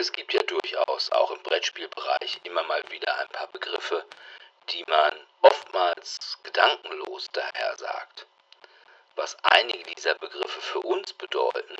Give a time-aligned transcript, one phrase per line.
[0.00, 4.02] Es gibt ja durchaus auch im Brettspielbereich immer mal wieder ein paar Begriffe,
[4.70, 8.26] die man oftmals gedankenlos daher sagt.
[9.16, 11.76] Was einige dieser Begriffe für uns bedeuten,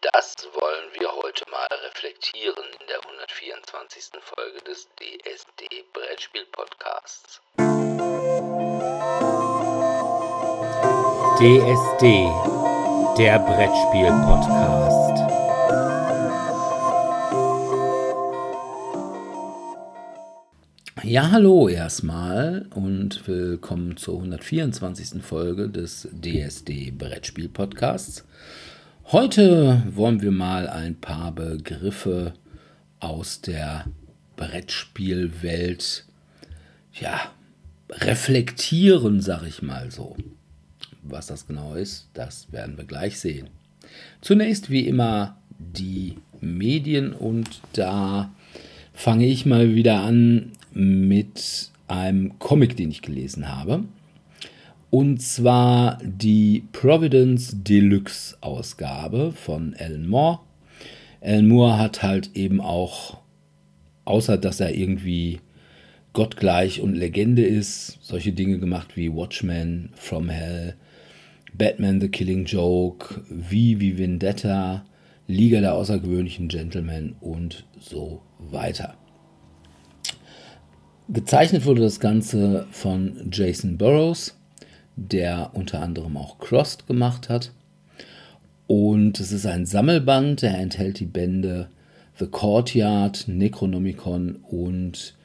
[0.00, 4.10] das wollen wir heute mal reflektieren in der 124.
[4.22, 7.40] Folge des DSD Brettspiel Podcasts.
[11.40, 12.30] DSD,
[13.18, 15.19] der Brettspiel Podcast.
[21.02, 25.22] Ja, hallo erstmal und willkommen zur 124.
[25.22, 28.26] Folge des DSD Brettspiel Podcasts.
[29.06, 32.34] Heute wollen wir mal ein paar Begriffe
[32.98, 33.86] aus der
[34.36, 36.04] Brettspielwelt
[36.92, 37.32] ja,
[37.88, 40.18] reflektieren, sag ich mal so.
[41.02, 43.48] Was das genau ist, das werden wir gleich sehen.
[44.20, 48.30] Zunächst wie immer die Medien und da
[48.92, 53.84] fange ich mal wieder an mit einem Comic, den ich gelesen habe.
[54.90, 60.40] Und zwar die Providence Deluxe Ausgabe von Alan Moore.
[61.20, 63.18] Alan Moore hat halt eben auch,
[64.04, 65.40] außer dass er irgendwie
[66.12, 70.74] gottgleich und Legende ist, solche Dinge gemacht wie Watchmen, From Hell,
[71.54, 74.84] Batman the Killing Joke, V wie Vendetta,
[75.28, 78.96] Liga der außergewöhnlichen Gentlemen und so weiter.
[81.12, 84.36] Gezeichnet wurde das Ganze von Jason Burroughs,
[84.94, 87.50] der unter anderem auch Crossed gemacht hat.
[88.68, 91.68] Und es ist ein Sammelband, der enthält die Bände
[92.20, 95.16] The Courtyard, Necronomicon und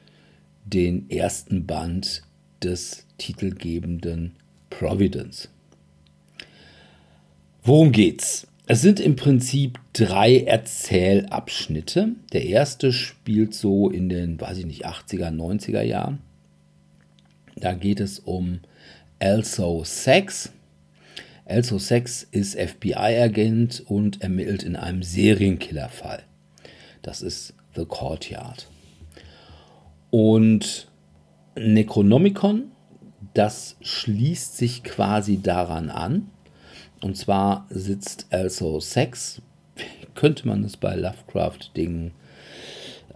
[0.64, 2.22] den ersten Band
[2.64, 4.34] des titelgebenden
[4.70, 5.48] Providence.
[7.62, 8.48] Worum geht's?
[8.68, 12.16] Es sind im Prinzip drei Erzählabschnitte.
[12.32, 16.18] Der erste spielt so in den, weiß ich nicht, 80er, 90er Jahren.
[17.54, 18.58] Da geht es um
[19.20, 20.52] Elso Sex.
[21.44, 26.24] Elso Sex ist FBI-Agent und ermittelt in einem Serienkillerfall.
[27.02, 28.68] Das ist The Courtyard.
[30.10, 30.88] Und
[31.54, 32.72] Necronomicon,
[33.32, 36.32] das schließt sich quasi daran an.
[37.00, 39.42] Und zwar sitzt also Sex,
[40.14, 42.12] könnte man es bei Lovecraft-Dingen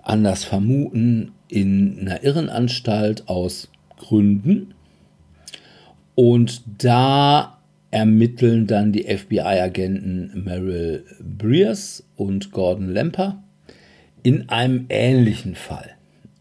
[0.03, 4.75] anders vermuten, in einer Irrenanstalt aus Gründen.
[6.15, 7.59] Und da
[7.91, 13.43] ermitteln dann die FBI-Agenten Meryl Breers und Gordon Lemper
[14.23, 15.91] in einem ähnlichen Fall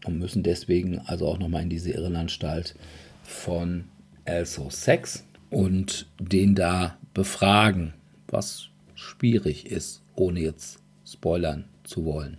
[0.06, 2.74] und müssen deswegen also auch nochmal in diese Irrenanstalt
[3.22, 3.84] von
[4.24, 7.94] Also Sex und den da befragen,
[8.28, 12.38] was schwierig ist, ohne jetzt spoilern zu wollen.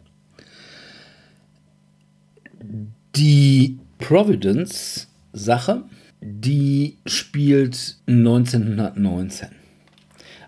[3.16, 5.84] Die Providence-Sache,
[6.22, 9.50] die spielt 1919.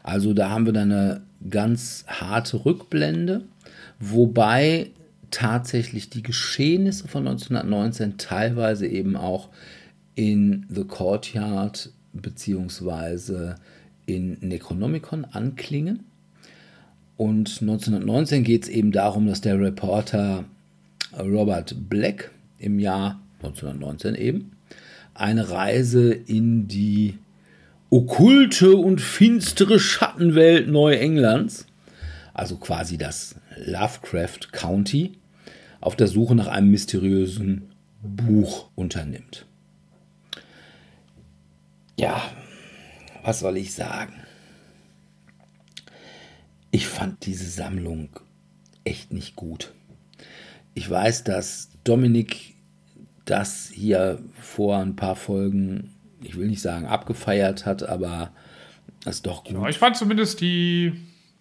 [0.04, 3.46] Also da haben wir dann eine ganz harte Rückblende,
[4.00, 4.92] wobei
[5.32, 9.50] tatsächlich die Geschehnisse von 1919 teilweise eben auch
[10.16, 13.56] in The Courtyard beziehungsweise
[14.06, 16.06] in Necronomicon anklingen.
[17.18, 20.46] Und 1919 geht es eben darum, dass der Reporter
[21.18, 24.52] Robert Black im Jahr 1919 eben
[25.14, 27.18] eine Reise in die
[27.90, 31.68] okkulte und finstere Schattenwelt Neuenglands,
[32.34, 35.14] also quasi das Lovecraft County,
[35.80, 37.70] auf der Suche nach einem mysteriösen
[38.02, 39.46] Buch unternimmt.
[42.00, 42.24] Ja,
[43.24, 44.14] was soll ich sagen?
[46.72, 48.10] Ich fand diese Sammlung
[48.84, 49.74] echt nicht gut.
[50.74, 52.56] Ich weiß, dass Dominik
[53.26, 55.92] das hier vor ein paar Folgen,
[56.22, 58.32] ich will nicht sagen abgefeiert hat, aber
[59.04, 59.54] das ist doch gut.
[59.54, 60.94] Ja, ich fand zumindest die,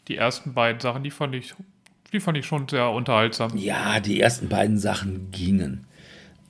[0.09, 1.55] die ersten beiden Sachen, die fand ich,
[2.13, 3.57] die fand ich schon sehr unterhaltsam.
[3.57, 5.87] Ja, die ersten beiden Sachen gingen.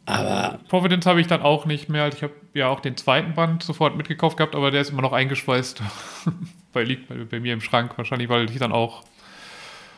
[0.05, 0.58] Aber.
[0.69, 2.08] Providence habe ich dann auch nicht mehr.
[2.08, 5.12] Ich habe ja auch den zweiten Band sofort mitgekauft gehabt, aber der ist immer noch
[5.12, 5.82] eingeschweißt.
[6.72, 9.04] weil liegt bei, bei, mir im Schrank wahrscheinlich, weil ich dann auch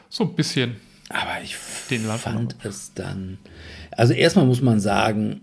[0.08, 0.76] so ein bisschen.
[1.08, 1.56] Aber ich
[1.90, 3.38] den fand es dann.
[3.90, 5.42] Also erstmal muss man sagen,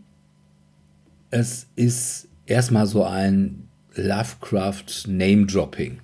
[1.29, 5.99] es ist erstmal so ein Lovecraft Name-Dropping.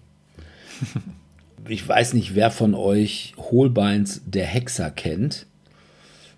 [1.67, 5.47] ich weiß nicht, wer von euch Holbeins der Hexer kennt.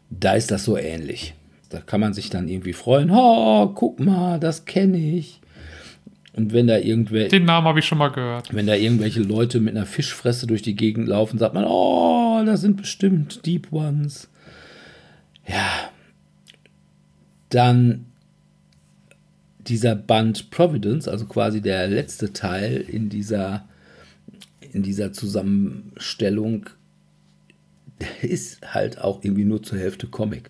[0.10, 1.36] Da ist das so ähnlich.
[1.70, 3.12] Da kann man sich dann irgendwie freuen.
[3.12, 5.40] Oh, guck mal, das kenne ich.
[6.34, 7.30] Und wenn da irgendwelche.
[7.30, 8.54] Den Namen habe ich schon mal gehört.
[8.54, 12.62] Wenn da irgendwelche Leute mit einer Fischfresse durch die Gegend laufen, sagt man, oh, das
[12.62, 14.30] sind bestimmt Deep Ones.
[15.48, 15.92] Ja.
[17.50, 18.06] Dann
[19.60, 23.68] dieser Band Providence, also quasi der letzte Teil in dieser,
[24.72, 26.68] in dieser Zusammenstellung,
[28.22, 30.50] ist halt auch irgendwie nur zur Hälfte Comic.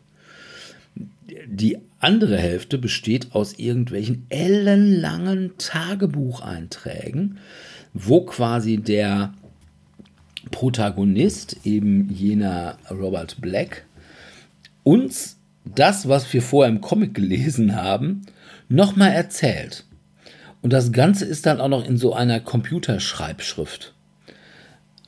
[1.48, 7.40] Die andere Hälfte besteht aus irgendwelchen ellenlangen Tagebucheinträgen,
[7.94, 9.34] wo quasi der
[10.52, 13.86] Protagonist, eben jener Robert Black,
[14.84, 18.22] uns das, was wir vorher im Comic gelesen haben,
[18.70, 19.86] nochmal erzählt.
[20.62, 23.94] Und das Ganze ist dann auch noch in so einer Computerschreibschrift.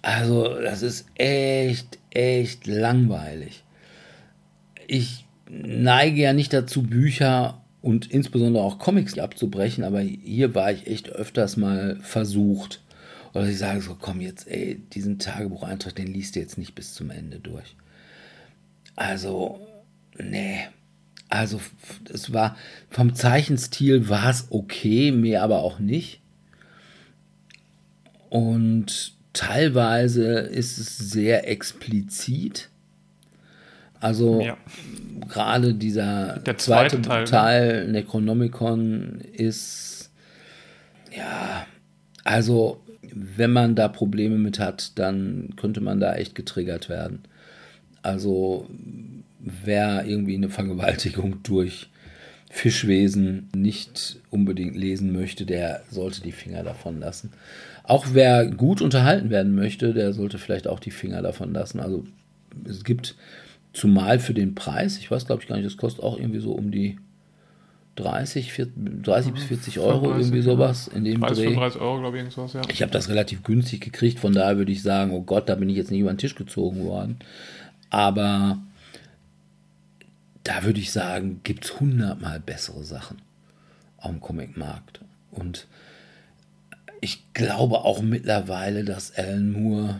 [0.01, 3.63] Also, das ist echt, echt langweilig.
[4.87, 10.87] Ich neige ja nicht dazu, Bücher und insbesondere auch Comics abzubrechen, aber hier war ich
[10.87, 12.81] echt öfters mal versucht.
[13.33, 16.93] Oder ich sage so, komm jetzt, ey, diesen Tagebucheintrag, den liest du jetzt nicht bis
[16.93, 17.75] zum Ende durch.
[18.95, 19.59] Also,
[20.17, 20.59] nee.
[21.29, 21.61] Also,
[22.13, 22.57] es war,
[22.89, 26.19] vom Zeichenstil war es okay, mehr aber auch nicht.
[28.29, 32.69] Und teilweise ist es sehr explizit.
[34.01, 34.57] Also ja.
[35.29, 37.25] gerade dieser Der zweite, zweite Teil, ne?
[37.29, 37.91] Teil ne?
[37.93, 40.11] Necronomicon ist
[41.15, 41.65] ja,
[42.23, 42.81] also
[43.13, 47.23] wenn man da Probleme mit hat, dann könnte man da echt getriggert werden.
[48.01, 48.67] Also
[49.39, 51.89] wer irgendwie eine Vergewaltigung durch
[52.49, 57.31] Fischwesen nicht unbedingt lesen möchte, der sollte die Finger davon lassen.
[57.83, 61.79] Auch wer gut unterhalten werden möchte, der sollte vielleicht auch die Finger davon lassen.
[61.79, 62.05] Also
[62.65, 63.15] es gibt
[63.73, 66.51] zumal für den Preis, ich weiß glaube ich gar nicht, das kostet auch irgendwie so
[66.51, 66.97] um die
[67.95, 71.43] 30, 40, 30 bis 40 Euro, 35, irgendwie sowas in dem 30, Dreh.
[71.49, 72.61] 35 Euro, glaube ich, irgendwas, ja.
[72.69, 75.69] Ich habe das relativ günstig gekriegt, von daher würde ich sagen, oh Gott, da bin
[75.69, 77.19] ich jetzt nicht über den Tisch gezogen worden.
[77.89, 78.59] Aber
[80.43, 83.17] da würde ich sagen, gibt es hundertmal bessere Sachen
[83.97, 85.01] am Comicmarkt.
[85.31, 85.67] Und
[87.01, 89.99] ich glaube auch mittlerweile, dass Alan Moore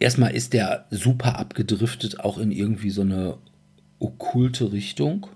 [0.00, 3.38] erstmal ist der super abgedriftet, auch in irgendwie so eine
[4.00, 5.28] okkulte Richtung.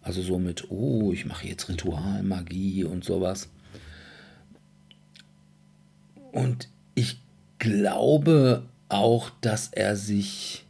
[0.00, 3.50] Also so mit, oh, ich mache jetzt Ritualmagie und sowas.
[6.32, 7.20] Und ich
[7.58, 10.64] glaube auch, dass er sich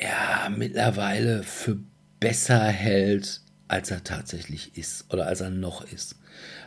[0.00, 1.78] ja mittlerweile für
[2.20, 6.16] besser hält, als er tatsächlich ist oder als er noch ist.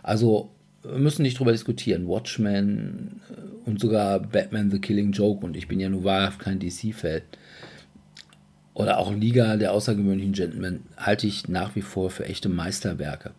[0.03, 2.07] Also müssen nicht drüber diskutieren.
[2.07, 6.59] Watchmen äh, und sogar Batman The Killing Joke und ich bin ja nur wahrhaft kein
[6.59, 7.21] DC-Fan.
[8.73, 13.31] Oder auch Liga der außergewöhnlichen Gentlemen halte ich nach wie vor für echte Meisterwerke.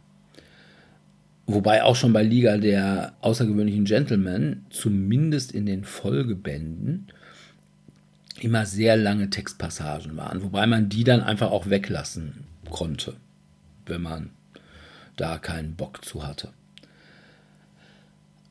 [1.46, 7.08] Wobei auch schon bei Liga der außergewöhnlichen Gentlemen, zumindest in den Folgebänden,
[8.40, 13.14] immer sehr lange Textpassagen waren, wobei man die dann einfach auch weglassen konnte,
[13.86, 14.30] wenn man
[15.16, 16.50] da keinen Bock zu hatte.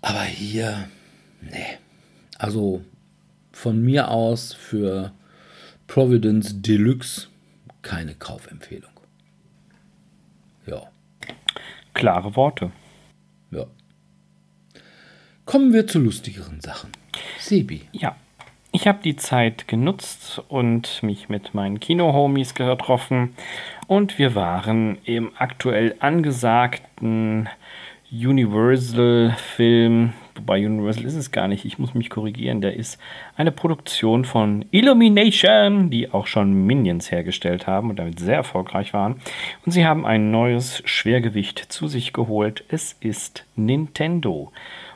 [0.01, 0.89] Aber hier,
[1.41, 1.77] nee.
[2.37, 2.83] Also
[3.51, 5.11] von mir aus für
[5.87, 7.27] Providence Deluxe
[7.81, 8.91] keine Kaufempfehlung.
[10.65, 10.83] Ja.
[11.93, 12.71] Klare Worte.
[13.51, 13.65] Ja.
[15.45, 16.91] Kommen wir zu lustigeren Sachen.
[17.39, 17.81] Sebi.
[17.91, 18.15] Ja,
[18.71, 23.35] ich habe die Zeit genutzt und mich mit meinen Kino-Homies getroffen
[23.87, 27.49] und wir waren im aktuell angesagten
[28.11, 32.99] Universal-Film, wobei Universal ist es gar nicht, ich muss mich korrigieren, der ist
[33.37, 39.21] eine Produktion von Illumination, die auch schon Minions hergestellt haben und damit sehr erfolgreich waren.
[39.65, 42.65] Und sie haben ein neues Schwergewicht zu sich geholt.
[42.67, 44.51] Es ist Nintendo.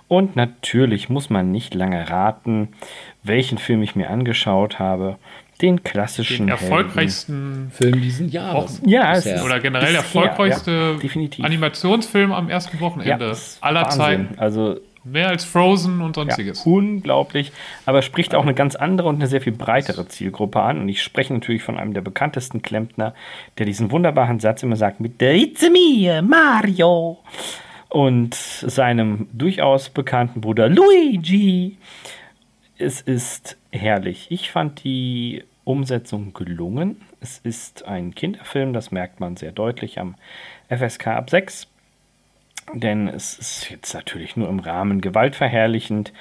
[0.10, 2.68] Und natürlich muss man nicht lange raten,
[3.24, 5.18] welchen Film ich mir angeschaut habe.
[5.62, 6.48] Den klassischen.
[6.48, 7.72] Den erfolgreichsten Helden.
[7.72, 8.82] Film diesen Jahres.
[8.86, 14.38] Ja, es ist, oder generell der erfolgreichste ja, Animationsfilm am ersten Wochenende ja, aller Zeiten.
[14.38, 16.66] Also Mehr als Frozen und sonstiges.
[16.66, 17.52] Ja, unglaublich.
[17.86, 20.80] Aber spricht auch eine ganz andere und eine sehr viel breitere Zielgruppe an.
[20.80, 23.14] Und ich spreche natürlich von einem der bekanntesten Klempner,
[23.60, 27.20] der diesen wunderbaren Satz immer sagt mit It's me, Mario
[27.90, 31.78] und seinem durchaus bekannten Bruder Luigi.
[32.78, 34.28] Es ist herrlich.
[34.32, 37.02] Ich fand die Umsetzung gelungen.
[37.22, 40.16] Es ist ein Kinderfilm, das merkt man sehr deutlich am
[40.68, 41.68] FSK ab 6.
[42.74, 46.12] Denn es ist jetzt natürlich nur im Rahmen gewaltverherrlichend.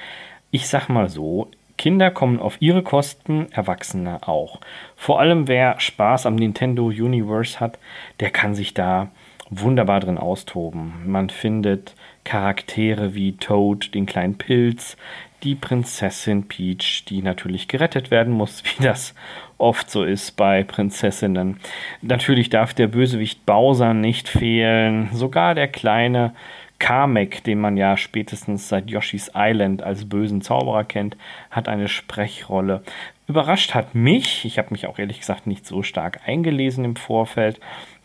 [0.52, 4.60] Ich sag mal so, Kinder kommen auf ihre Kosten, Erwachsene auch.
[4.94, 7.80] Vor allem wer Spaß am Nintendo Universe hat,
[8.20, 9.10] der kann sich da
[9.50, 10.92] wunderbar drin austoben.
[11.06, 11.94] Man findet
[12.24, 14.96] Charaktere wie Toad, den kleinen Pilz,
[15.44, 19.14] die Prinzessin Peach, die natürlich gerettet werden muss, wie das
[19.58, 21.60] oft so ist bei Prinzessinnen.
[22.02, 26.34] Natürlich darf der Bösewicht Bowser nicht fehlen, sogar der kleine
[26.78, 31.16] Kamek, den man ja spätestens seit Yoshi's Island als bösen Zauberer kennt,
[31.50, 32.82] hat eine Sprechrolle.
[33.26, 37.60] Überrascht hat mich, ich habe mich auch ehrlich gesagt nicht so stark eingelesen im Vorfeld,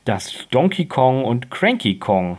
[0.05, 2.38] dass Donkey Kong und Cranky Kong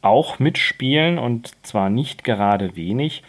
[0.00, 3.22] auch mitspielen und zwar nicht gerade wenig.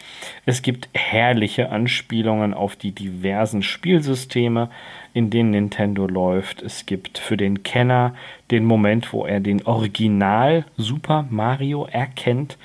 [0.46, 4.70] Es gibt herrliche Anspielungen auf die diversen Spielsysteme,
[5.12, 6.62] in denen Nintendo läuft.
[6.62, 8.14] Es gibt für den Kenner
[8.50, 12.56] den Moment, wo er den Original Super Mario erkennt,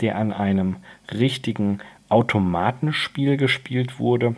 [0.00, 0.76] der an einem
[1.12, 1.78] richtigen
[2.08, 4.34] Automatenspiel gespielt wurde.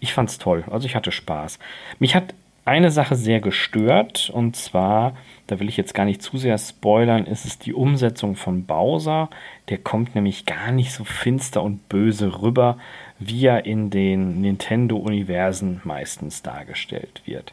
[0.00, 1.58] Ich fand's toll, also ich hatte Spaß.
[1.98, 5.16] Mich hat eine Sache sehr gestört und zwar
[5.50, 9.30] da will ich jetzt gar nicht zu sehr spoilern, ist es die Umsetzung von Bowser.
[9.68, 12.78] Der kommt nämlich gar nicht so finster und böse rüber,
[13.18, 17.52] wie er in den Nintendo-Universen meistens dargestellt wird.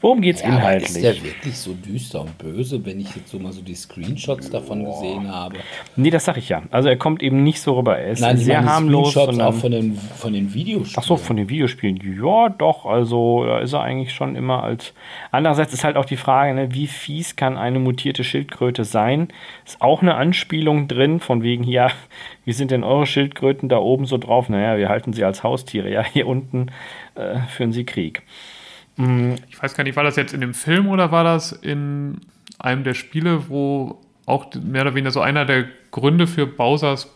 [0.00, 0.90] Worum geht es ja, inhaltlich?
[0.90, 4.48] Ist der wirklich so düster und böse, wenn ich jetzt so mal so die Screenshots
[4.48, 5.00] davon Boah.
[5.00, 5.56] gesehen habe?
[5.96, 6.62] Nee, das sag ich ja.
[6.70, 7.98] Also er kommt eben nicht so rüber.
[7.98, 9.10] Er ist Nein, sehr harmlos.
[9.10, 11.02] Screenshots auch von den, von den Videospielen.
[11.02, 12.00] Ach so, von den Videospielen.
[12.22, 12.86] Ja, doch.
[12.86, 14.92] Also da ist er eigentlich schon immer als.
[15.32, 19.28] Andererseits ist halt auch die Frage, ne, wie fies kann eine mutierte Schildkröte sein?
[19.66, 21.90] Ist auch eine Anspielung drin, von wegen, ja,
[22.44, 24.48] wie sind denn eure Schildkröten da oben so drauf?
[24.48, 25.90] Naja, wir halten sie als Haustiere.
[25.90, 26.68] Ja, hier unten
[27.16, 28.22] äh, führen sie Krieg.
[28.98, 29.36] Mhm.
[29.48, 32.20] Ich weiß gar nicht, war das jetzt in dem Film oder war das in
[32.58, 37.08] einem der Spiele, wo auch mehr oder weniger so einer der Gründe für Bowsers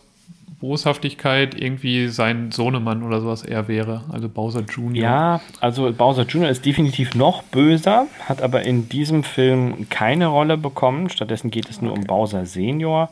[0.63, 4.95] Boshaftigkeit irgendwie sein Sohnemann oder sowas eher wäre, also Bowser Jr.
[4.95, 6.47] Ja, also Bowser Jr.
[6.47, 11.09] ist definitiv noch böser, hat aber in diesem Film keine Rolle bekommen.
[11.09, 13.09] Stattdessen geht es nur um Bowser Senior,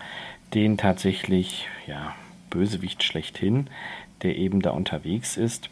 [0.53, 2.15] den tatsächlich, ja,
[2.49, 3.67] Bösewicht schlechthin,
[4.23, 5.69] der eben da unterwegs ist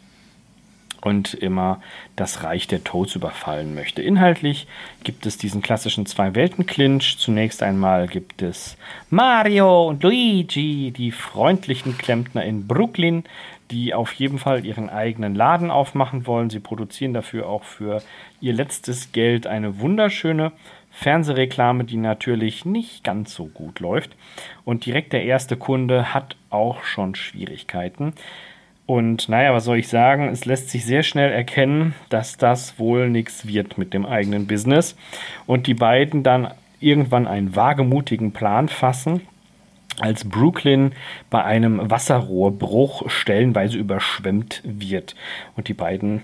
[1.02, 1.80] und immer
[2.16, 4.02] das Reich der Toads überfallen möchte.
[4.02, 4.66] Inhaltlich
[5.04, 7.16] gibt es diesen klassischen Zwei-Welten-Clinch.
[7.18, 8.76] Zunächst einmal gibt es
[9.10, 13.24] Mario und Luigi, die freundlichen Klempner in Brooklyn,
[13.70, 16.50] die auf jeden Fall ihren eigenen Laden aufmachen wollen.
[16.50, 18.02] Sie produzieren dafür auch für
[18.40, 20.52] ihr letztes Geld eine wunderschöne
[20.90, 24.10] Fernsehreklame, die natürlich nicht ganz so gut läuft.
[24.64, 28.14] Und direkt der erste Kunde hat auch schon Schwierigkeiten.
[28.90, 30.30] Und naja, was soll ich sagen?
[30.30, 34.96] Es lässt sich sehr schnell erkennen, dass das wohl nichts wird mit dem eigenen Business.
[35.46, 39.20] Und die beiden dann irgendwann einen wagemutigen Plan fassen,
[40.00, 40.90] als Brooklyn
[41.30, 45.14] bei einem Wasserrohrbruch stellenweise überschwemmt wird.
[45.54, 46.22] Und die beiden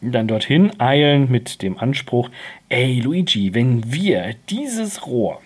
[0.00, 2.30] dann dorthin eilen mit dem Anspruch,
[2.70, 5.42] ey Luigi, wenn wir dieses Rohr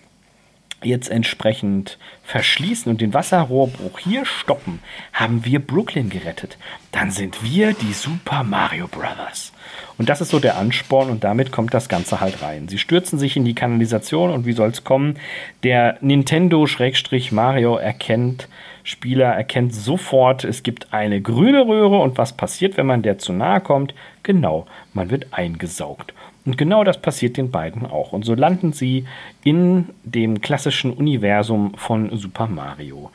[0.85, 4.81] jetzt entsprechend verschließen und den Wasserrohrbruch hier stoppen,
[5.13, 6.59] haben wir Brooklyn gerettet.
[6.91, 9.53] Dann sind wir die Super Mario Brothers.
[9.99, 12.69] Und das ist so der Ansporn und damit kommt das Ganze halt rein.
[12.69, 15.19] Sie stürzen sich in die Kanalisation und wie soll es kommen?
[15.63, 18.49] Der Nintendo-Mario erkennt,
[18.85, 23.33] Spieler erkennt sofort, es gibt eine grüne Röhre und was passiert, wenn man der zu
[23.33, 23.95] nahe kommt?
[24.23, 26.15] Genau, man wird eingesaugt.
[26.45, 28.13] Und genau das passiert den beiden auch.
[28.13, 29.07] Und so landen sie
[29.45, 33.11] in dem klassischen Universum von Super Mario.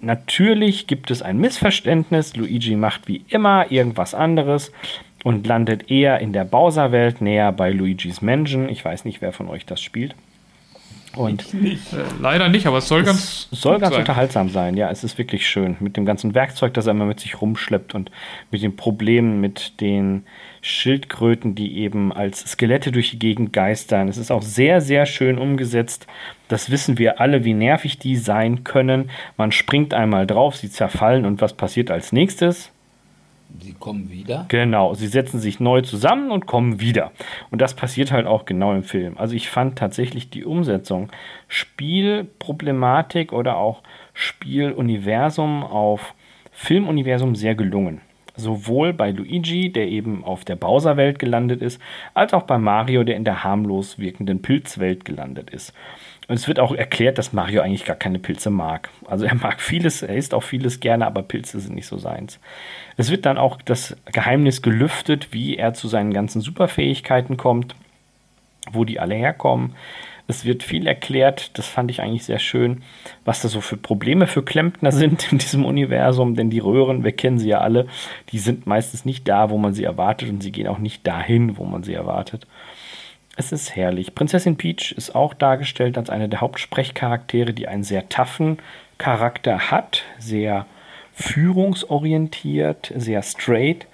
[0.00, 2.36] Natürlich gibt es ein Missverständnis.
[2.36, 4.72] Luigi macht wie immer irgendwas anderes
[5.24, 8.68] und landet eher in der Bowser-Welt, näher bei Luigis Mansion.
[8.68, 10.14] Ich weiß nicht, wer von euch das spielt.
[11.16, 11.92] Und nicht.
[11.92, 14.00] Äh, leider nicht, aber es soll es ganz soll ganz sein.
[14.00, 14.76] unterhaltsam sein.
[14.76, 17.94] Ja, es ist wirklich schön mit dem ganzen Werkzeug, das er immer mit sich rumschleppt
[17.94, 18.10] und
[18.50, 20.24] mit den Problemen mit den
[20.60, 24.08] Schildkröten, die eben als Skelette durch die Gegend geistern.
[24.08, 26.06] Es ist auch sehr sehr schön umgesetzt.
[26.48, 29.10] Das wissen wir alle, wie nervig die sein können.
[29.36, 32.70] Man springt einmal drauf, sie zerfallen und was passiert als nächstes?
[33.60, 34.44] Sie kommen wieder?
[34.48, 37.12] Genau, sie setzen sich neu zusammen und kommen wieder.
[37.50, 39.16] Und das passiert halt auch genau im Film.
[39.16, 41.10] Also ich fand tatsächlich die Umsetzung,
[41.48, 46.14] Spielproblematik oder auch Spieluniversum auf
[46.52, 48.00] Filmuniversum sehr gelungen.
[48.36, 51.80] Sowohl bei Luigi, der eben auf der Bowser-Welt gelandet ist,
[52.14, 55.72] als auch bei Mario, der in der harmlos wirkenden Pilzwelt gelandet ist.
[56.28, 58.90] Und es wird auch erklärt, dass Mario eigentlich gar keine Pilze mag.
[59.06, 62.38] Also er mag vieles, er isst auch vieles gerne, aber Pilze sind nicht so seins.
[62.98, 67.74] Es wird dann auch das Geheimnis gelüftet, wie er zu seinen ganzen Superfähigkeiten kommt,
[68.70, 69.74] wo die alle herkommen.
[70.30, 72.82] Es wird viel erklärt, das fand ich eigentlich sehr schön,
[73.24, 77.12] was da so für Probleme für Klempner sind in diesem Universum, denn die Röhren, wir
[77.12, 77.86] kennen sie ja alle,
[78.32, 81.56] die sind meistens nicht da, wo man sie erwartet und sie gehen auch nicht dahin,
[81.56, 82.46] wo man sie erwartet.
[83.38, 84.16] Es ist herrlich.
[84.16, 88.58] Prinzessin Peach ist auch dargestellt als eine der Hauptsprechcharaktere, die einen sehr taffen
[88.98, 90.66] Charakter hat, sehr
[91.14, 93.86] führungsorientiert, sehr straight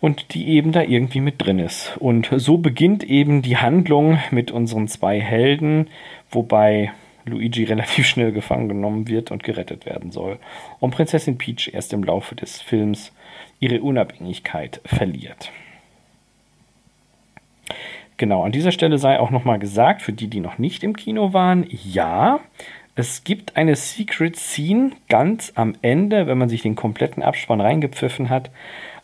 [0.00, 1.96] und die eben da irgendwie mit drin ist.
[1.98, 5.86] Und so beginnt eben die Handlung mit unseren zwei Helden,
[6.28, 6.90] wobei
[7.26, 10.40] Luigi relativ schnell gefangen genommen wird und gerettet werden soll.
[10.80, 13.12] Und Prinzessin Peach erst im Laufe des Films
[13.60, 15.52] ihre Unabhängigkeit verliert.
[18.18, 21.32] Genau, an dieser Stelle sei auch nochmal gesagt, für die, die noch nicht im Kino
[21.32, 22.40] waren, ja,
[22.96, 28.28] es gibt eine Secret Scene ganz am Ende, wenn man sich den kompletten Abspann reingepfiffen
[28.28, 28.50] hat.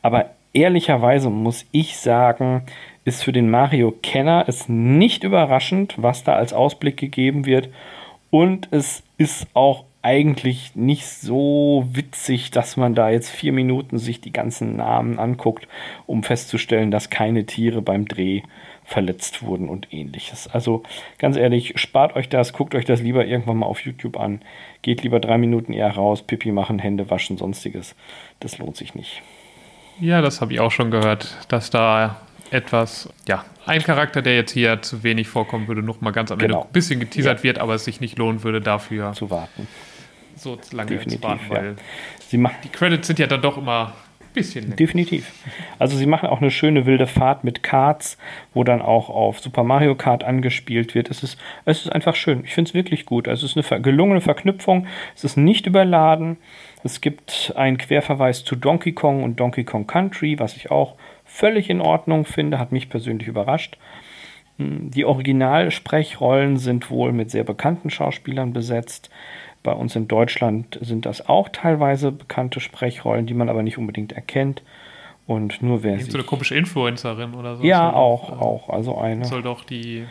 [0.02, 2.62] Aber ehrlicherweise muss ich sagen,
[3.04, 7.68] ist für den Mario-Kenner es nicht überraschend, was da als Ausblick gegeben wird.
[8.30, 14.20] Und es ist auch eigentlich nicht so witzig, dass man da jetzt vier Minuten sich
[14.20, 15.68] die ganzen Namen anguckt,
[16.06, 18.42] um festzustellen, dass keine Tiere beim Dreh
[18.84, 20.46] verletzt wurden und ähnliches.
[20.48, 20.82] Also
[21.18, 24.42] ganz ehrlich, spart euch das, guckt euch das lieber irgendwann mal auf YouTube an.
[24.82, 27.94] Geht lieber drei Minuten eher raus, Pipi machen, Hände waschen, sonstiges.
[28.40, 29.22] Das lohnt sich nicht.
[30.00, 34.52] Ja, das habe ich auch schon gehört, dass da etwas, ja, ein Charakter, der jetzt
[34.52, 36.56] hier zu wenig vorkommen würde, noch mal ganz am genau.
[36.56, 37.44] Ende ein bisschen geteasert ja.
[37.44, 39.66] wird, aber es sich nicht lohnen würde, dafür zu warten.
[40.36, 41.76] So lange Definitiv, zu warten, weil
[42.30, 42.50] ja.
[42.62, 43.94] die Credits sind ja dann doch immer
[44.34, 44.74] Bisschen.
[44.74, 45.32] Definitiv.
[45.78, 48.18] Also sie machen auch eine schöne wilde Fahrt mit Karts,
[48.52, 51.08] wo dann auch auf Super Mario Kart angespielt wird.
[51.08, 52.42] Es ist, es ist einfach schön.
[52.44, 53.28] Ich finde es wirklich gut.
[53.28, 54.88] Also es ist eine gelungene Verknüpfung.
[55.14, 56.36] Es ist nicht überladen.
[56.82, 61.70] Es gibt einen Querverweis zu Donkey Kong und Donkey Kong Country, was ich auch völlig
[61.70, 62.58] in Ordnung finde.
[62.58, 63.78] Hat mich persönlich überrascht.
[64.58, 69.10] Hm, die Originalsprechrollen sind wohl mit sehr bekannten Schauspielern besetzt.
[69.64, 74.12] Bei uns in Deutschland sind das auch teilweise bekannte Sprechrollen, die man aber nicht unbedingt
[74.12, 74.62] erkennt.
[75.26, 76.10] Und nur wer sie.
[76.10, 77.64] So eine komische Influencerin oder so.
[77.64, 78.68] Ja, auch, doch, auch.
[78.68, 79.24] Also eine.
[79.24, 80.04] Soll doch die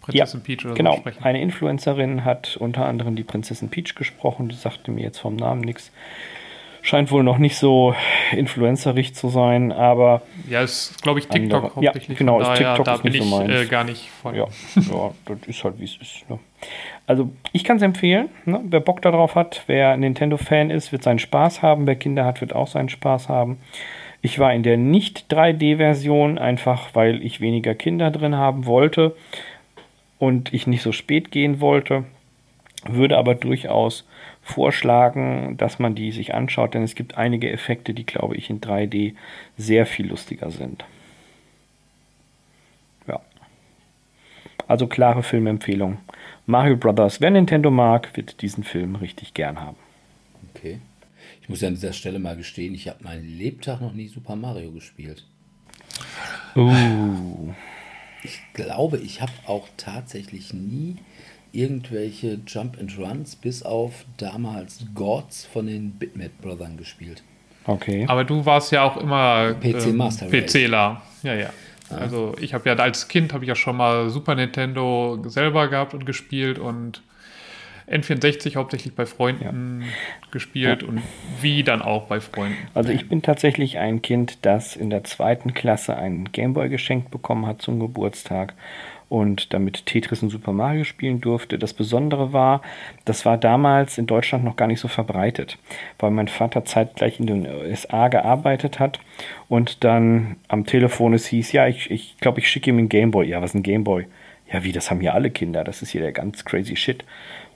[0.00, 0.94] Prinzessin ja, Peach oder genau.
[0.94, 1.22] so sprechen.
[1.22, 4.48] Eine Influencerin hat unter anderem die Prinzessin Peach gesprochen.
[4.48, 5.92] Die sagte mir jetzt vom Namen nichts.
[6.82, 7.94] Scheint wohl noch nicht so
[8.32, 10.22] influencerig zu sein, aber.
[10.48, 12.18] Ja, ist, glaube ich, TikTok andere, hauptsächlich.
[12.18, 14.34] Ja, genau, ist TikTok da ist bin ich so äh, gar nicht von.
[14.34, 16.28] Ja, ja, das ist halt wie es ist.
[16.28, 16.40] Ne?
[17.08, 18.28] Also ich kann es empfehlen.
[18.44, 18.60] Ne?
[18.64, 21.86] Wer Bock darauf hat, wer Nintendo-Fan ist, wird seinen Spaß haben.
[21.86, 23.56] Wer Kinder hat, wird auch seinen Spaß haben.
[24.20, 29.16] Ich war in der nicht 3D-Version, einfach weil ich weniger Kinder drin haben wollte
[30.18, 32.04] und ich nicht so spät gehen wollte.
[32.84, 34.06] Würde aber durchaus
[34.42, 38.60] vorschlagen, dass man die sich anschaut, denn es gibt einige Effekte, die, glaube ich, in
[38.60, 39.14] 3D
[39.56, 40.84] sehr viel lustiger sind.
[43.06, 43.20] Ja.
[44.66, 45.96] Also klare Filmempfehlung.
[46.48, 49.76] Mario Brothers, wer Nintendo mag, wird diesen Film richtig gern haben.
[50.54, 50.80] Okay.
[51.42, 54.34] Ich muss ja an dieser Stelle mal gestehen, ich habe meinen Lebtag noch nie Super
[54.34, 55.26] Mario gespielt.
[56.56, 57.52] Uh.
[58.22, 60.96] Ich glaube, ich habe auch tatsächlich nie
[61.52, 67.22] irgendwelche Jump and Runs bis auf damals Gods von den Bitmap Brothers gespielt.
[67.66, 68.06] Okay.
[68.08, 71.02] Aber du warst ja auch immer PC ähm, Master PCler.
[71.22, 71.50] Ja, ja.
[71.90, 75.94] Also ich habe ja als Kind habe ich ja schon mal Super Nintendo selber gehabt
[75.94, 77.02] und gespielt und
[77.90, 79.88] N64 hauptsächlich bei Freunden ja.
[80.30, 80.88] gespielt ja.
[80.88, 81.02] und
[81.40, 82.56] wie dann auch bei Freunden.
[82.74, 87.46] Also ich bin tatsächlich ein Kind, das in der zweiten Klasse einen Gameboy geschenkt bekommen
[87.46, 88.54] hat zum Geburtstag
[89.08, 91.58] und damit Tetris und Super Mario spielen durfte.
[91.58, 92.62] Das Besondere war,
[93.04, 95.58] das war damals in Deutschland noch gar nicht so verbreitet,
[95.98, 99.00] weil mein Vater zeitgleich in den USA gearbeitet hat
[99.48, 102.88] und dann am Telefon es hieß, ja, ich glaube, ich, glaub, ich schicke ihm einen
[102.88, 103.26] Gameboy.
[103.26, 104.06] Ja, was ist ein Gameboy?
[104.52, 107.04] Ja, wie, das haben hier alle Kinder, das ist hier der ganz crazy Shit.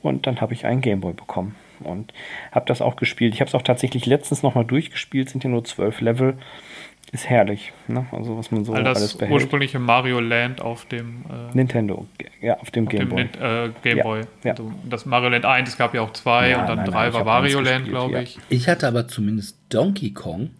[0.03, 2.13] Und dann habe ich einen Gameboy bekommen und
[2.51, 3.35] habe das auch gespielt.
[3.35, 6.39] Ich habe es auch tatsächlich letztens nochmal durchgespielt, sind ja nur zwölf Level
[7.13, 8.07] ist herrlich, ne?
[8.11, 9.35] Also was man so All das alles behält.
[9.35, 12.09] ursprüngliche Mario Land auf dem äh, Nintendo,
[12.41, 13.29] ja, auf dem Game Boy.
[13.39, 14.23] Äh, Game ja, Boy.
[14.43, 14.53] Ja.
[14.53, 17.05] Also das Mario Land 1, es gab ja auch zwei ja, und dann nein, drei
[17.05, 18.39] nein, war Mario Land, glaube ich.
[18.49, 20.51] Ich hatte aber zumindest Donkey Kong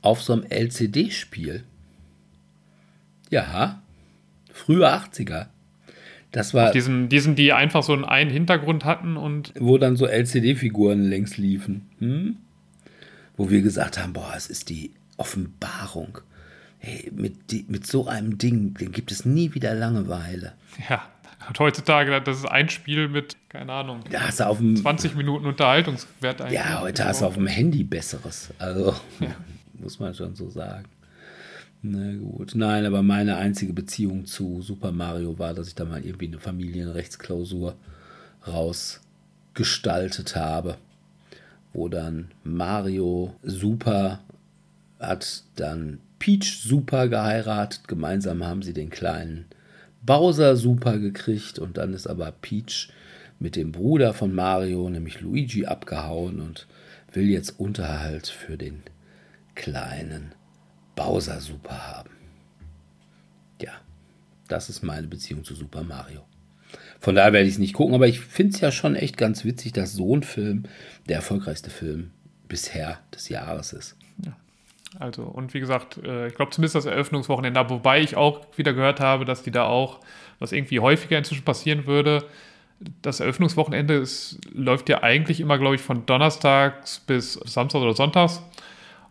[0.00, 1.64] auf so einem LCD-Spiel.
[3.28, 3.82] Ja,
[4.50, 5.48] frühe 80er.
[6.32, 6.68] Das war.
[6.68, 9.52] Auf diesen, diesen, die einfach so einen Hintergrund hatten und.
[9.58, 11.90] Wo dann so LCD-Figuren längs liefen.
[11.98, 12.36] Hm?
[13.36, 16.18] Wo wir gesagt haben, boah, es ist die Offenbarung.
[16.78, 20.54] Hey, mit, die, mit so einem Ding, den gibt es nie wieder Langeweile.
[20.88, 21.02] Ja,
[21.58, 25.46] heutzutage, das ist ein Spiel mit, keine Ahnung, da hast du auf dem, 20 Minuten
[25.46, 26.58] Unterhaltungswert eigentlich.
[26.58, 28.50] Ja, heute hast du auf dem Handy Besseres.
[28.58, 29.34] Also, ja.
[29.74, 30.84] muss man schon so sagen.
[31.82, 32.54] Na gut.
[32.54, 36.40] Nein, aber meine einzige Beziehung zu Super Mario war, dass ich da mal irgendwie eine
[36.40, 37.76] Familienrechtsklausur
[38.46, 40.76] rausgestaltet habe,
[41.72, 44.20] wo dann Mario Super
[44.98, 47.86] hat dann Peach super geheiratet.
[47.86, 49.46] Gemeinsam haben sie den kleinen
[50.02, 52.90] Bowser super gekriegt und dann ist aber Peach
[53.38, 56.66] mit dem Bruder von Mario, nämlich Luigi, abgehauen und
[57.12, 58.82] will jetzt Unterhalt für den
[59.54, 60.32] kleinen
[60.96, 62.10] Bowser super haben.
[63.60, 63.72] Ja,
[64.48, 66.24] das ist meine Beziehung zu Super Mario.
[67.00, 69.44] Von daher werde ich es nicht gucken, aber ich finde es ja schon echt ganz
[69.44, 70.64] witzig, dass so ein Film
[71.08, 72.10] der erfolgreichste Film
[72.48, 73.96] bisher des Jahres ist.
[74.24, 74.36] Ja.
[74.98, 79.00] Also, und wie gesagt, äh, ich glaube zumindest das Eröffnungswochenende, wobei ich auch wieder gehört
[79.00, 80.00] habe, dass die da auch,
[80.38, 82.24] was irgendwie häufiger inzwischen passieren würde,
[83.02, 88.42] das Eröffnungswochenende ist, läuft ja eigentlich immer, glaube ich, von Donnerstags bis Samstag oder Sonntags.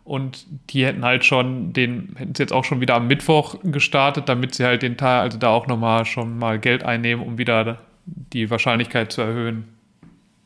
[0.04, 4.26] Und die hätten halt schon den, hätten sie jetzt auch schon wieder am Mittwoch gestartet,
[4.28, 7.78] damit sie halt den Teil, also da auch nochmal schon mal Geld einnehmen, um wieder
[8.06, 9.68] die Wahrscheinlichkeit zu erhöhen.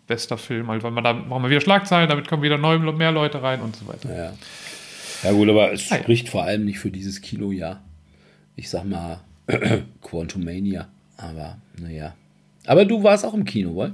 [0.09, 3.13] Bester Film, also weil man da brauchen wir wieder Schlagzeilen, damit kommen wieder neu, mehr
[3.13, 4.13] Leute rein und so weiter.
[4.13, 4.33] Ja,
[5.23, 6.31] ja gut, aber es ah, spricht ja.
[6.31, 7.83] vor allem nicht für dieses Kinojahr.
[8.57, 9.21] Ich sag mal
[10.03, 12.15] Quantumania, aber naja.
[12.67, 13.93] Aber du warst auch im Kino, wohl?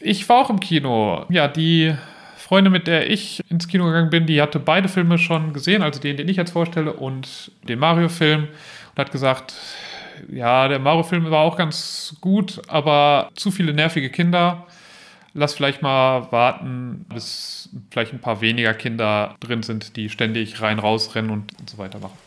[0.00, 1.24] Ich war auch im Kino.
[1.28, 1.94] Ja, die
[2.36, 6.00] Freundin, mit der ich ins Kino gegangen bin, die hatte beide Filme schon gesehen, also
[6.00, 9.54] den, den ich jetzt vorstelle, und den Mario-Film und hat gesagt,
[10.30, 14.66] ja, der Mario-Film war auch ganz gut, aber zu viele nervige Kinder.
[15.32, 20.78] Lass vielleicht mal warten, bis vielleicht ein paar weniger Kinder drin sind, die ständig rein,
[20.78, 22.18] raus rennen und, und so weiter machen.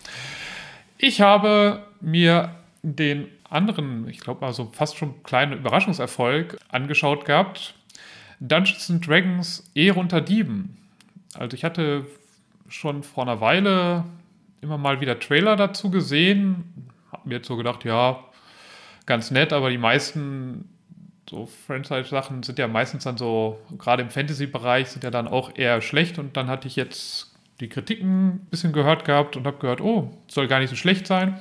[0.97, 7.75] Ich habe mir den anderen, ich glaube, also fast schon kleinen Überraschungserfolg angeschaut gehabt.
[8.39, 10.77] Dungeons and Dragons Ehre unter Dieben.
[11.33, 12.05] Also ich hatte
[12.67, 14.05] schon vor einer Weile
[14.61, 16.89] immer mal wieder Trailer dazu gesehen.
[17.11, 18.23] Hab mir jetzt so gedacht, ja,
[19.05, 20.69] ganz nett, aber die meisten
[21.29, 25.81] so Franchise-Sachen sind ja meistens dann so, gerade im Fantasy-Bereich, sind ja dann auch eher
[25.81, 26.19] schlecht.
[26.19, 30.11] Und dann hatte ich jetzt die Kritiken ein bisschen gehört gehabt und habe gehört, oh,
[30.27, 31.39] soll gar nicht so schlecht sein.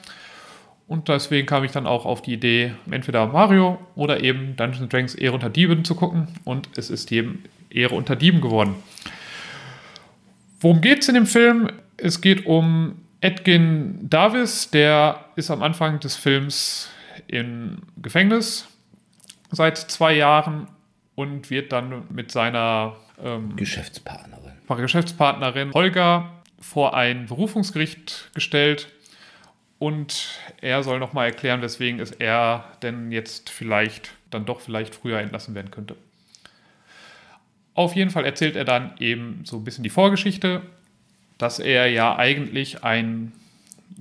[0.86, 5.14] Und deswegen kam ich dann auch auf die Idee, entweder Mario oder eben Dungeons Dragons
[5.14, 6.28] Ehre unter Dieben zu gucken.
[6.44, 8.74] Und es ist eben Ehre unter Dieben geworden.
[10.60, 11.68] Worum geht es in dem Film?
[11.96, 16.90] Es geht um Edgin Davis, der ist am Anfang des Films
[17.26, 18.68] im Gefängnis
[19.52, 20.66] seit zwei Jahren
[21.14, 24.52] und wird dann mit seiner ähm, Geschäftspartnerin.
[24.68, 28.88] Geschäftspartnerin Holger vor ein Berufungsgericht gestellt
[29.78, 35.18] und er soll nochmal erklären, weswegen es er denn jetzt vielleicht, dann doch vielleicht früher
[35.18, 35.96] entlassen werden könnte.
[37.74, 40.62] Auf jeden Fall erzählt er dann eben so ein bisschen die Vorgeschichte,
[41.36, 43.32] dass er ja eigentlich ein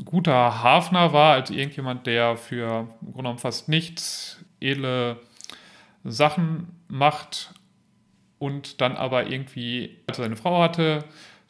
[0.06, 5.18] guter Hafner war, also irgendjemand, der für im Grunde genommen fast nichts edle
[6.04, 7.54] Sachen macht
[8.40, 11.06] und dann aber irgendwie, als er seine Frau hatte,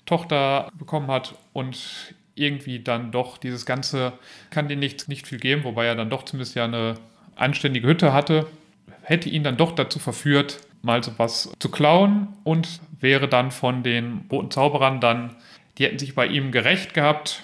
[0.05, 4.13] Tochter bekommen hat und irgendwie dann doch dieses Ganze,
[4.49, 6.95] kann dir nicht, nicht viel geben, wobei er dann doch zumindest ja eine
[7.35, 8.47] anständige Hütte hatte,
[9.03, 13.83] hätte ihn dann doch dazu verführt, mal so was zu klauen und wäre dann von
[13.83, 15.35] den roten Zauberern dann,
[15.77, 17.43] die hätten sich bei ihm gerecht gehabt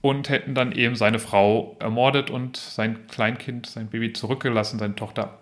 [0.00, 5.38] und hätten dann eben seine Frau ermordet und sein Kleinkind, sein Baby zurückgelassen, seine Tochter.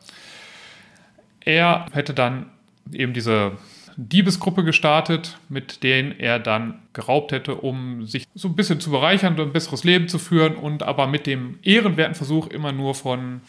[1.51, 2.47] Er hätte dann
[2.93, 3.59] eben diese
[3.97, 9.35] Diebesgruppe gestartet, mit denen er dann geraubt hätte, um sich so ein bisschen zu bereichern
[9.35, 13.41] und ein besseres Leben zu führen und aber mit dem ehrenwerten Versuch immer nur von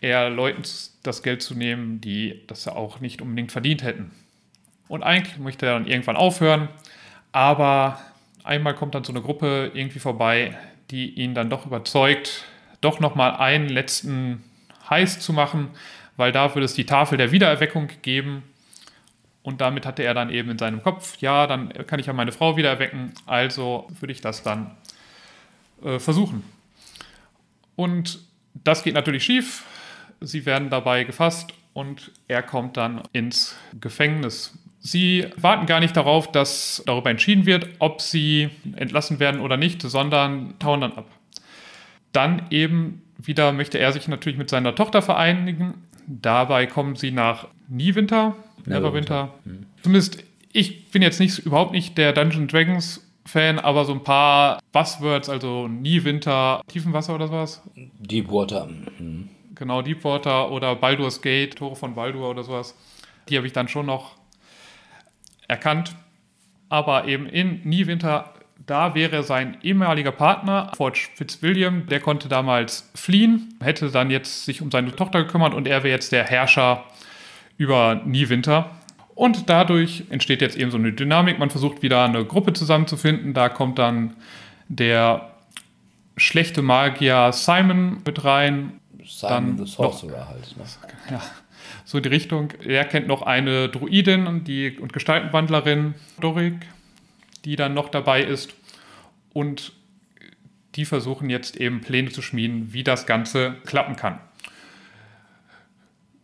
[0.00, 0.62] eher Leuten
[1.04, 4.10] das Geld zu nehmen, die das auch nicht unbedingt verdient hätten.
[4.88, 6.70] Und eigentlich möchte er dann irgendwann aufhören,
[7.30, 8.00] aber
[8.42, 10.58] einmal kommt dann so eine Gruppe irgendwie vorbei,
[10.90, 12.46] die ihn dann doch überzeugt,
[12.80, 14.42] doch nochmal einen letzten
[14.90, 15.70] Heiß zu machen,
[16.16, 18.42] weil da würde es die Tafel der Wiedererweckung geben
[19.42, 22.32] und damit hatte er dann eben in seinem Kopf, ja, dann kann ich ja meine
[22.32, 24.70] Frau wieder erwecken, also würde ich das dann
[25.84, 26.44] äh, versuchen.
[27.74, 28.20] Und
[28.54, 29.64] das geht natürlich schief.
[30.20, 34.56] Sie werden dabei gefasst und er kommt dann ins Gefängnis.
[34.78, 39.82] Sie warten gar nicht darauf, dass darüber entschieden wird, ob sie entlassen werden oder nicht,
[39.82, 41.10] sondern tauen dann ab.
[42.12, 45.74] Dann eben wieder möchte er sich natürlich mit seiner Tochter vereinigen.
[46.06, 48.36] Dabei kommen sie nach Niewinter,
[48.66, 49.34] Neverwinter.
[49.44, 49.66] Hm.
[49.82, 54.60] Zumindest, ich bin jetzt nicht, überhaupt nicht der Dungeon Dragons Fan, aber so ein paar
[54.72, 57.62] Buzzwords, also Niewinter, Tiefenwasser oder sowas.
[58.00, 58.66] Deepwater.
[58.98, 59.28] Mhm.
[59.54, 62.76] Genau, Deepwater oder Baldur's Gate, Tore von Baldur oder sowas.
[63.28, 64.16] Die habe ich dann schon noch
[65.46, 65.94] erkannt.
[66.68, 68.32] Aber eben in Niewinter,
[68.66, 74.62] da wäre sein ehemaliger Partner, Ford Fitzwilliam, der konnte damals fliehen, hätte dann jetzt sich
[74.62, 76.84] um seine Tochter gekümmert und er wäre jetzt der Herrscher
[77.56, 78.70] über Niewinter.
[79.14, 81.38] Und dadurch entsteht jetzt eben so eine Dynamik.
[81.38, 83.34] Man versucht wieder eine Gruppe zusammenzufinden.
[83.34, 84.14] Da kommt dann
[84.68, 85.30] der
[86.16, 88.80] schlechte Magier Simon mit rein.
[89.04, 90.56] Simon the Sorcerer noch, halt.
[90.56, 90.64] Ne?
[91.10, 91.22] Ja,
[91.84, 92.52] so die Richtung.
[92.64, 96.66] Er kennt noch eine Druidin die, und Gestaltenwandlerin Dorik,
[97.44, 98.54] die dann noch dabei ist.
[99.32, 99.72] Und
[100.74, 104.18] die versuchen jetzt eben Pläne zu schmieden, wie das Ganze klappen kann.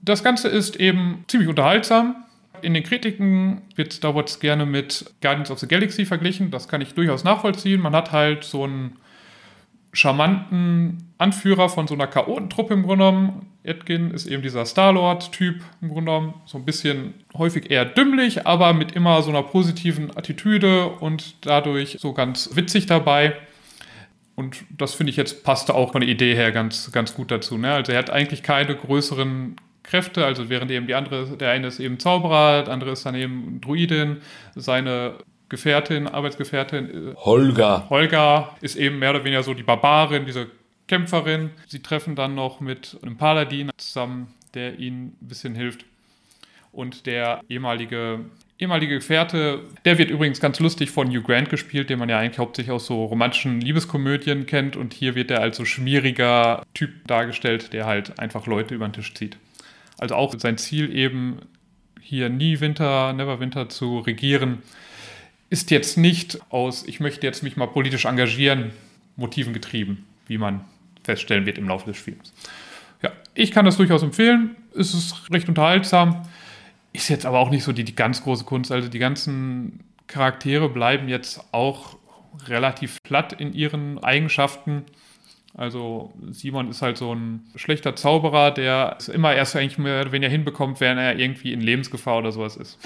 [0.01, 2.25] Das Ganze ist eben ziemlich unterhaltsam.
[2.63, 6.51] In den Kritiken wird Star Wars gerne mit Guardians of the Galaxy verglichen.
[6.51, 7.81] Das kann ich durchaus nachvollziehen.
[7.81, 8.97] Man hat halt so einen
[9.93, 13.47] charmanten Anführer von so einer Chaotentruppe im Grunde genommen.
[13.65, 16.35] Edgin ist eben dieser Star-Lord-Typ im Grunde genommen.
[16.47, 21.97] So ein bisschen häufig eher dümmlich, aber mit immer so einer positiven Attitüde und dadurch
[22.01, 23.35] so ganz witzig dabei.
[24.37, 27.59] Und das finde ich jetzt passte auch von der Idee her ganz, ganz gut dazu.
[27.59, 27.73] Ne?
[27.73, 31.81] Also er hat eigentlich keine größeren Kräfte, also während eben die andere, der eine ist
[31.81, 34.19] eben Zauberer, der andere ist dann eben Druidin,
[34.55, 35.15] seine
[35.49, 37.13] Gefährtin, Arbeitsgefährtin.
[37.13, 37.87] Äh, Holga.
[37.89, 40.49] Holga ist eben mehr oder weniger so die Barbarin, diese
[40.89, 41.51] Kämpferin.
[41.67, 45.85] Sie treffen dann noch mit einem Paladin zusammen, der ihnen ein bisschen hilft.
[46.73, 48.21] Und der ehemalige,
[48.59, 52.39] ehemalige Gefährte, der wird übrigens ganz lustig von Hugh Grant gespielt, den man ja eigentlich
[52.39, 54.77] hauptsächlich aus so romantischen Liebeskomödien kennt.
[54.77, 58.93] Und hier wird er als so schmieriger Typ dargestellt, der halt einfach Leute über den
[58.93, 59.39] Tisch zieht.
[59.99, 61.41] Also auch sein Ziel eben
[62.01, 64.63] hier nie Winter, Never Winter zu regieren,
[65.51, 68.73] ist jetzt nicht aus, ich möchte jetzt mich mal politisch engagieren,
[69.17, 70.65] Motiven getrieben, wie man
[71.03, 72.33] feststellen wird im Laufe des Films.
[73.03, 74.57] Ja, ich kann das durchaus empfehlen.
[74.77, 76.27] Es ist recht unterhaltsam.
[76.93, 78.73] Ist jetzt aber auch nicht so die, die ganz große Kunst.
[78.73, 81.97] Also die ganzen Charaktere bleiben jetzt auch
[82.47, 84.85] relativ platt in ihren Eigenschaften.
[85.55, 90.13] Also Simon ist halt so ein schlechter Zauberer, der es immer erst eigentlich mehr oder
[90.13, 92.79] weniger hinbekommt, wenn er irgendwie in Lebensgefahr oder sowas ist.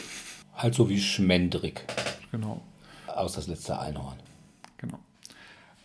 [0.55, 1.85] Halt so wie Schmendrick.
[2.32, 2.60] Genau.
[3.06, 4.16] Aus das letzte Einhorn.
[4.78, 4.98] Genau.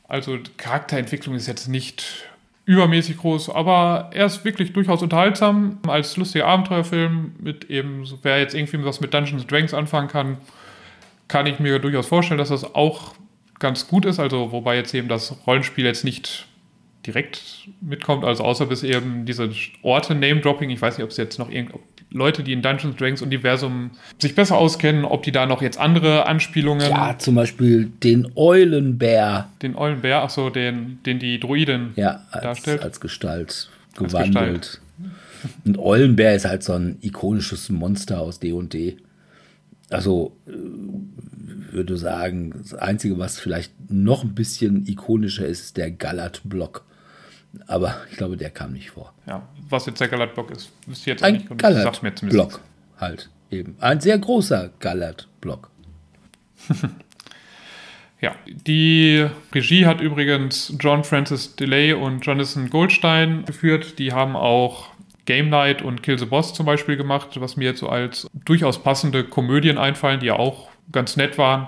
[0.08, 2.26] Also Charakterentwicklung ist jetzt nicht
[2.66, 8.56] übermäßig groß, aber er ist wirklich durchaus unterhaltsam als lustiger Abenteuerfilm mit eben, wer jetzt
[8.56, 10.38] irgendwie was mit Dungeons Dragons anfangen kann,
[11.28, 13.14] kann ich mir durchaus vorstellen, dass das auch
[13.60, 14.20] ganz gut ist.
[14.20, 16.48] Also wobei jetzt eben das Rollenspiel jetzt nicht
[17.06, 19.50] direkt mitkommt, also außer bis eben diese
[19.82, 20.70] Orte Name-Dropping.
[20.70, 21.74] Ich weiß nicht, ob es jetzt noch irgend,
[22.10, 26.26] Leute, die in Dungeons Dragons Universum sich besser auskennen, ob die da noch jetzt andere
[26.26, 26.90] Anspielungen.
[26.90, 29.50] Ja, zum Beispiel den Eulenbär.
[29.62, 32.82] Den Eulenbär, achso, den, den die Druiden ja, als, darstellt.
[32.82, 34.38] Als Gestalt gewandelt.
[34.38, 34.82] Als Gestalt.
[35.66, 38.68] Ein Eulenbär ist halt so ein ikonisches Monster aus D&D.
[38.68, 38.98] &D.
[39.90, 40.52] Also äh,
[41.74, 46.86] würde sagen, das Einzige, was vielleicht noch ein bisschen ikonischer ist, ist der Galat-Block.
[47.68, 49.14] Aber ich glaube, der kam nicht vor.
[49.26, 51.58] Ja, was jetzt der Galat-Block ist, wisst ihr jetzt Ein nicht.
[51.58, 52.62] Galat-Block
[53.00, 53.76] halt eben.
[53.80, 55.70] Ein sehr großer Galat-Block.
[58.22, 64.00] ja, die Regie hat übrigens John Francis Delay und Jonathan Goldstein geführt.
[64.00, 64.90] Die haben auch
[65.26, 68.82] Game Night und Kill the Boss zum Beispiel gemacht, was mir jetzt so als durchaus
[68.82, 71.68] passende Komödien einfallen, die ja auch ganz nett waren,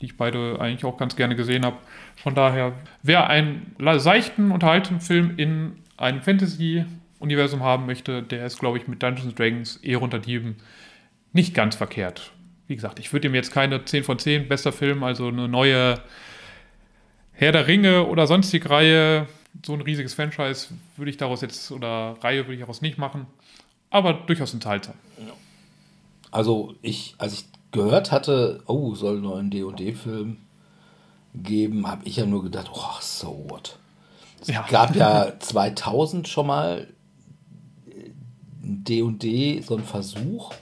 [0.00, 1.76] die ich beide eigentlich auch ganz gerne gesehen habe.
[2.22, 8.78] Von daher, wer einen seichten, unterhaltenen Film in einem Fantasy-Universum haben möchte, der ist, glaube
[8.78, 10.56] ich, mit Dungeons Dragons eher unter Dieben
[11.32, 12.30] nicht ganz verkehrt.
[12.68, 16.00] Wie gesagt, ich würde ihm jetzt keine 10 von 10 bester Film, also eine neue
[17.32, 19.26] Herr der Ringe oder sonstige Reihe,
[19.66, 23.26] so ein riesiges Franchise würde ich daraus jetzt, oder Reihe würde ich daraus nicht machen,
[23.90, 24.94] aber durchaus unterhaltsam.
[26.30, 30.36] Also ich, als ich gehört hatte, oh, soll noch ein D&D-Film
[31.34, 33.78] geben, habe ich ja nur gedacht, oh, so what.
[34.40, 34.66] Es ja.
[34.68, 36.88] gab ja 2000 schon mal
[38.62, 40.52] D&D, so ein Versuch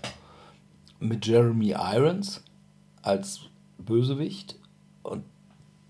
[0.99, 2.43] mit Jeremy Irons
[3.03, 3.41] als
[3.79, 4.57] Bösewicht
[5.03, 5.25] und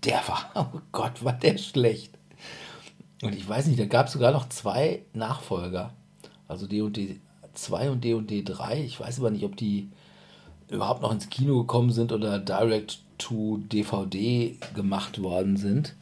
[0.03, 2.17] der war, oh Gott, war der schlecht.
[3.21, 5.93] Und ich weiß nicht, da gab es sogar noch zwei Nachfolger.
[6.47, 7.19] Also D&D
[7.53, 8.83] 2 und D&D 3.
[8.83, 9.89] Ich weiß aber nicht, ob die
[10.69, 15.95] überhaupt noch ins Kino gekommen sind oder direct to DVD gemacht worden sind.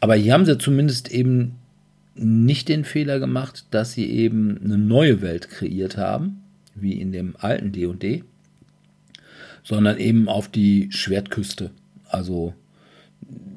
[0.00, 1.58] Aber hier haben sie zumindest eben
[2.14, 6.42] nicht den Fehler gemacht, dass sie eben eine neue Welt kreiert haben,
[6.74, 8.24] wie in dem alten D&D,
[9.62, 11.70] sondern eben auf die Schwertküste,
[12.08, 12.54] also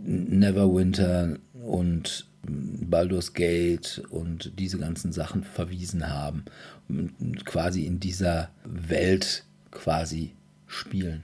[0.03, 6.45] Neverwinter und Baldur's Gate und diese ganzen Sachen verwiesen haben
[6.87, 10.33] und quasi in dieser Welt quasi
[10.67, 11.23] spielen.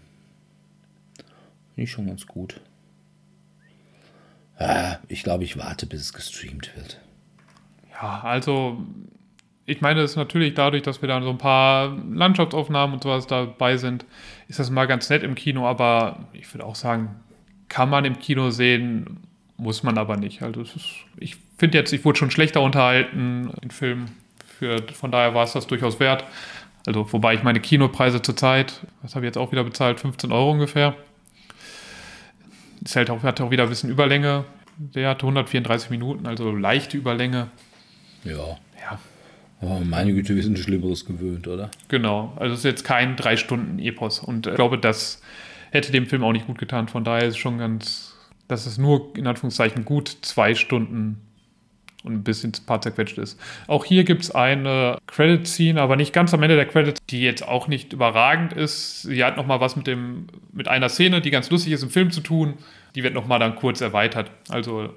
[1.75, 2.59] Finde ich schon ganz gut.
[4.59, 6.99] Ja, ich glaube, ich warte, bis es gestreamt wird.
[7.91, 8.85] Ja, also
[9.65, 13.27] ich meine, es ist natürlich dadurch, dass wir da so ein paar Landschaftsaufnahmen und sowas
[13.27, 14.05] dabei sind,
[14.47, 17.15] ist das mal ganz nett im Kino, aber ich würde auch sagen,
[17.69, 19.21] kann man im Kino sehen,
[19.57, 20.41] muss man aber nicht.
[20.41, 20.77] Also ist,
[21.17, 24.11] ich finde jetzt, ich wurde schon schlechter unterhalten in Filmen.
[24.45, 26.25] Für, von daher war es das durchaus wert.
[26.85, 30.51] Also, wobei ich meine Kinopreise zurzeit, was habe ich jetzt auch wieder bezahlt, 15 Euro
[30.51, 30.95] ungefähr.
[32.83, 34.45] Es halt auch, hatte auch wieder ein bisschen Überlänge.
[34.77, 37.49] Der hatte 134 Minuten, also leichte Überlänge.
[38.23, 38.57] Ja.
[38.81, 38.99] Ja.
[39.61, 41.69] Oh, meine Güte, wir sind Schlimmeres gewöhnt, oder?
[41.87, 42.33] Genau.
[42.37, 44.19] Also, es ist jetzt kein drei Stunden Epos.
[44.19, 45.21] Und ich glaube, das
[45.71, 46.87] hätte dem Film auch nicht gut getan.
[46.87, 48.15] Von daher ist es schon ganz,
[48.47, 51.21] dass es nur in Anführungszeichen gut zwei Stunden
[52.03, 53.39] und ein bisschen ein paar zerquetscht ist.
[53.67, 57.47] Auch hier gibt es eine Credit-Scene, aber nicht ganz am Ende der Credits, die jetzt
[57.47, 59.03] auch nicht überragend ist.
[59.03, 62.11] Sie hat nochmal was mit, dem, mit einer Szene, die ganz lustig ist im Film
[62.11, 62.55] zu tun.
[62.95, 64.31] Die wird nochmal dann kurz erweitert.
[64.49, 64.89] Also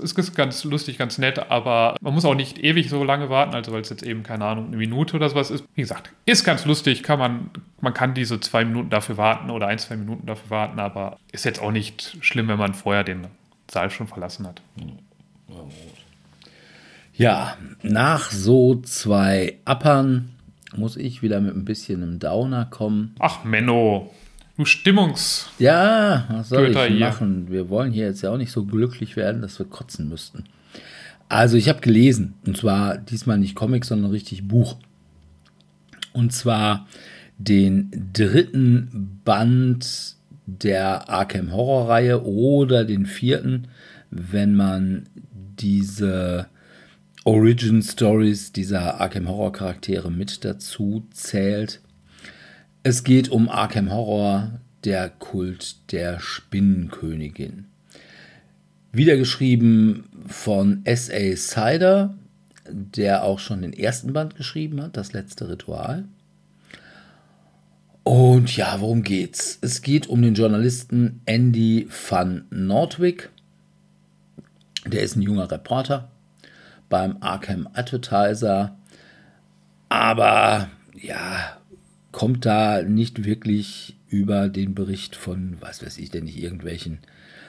[0.00, 3.72] ist ganz lustig, ganz nett, aber man muss auch nicht ewig so lange warten, also
[3.72, 5.64] weil es jetzt eben, keine Ahnung, eine Minute oder sowas ist.
[5.74, 9.68] Wie gesagt, ist ganz lustig, kann man, man kann diese zwei Minuten dafür warten oder
[9.68, 13.26] ein, zwei Minuten dafür warten, aber ist jetzt auch nicht schlimm, wenn man vorher den
[13.70, 14.60] Saal schon verlassen hat.
[17.18, 20.30] Ja, nach so zwei Appern
[20.76, 23.14] muss ich wieder mit ein bisschen einem Downer kommen.
[23.18, 24.12] Ach, Menno.
[24.58, 25.48] Du Stimmungs.
[25.58, 27.44] Ja, was soll Götter ich machen?
[27.46, 27.52] Hier.
[27.52, 30.44] Wir wollen hier jetzt ja auch nicht so glücklich werden, dass wir kotzen müssten.
[31.28, 34.76] Also, ich habe gelesen, und zwar diesmal nicht Comic, sondern richtig Buch.
[36.12, 36.86] Und zwar
[37.38, 43.68] den dritten Band der Arkham Horror Reihe oder den vierten,
[44.10, 45.08] wenn man
[45.58, 46.46] diese
[47.26, 51.80] Origin Stories dieser Arkham Horror Charaktere mit dazu zählt.
[52.84, 57.64] Es geht um Arkham Horror, der Kult der Spinnenkönigin.
[58.92, 61.34] Wiedergeschrieben von S.A.
[61.34, 62.16] Sider,
[62.70, 66.04] der auch schon den ersten Band geschrieben hat, das letzte Ritual.
[68.04, 69.58] Und ja, worum geht's?
[69.62, 73.30] Es geht um den Journalisten Andy van Nordwick.
[74.84, 76.12] Der ist ein junger Reporter
[76.88, 78.76] beim Arkham Advertiser.
[79.88, 81.58] Aber ja,
[82.12, 86.98] kommt da nicht wirklich über den Bericht von, was weiß ich denn nicht, irgendwelchen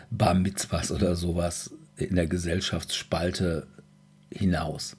[0.09, 3.67] Bar Mitzvahs oder sowas in der Gesellschaftsspalte
[4.31, 4.97] hinaus.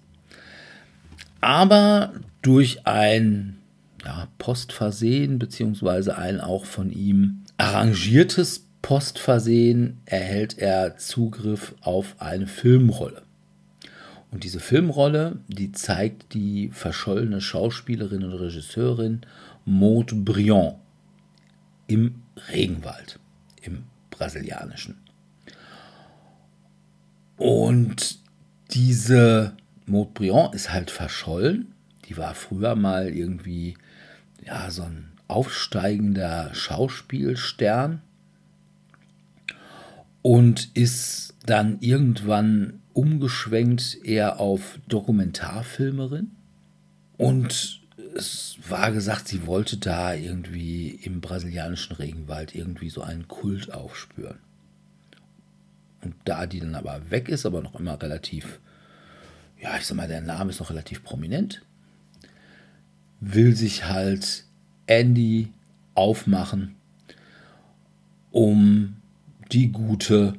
[1.40, 3.58] Aber durch ein
[4.04, 13.22] ja, Postversehen, beziehungsweise ein auch von ihm arrangiertes Postversehen, erhält er Zugriff auf eine Filmrolle.
[14.30, 19.22] Und diese Filmrolle, die zeigt die verschollene Schauspielerin und Regisseurin
[19.64, 20.76] Maud Briand
[21.86, 23.18] im Regenwald,
[23.62, 24.98] im brasilianischen.
[27.36, 28.18] Und
[28.70, 31.72] diese Maud Briand ist halt verschollen.
[32.06, 33.76] Die war früher mal irgendwie
[34.44, 38.02] ja, so ein aufsteigender Schauspielstern
[40.22, 46.32] und ist dann irgendwann umgeschwenkt eher auf Dokumentarfilmerin.
[47.16, 47.80] Und
[48.16, 54.38] es war gesagt, sie wollte da irgendwie im brasilianischen Regenwald irgendwie so einen Kult aufspüren.
[56.02, 58.58] Und da die dann aber weg ist, aber noch immer relativ,
[59.62, 61.62] ja, ich sag mal, der Name ist noch relativ prominent,
[63.20, 64.44] will sich halt
[64.88, 65.52] Andy
[65.94, 66.74] aufmachen,
[68.32, 68.96] um
[69.52, 70.34] die gute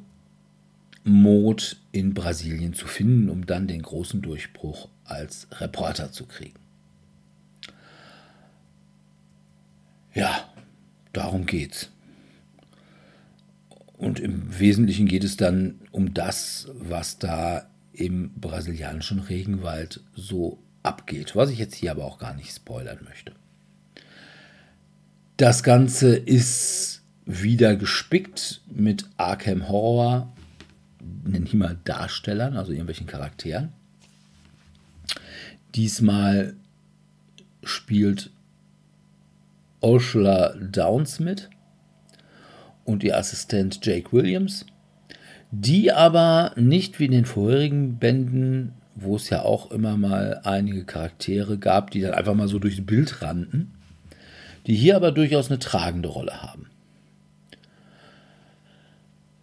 [1.03, 6.59] Mode in Brasilien zu finden, um dann den großen Durchbruch als Reporter zu kriegen.
[10.13, 10.49] Ja,
[11.13, 11.89] darum geht's.
[13.97, 21.35] Und im Wesentlichen geht es dann um das, was da im brasilianischen Regenwald so abgeht,
[21.35, 23.33] was ich jetzt hier aber auch gar nicht spoilern möchte.
[25.35, 30.33] Das Ganze ist wieder gespickt mit Arkham Horror,
[31.23, 33.69] nenne ich mal Darstellern, also irgendwelchen Charakteren.
[35.75, 36.55] Diesmal
[37.63, 38.31] spielt
[39.81, 41.49] Ursula Downs mit
[42.85, 44.65] und ihr Assistent Jake Williams,
[45.51, 50.83] die aber nicht wie in den vorherigen Bänden, wo es ja auch immer mal einige
[50.83, 53.71] Charaktere gab, die dann einfach mal so durchs Bild rannten,
[54.67, 56.68] die hier aber durchaus eine tragende Rolle haben.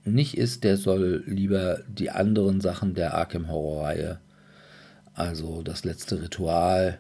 [0.03, 4.19] nicht ist, der soll lieber die anderen Sachen der Arkham Horror Reihe,
[5.13, 6.97] also das letzte Ritual,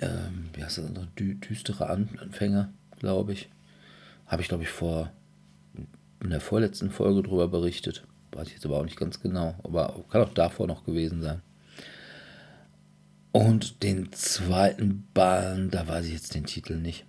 [0.00, 3.50] ähm, wie heißt das, Dü düstere Anfänger, glaube ich,
[4.26, 5.12] habe ich glaube ich vor
[6.22, 8.04] in der vorletzten Folge darüber berichtet.
[8.32, 11.40] Weiß ich jetzt aber auch nicht ganz genau, aber kann auch davor noch gewesen sein.
[13.32, 17.04] Und den zweiten Band, da weiß ich jetzt den Titel nicht.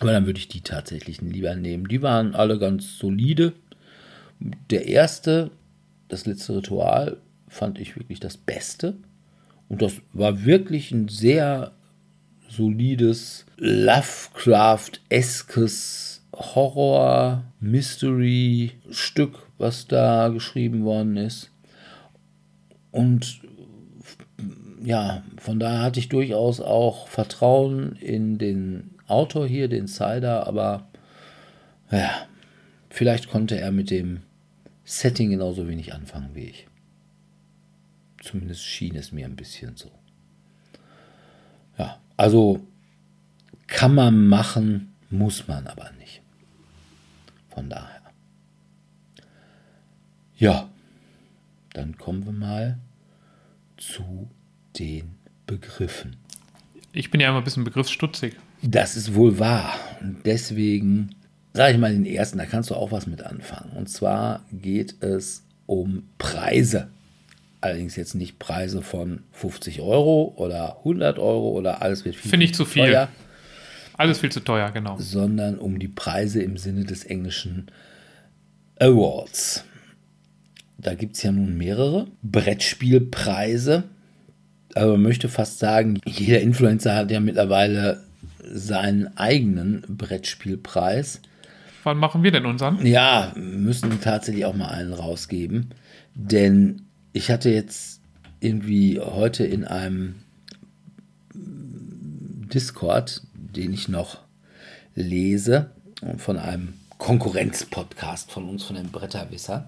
[0.00, 1.88] Aber dann würde ich die tatsächlich lieber nehmen.
[1.88, 3.52] Die waren alle ganz solide.
[4.70, 5.50] Der erste,
[6.08, 7.18] das letzte Ritual,
[7.48, 8.96] fand ich wirklich das Beste.
[9.68, 11.72] Und das war wirklich ein sehr
[12.48, 21.50] solides, Lovecraft-eskes Horror, Mystery Stück, was da geschrieben worden ist.
[22.92, 23.40] Und
[24.84, 30.86] ja, von daher hatte ich durchaus auch Vertrauen in den Autor hier, den Cider, aber
[31.90, 32.10] ja,
[32.90, 34.22] vielleicht konnte er mit dem
[34.84, 36.66] Setting genauso wenig anfangen wie ich.
[38.22, 39.90] Zumindest schien es mir ein bisschen so.
[41.78, 42.60] Ja, also
[43.66, 46.22] kann man machen, muss man aber nicht.
[47.56, 48.02] Von daher.
[50.36, 50.68] Ja,
[51.72, 52.78] dann kommen wir mal
[53.78, 54.28] zu
[54.78, 55.14] den
[55.46, 56.16] Begriffen.
[56.92, 58.34] Ich bin ja immer ein bisschen begriffsstutzig.
[58.60, 59.72] Das ist wohl wahr.
[60.02, 61.14] Und deswegen
[61.54, 63.72] sage ich mal den ersten, da kannst du auch was mit anfangen.
[63.72, 66.88] Und zwar geht es um Preise.
[67.62, 72.44] Allerdings jetzt nicht Preise von 50 Euro oder 100 Euro oder alles wird viel Finde
[72.44, 72.84] ich zu viel.
[72.84, 73.08] Teuer.
[73.96, 74.96] Alles viel zu teuer, genau.
[74.98, 77.66] Sondern um die Preise im Sinne des englischen
[78.78, 79.64] Awards.
[80.78, 83.84] Da gibt es ja nun mehrere Brettspielpreise.
[84.74, 88.02] Aber man möchte fast sagen, jeder Influencer hat ja mittlerweile
[88.44, 91.22] seinen eigenen Brettspielpreis.
[91.82, 92.84] Wann machen wir denn unseren?
[92.84, 95.70] Ja, müssen tatsächlich auch mal einen rausgeben.
[96.14, 96.82] Denn
[97.12, 98.00] ich hatte jetzt
[98.40, 100.16] irgendwie heute in einem
[101.34, 103.22] Discord
[103.56, 104.18] den ich noch
[104.94, 105.70] lese,
[106.18, 109.66] von einem Konkurrenzpodcast von uns, von den Bretterwissern.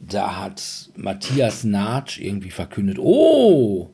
[0.00, 3.90] Da hat Matthias Natsch irgendwie verkündet, oh,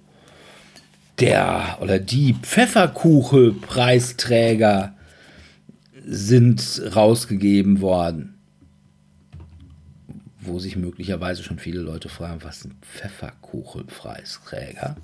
[1.20, 4.94] der oder die Pfefferkuche-Preisträger
[6.06, 8.34] sind rausgegeben worden.
[10.40, 14.96] Wo sich möglicherweise schon viele Leute fragen, was sind Pfefferkuchen-Preisträger?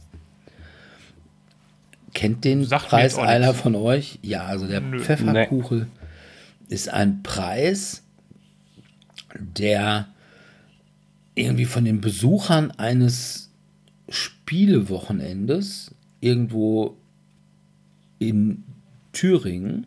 [2.16, 4.18] Kennt den Sagt Preis einer von euch?
[4.22, 5.00] Ja, also der Nö.
[5.00, 6.74] Pfefferkuchen nee.
[6.74, 8.04] ist ein Preis,
[9.38, 10.08] der
[11.34, 13.50] irgendwie von den Besuchern eines
[14.08, 16.96] Spielewochenendes irgendwo
[18.18, 18.64] in
[19.12, 19.86] Thüringen,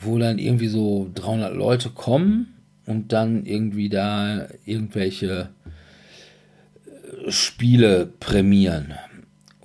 [0.00, 2.54] wo dann irgendwie so 300 Leute kommen
[2.86, 5.50] und dann irgendwie da irgendwelche
[7.26, 8.94] äh, Spiele prämieren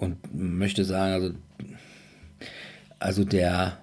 [0.03, 1.33] und möchte sagen, also,
[2.99, 3.77] also der,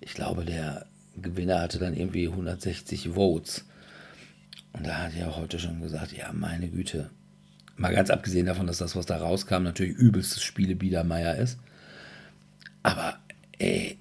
[0.00, 0.86] ich glaube, der
[1.16, 3.64] Gewinner hatte dann irgendwie 160 Votes.
[4.72, 7.10] Und da hat er heute schon gesagt, ja, meine Güte.
[7.76, 11.58] Mal ganz abgesehen davon, dass das, was da rauskam, natürlich übelstes Spiele Biedermeier ist.
[12.82, 13.18] Aber,
[13.58, 13.98] ey,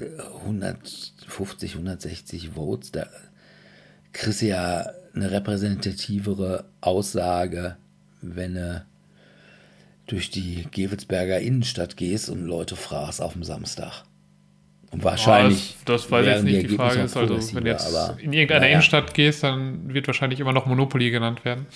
[0.00, 3.06] 150, 160 Votes, da
[4.12, 7.76] kriegst du ja eine repräsentativere Aussage,
[8.20, 8.84] wenn du
[10.06, 14.04] durch die Gewelsberger Innenstadt gehst und Leute fragst auf dem Samstag.
[14.92, 15.74] wahrscheinlich.
[15.78, 16.70] Oh, das, das weiß jetzt nicht.
[16.70, 17.88] Die Frage ist also, wenn du jetzt
[18.18, 21.66] in irgendeiner ja, Innenstadt gehst, dann wird wahrscheinlich immer noch Monopoly genannt werden.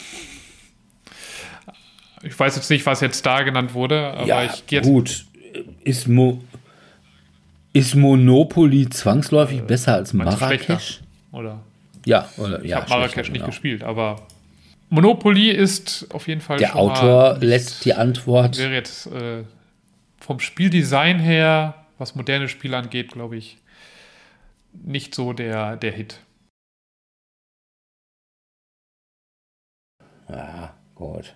[2.23, 4.87] Ich weiß jetzt nicht, was jetzt da genannt wurde, aber ja, ich gehe jetzt.
[4.87, 5.27] Gut,
[5.85, 6.43] ist, Mo
[7.73, 11.01] ist Monopoly zwangsläufig äh, besser als Marrakesch?
[11.31, 11.61] Oder?
[12.05, 12.79] Ja, oder ich ja.
[12.79, 13.47] habe Marrakesch nicht genau.
[13.47, 14.27] gespielt, aber
[14.89, 16.59] Monopoly ist auf jeden Fall.
[16.59, 18.57] Der Autor lässt die Antwort.
[18.59, 19.45] Wäre jetzt äh,
[20.19, 23.59] vom Spieldesign her, was moderne Spiele angeht, glaube ich,
[24.73, 26.21] nicht so der, der Hit.
[30.29, 31.35] Ja, gut.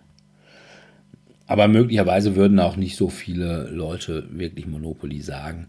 [1.47, 5.69] Aber möglicherweise würden auch nicht so viele Leute wirklich Monopoly sagen.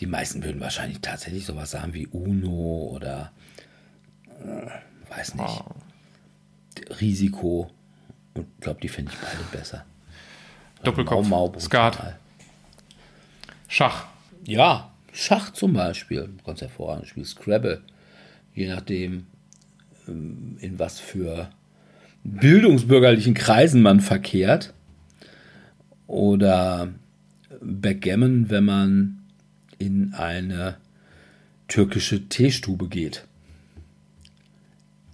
[0.00, 3.32] Die meisten würden wahrscheinlich tatsächlich sowas sagen wie Uno oder
[4.26, 5.62] äh, weiß nicht.
[5.66, 5.87] Oh.
[7.00, 7.70] Risiko.
[8.34, 9.84] Und ich glaube, die finde ich beide besser.
[10.82, 12.16] Doppelkopf, Mau, Mau, Skat.
[13.66, 14.06] Schach.
[14.44, 16.28] Ja, Schach zum Beispiel.
[16.44, 17.08] Ganz hervorragend.
[17.08, 17.82] Spiel Scrabble.
[18.54, 19.26] Je nachdem,
[20.06, 21.50] ähm, in was für
[22.24, 24.72] bildungsbürgerlichen Kreisen man verkehrt.
[26.06, 26.94] Oder
[27.60, 29.18] Backgammon, wenn man
[29.78, 30.76] in eine
[31.68, 33.24] türkische Teestube geht.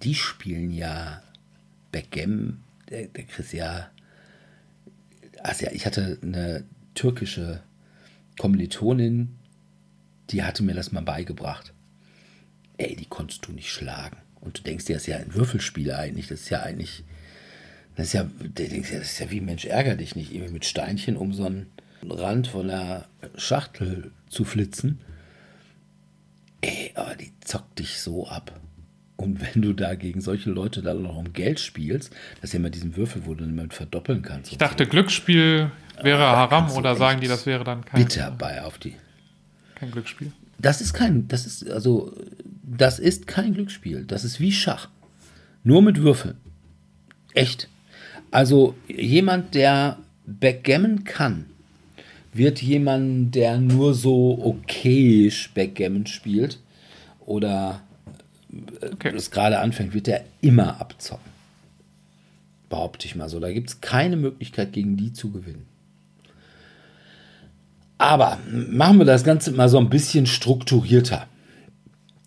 [0.02, 1.23] Die spielen ja
[1.94, 3.88] Backgammon, der, der Chris ja.
[5.44, 6.64] Also ja, ich hatte eine
[6.94, 7.62] türkische
[8.36, 9.36] Kommilitonin,
[10.30, 11.72] die hatte mir das mal beigebracht.
[12.78, 14.16] Ey, die konntest du nicht schlagen.
[14.40, 16.26] Und du denkst dir, das ist ja ein Würfelspiel eigentlich.
[16.26, 17.04] Das ist ja eigentlich.
[17.94, 20.54] Das ist ja, der denkst ja, das ist ja wie Mensch, ärger dich nicht, irgendwie
[20.54, 21.70] mit Steinchen um so einen
[22.02, 25.00] Rand von der Schachtel zu flitzen.
[26.60, 28.60] Ey, aber die zockt dich so ab.
[29.16, 32.58] Und wenn du da gegen solche Leute dann noch um Geld spielst, das ist ja
[32.58, 34.52] immer diesen Würfel, wo du niemand verdoppeln kannst.
[34.52, 34.90] Ich dachte, so.
[34.90, 35.70] Glücksspiel
[36.02, 38.02] wäre ah, Haram oder sagen die, das wäre dann kein.
[38.02, 38.96] Bitter bei auf die.
[39.76, 40.32] Kein Glücksspiel.
[40.58, 42.12] Das ist kein, das ist, also,
[42.62, 44.04] das ist kein Glücksspiel.
[44.04, 44.88] Das ist wie Schach.
[45.62, 46.36] Nur mit Würfeln.
[47.34, 47.68] Echt.
[48.30, 51.46] Also, jemand, der Backgammon kann,
[52.32, 56.58] wird jemand, der nur so okayisch Backgammon spielt
[57.20, 57.83] oder
[58.92, 59.12] okay.
[59.12, 61.32] das gerade anfängt, wird der immer abzocken.
[62.68, 63.40] Behaupte ich mal so.
[63.40, 65.66] Da gibt es keine Möglichkeit, gegen die zu gewinnen.
[67.98, 71.28] Aber machen wir das Ganze mal so ein bisschen strukturierter.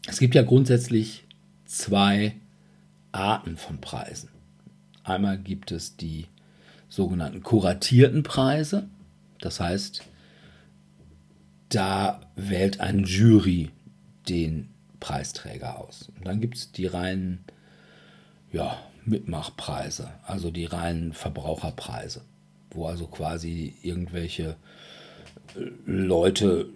[0.07, 1.25] Es gibt ja grundsätzlich
[1.65, 2.35] zwei
[3.11, 4.29] Arten von Preisen.
[5.03, 6.27] Einmal gibt es die
[6.89, 8.87] sogenannten kuratierten Preise.
[9.41, 10.03] Das heißt,
[11.69, 13.71] da wählt eine Jury
[14.29, 14.69] den
[14.99, 16.09] Preisträger aus.
[16.17, 17.45] Und dann gibt es die reinen
[18.51, 22.21] ja, Mitmachpreise, also die reinen Verbraucherpreise,
[22.71, 24.55] wo also quasi irgendwelche
[25.55, 26.69] äh, Leute,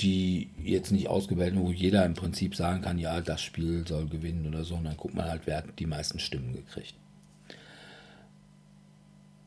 [0.00, 4.06] die jetzt nicht ausgewählt sind, wo jeder im Prinzip sagen kann, ja, das Spiel soll
[4.06, 6.94] gewinnen oder so, und dann guckt man halt, wer hat die meisten Stimmen gekriegt.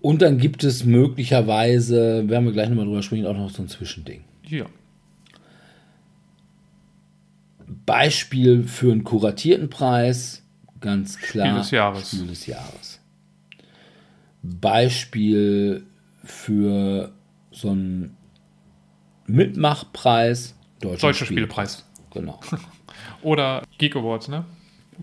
[0.02, 3.70] Und dann gibt es möglicherweise, werden wir gleich nochmal drüber sprechen, auch noch so ein
[3.70, 4.26] Zwischending.
[4.46, 4.66] Ja.
[7.68, 10.44] Beispiel für einen kuratierten Preis,
[10.80, 11.48] ganz klar.
[11.48, 12.08] Spiel des Jahres.
[12.10, 13.00] Spiel des Jahres.
[14.42, 15.86] Beispiel
[16.24, 17.12] für
[17.52, 18.18] so einen
[19.26, 20.56] Mitmachpreis.
[20.80, 21.80] Deutscher Spielpreis.
[21.80, 21.86] Spielpreis.
[22.12, 22.40] Genau.
[23.22, 24.46] Oder Geek Awards, ne?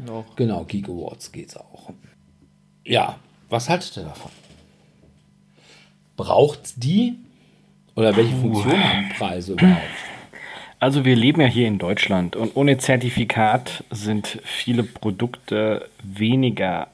[0.08, 0.36] Auch.
[0.36, 1.92] Genau, Geek Awards geht's auch.
[2.84, 4.30] Ja, was haltet ihr davon?
[6.16, 7.16] Braucht die?
[7.94, 9.80] Oder welche Funktion haben Preise überhaupt?
[10.80, 16.88] Also wir leben ja hier in Deutschland und ohne Zertifikat sind viele Produkte weniger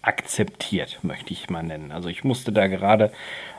[0.00, 1.92] akzeptiert, möchte ich mal nennen.
[1.92, 3.12] Also ich musste da gerade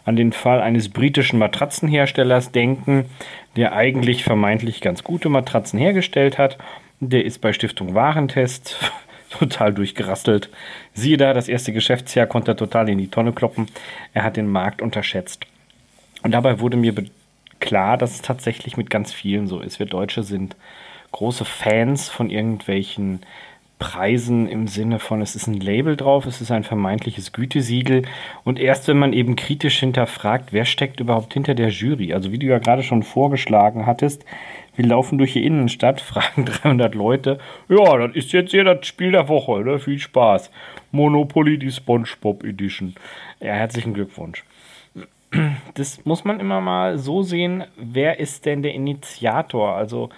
[0.04, 3.06] an den Fall eines britischen Matratzenherstellers denken,
[3.56, 6.58] der eigentlich vermeintlich ganz gute Matratzen hergestellt hat.
[7.00, 8.80] Der ist bei Stiftung Warentest
[9.30, 10.50] total durchgerastelt.
[10.96, 13.68] Siehe da, das erste Geschäftsjahr konnte er total in die Tonne kloppen.
[14.16, 15.46] Er hat den Markt unterschätzt.
[16.24, 16.96] Und dabei wurde mir
[17.66, 19.80] klar, dass es tatsächlich mit ganz vielen so ist.
[19.80, 20.56] Wir Deutsche sind
[21.12, 23.22] große Fans von irgendwelchen
[23.80, 28.04] Preisen im Sinne von, es ist ein Label drauf, es ist ein vermeintliches Gütesiegel.
[28.46, 32.14] Und erst wenn man eben kritisch hinterfragt, wer steckt überhaupt hinter der Jury?
[32.14, 34.24] Also wie du ja gerade schon vorgeschlagen hattest,
[34.76, 39.12] wir laufen durch die Innenstadt, fragen 300 Leute, ja, das ist jetzt hier das Spiel
[39.12, 39.80] der Woche, ne?
[39.80, 40.52] viel Spaß.
[40.92, 42.96] Monopoly, die SpongeBob Edition.
[43.42, 44.44] Ja, herzlichen Glückwunsch
[45.74, 49.76] das muss man immer mal so sehen, wer ist denn der Initiator?
[49.76, 50.10] Also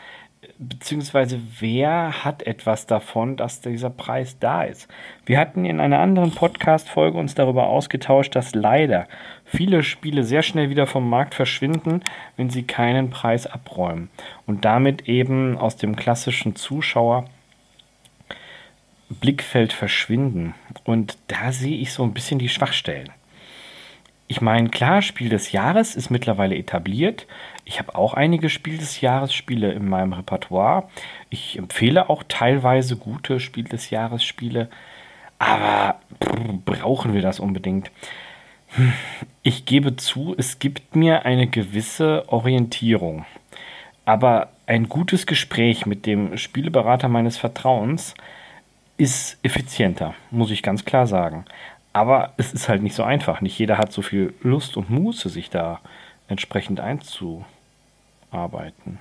[0.59, 4.87] beziehungsweise wer hat etwas davon, dass dieser Preis da ist.
[5.25, 9.07] Wir hatten in einer anderen Podcast-Folge uns darüber ausgetauscht, dass leider
[9.45, 12.01] viele Spiele sehr schnell wieder vom Markt verschwinden,
[12.35, 14.09] wenn sie keinen Preis abräumen
[14.45, 17.25] und damit eben aus dem klassischen Zuschauer
[19.09, 20.53] Blickfeld verschwinden.
[20.83, 23.09] Und da sehe ich so ein bisschen die Schwachstellen.
[24.29, 27.27] Ich meine, klar, Spiel des Jahres ist mittlerweile etabliert.
[27.63, 30.89] Ich habe auch einige Spiel des Jahres Spiele in meinem Repertoire.
[31.29, 34.69] Ich empfehle auch teilweise gute Spiel des Jahres Spiele.
[35.39, 36.01] Aber
[36.65, 37.89] brauchen wir das unbedingt?
[38.69, 38.91] Hm,
[39.43, 43.25] ich gebe zu, es gibt mir eine gewisse Orientierung.
[44.03, 48.13] Aber ein gutes Gespräch mit dem Spieleberater meines Vertrauens
[48.97, 51.45] ist effizienter, muss ich ganz klar sagen.
[51.97, 53.41] Aber es ist halt nicht so einfach.
[53.41, 55.81] Nicht jeder hat so viel Lust und Muße, sich da
[56.27, 57.43] entsprechend einzusetzen
[58.29, 58.99] arbeiten.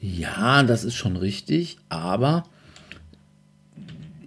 [0.00, 2.44] Ja, das ist schon richtig, aber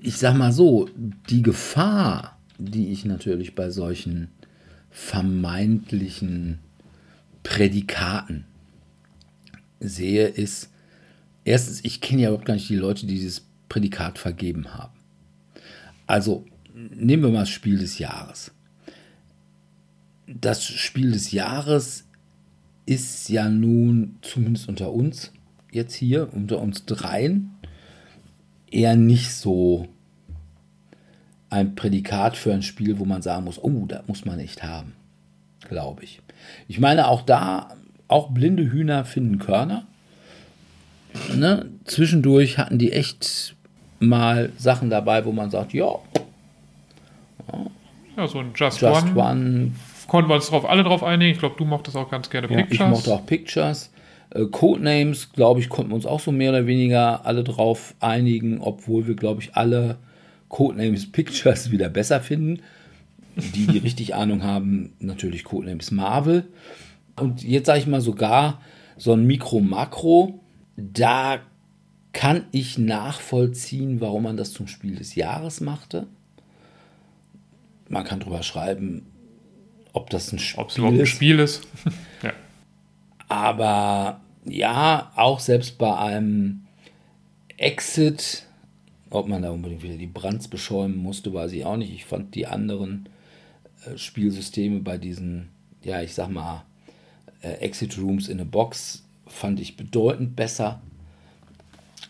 [0.03, 4.29] ich sag mal so, die Gefahr, die ich natürlich bei solchen
[4.91, 6.59] vermeintlichen
[7.41, 8.45] Prädikaten
[9.79, 10.71] sehe, ist,
[11.43, 14.93] erstens, ich kenne ja überhaupt gar nicht die Leute, die dieses Prädikat vergeben haben.
[16.05, 16.45] Also
[16.75, 18.51] nehmen wir mal das Spiel des Jahres.
[20.27, 22.05] Das Spiel des Jahres
[22.85, 25.31] ist ja nun, zumindest unter uns,
[25.71, 27.51] jetzt hier, unter uns dreien,
[28.69, 29.87] eher nicht so
[31.49, 34.93] ein Prädikat für ein Spiel, wo man sagen muss, oh, das muss man echt haben,
[35.67, 36.21] glaube ich.
[36.67, 37.75] Ich meine, auch da,
[38.07, 39.87] auch blinde Hühner finden Körner.
[41.33, 41.69] Ne?
[41.85, 43.55] Zwischendurch hatten die echt
[43.99, 45.99] mal Sachen dabei, wo man sagt, ja.
[48.17, 49.71] Ja, so ein Just, Just One, One
[50.07, 51.31] konnten wir uns drauf, alle drauf einigen.
[51.31, 52.73] Ich glaube, du mochtest auch ganz gerne ja, Pictures.
[52.73, 53.91] Ich mochte auch Pictures.
[54.29, 58.61] Äh, Codenames, glaube ich, konnten wir uns auch so mehr oder weniger alle drauf einigen,
[58.61, 59.97] obwohl wir, glaube ich, alle
[60.49, 62.61] Codenames Pictures wieder besser finden.
[63.35, 66.47] Die, die richtig Ahnung haben, natürlich Codenames Marvel.
[67.19, 68.61] Und jetzt sage ich mal sogar
[68.97, 70.39] so ein Mikro-Makro,
[70.77, 71.39] da
[72.13, 76.07] kann ich nachvollziehen, warum man das zum Spiel des Jahres machte.
[77.89, 79.05] Man kann drüber schreiben,
[79.93, 81.67] ob das ein Spiel, Ob's überhaupt ein Spiel ist.
[82.23, 82.33] ja.
[83.27, 86.65] Aber ja, auch selbst bei einem
[87.57, 88.45] Exit,
[89.09, 91.93] ob man da unbedingt wieder die Brands beschäumen musste, weiß ich auch nicht.
[91.93, 93.09] Ich fand die anderen
[93.85, 95.49] äh, Spielsysteme bei diesen,
[95.83, 96.65] ja, ich sag mal,
[97.41, 100.81] äh, Exit Rooms in a Box fand ich bedeutend besser.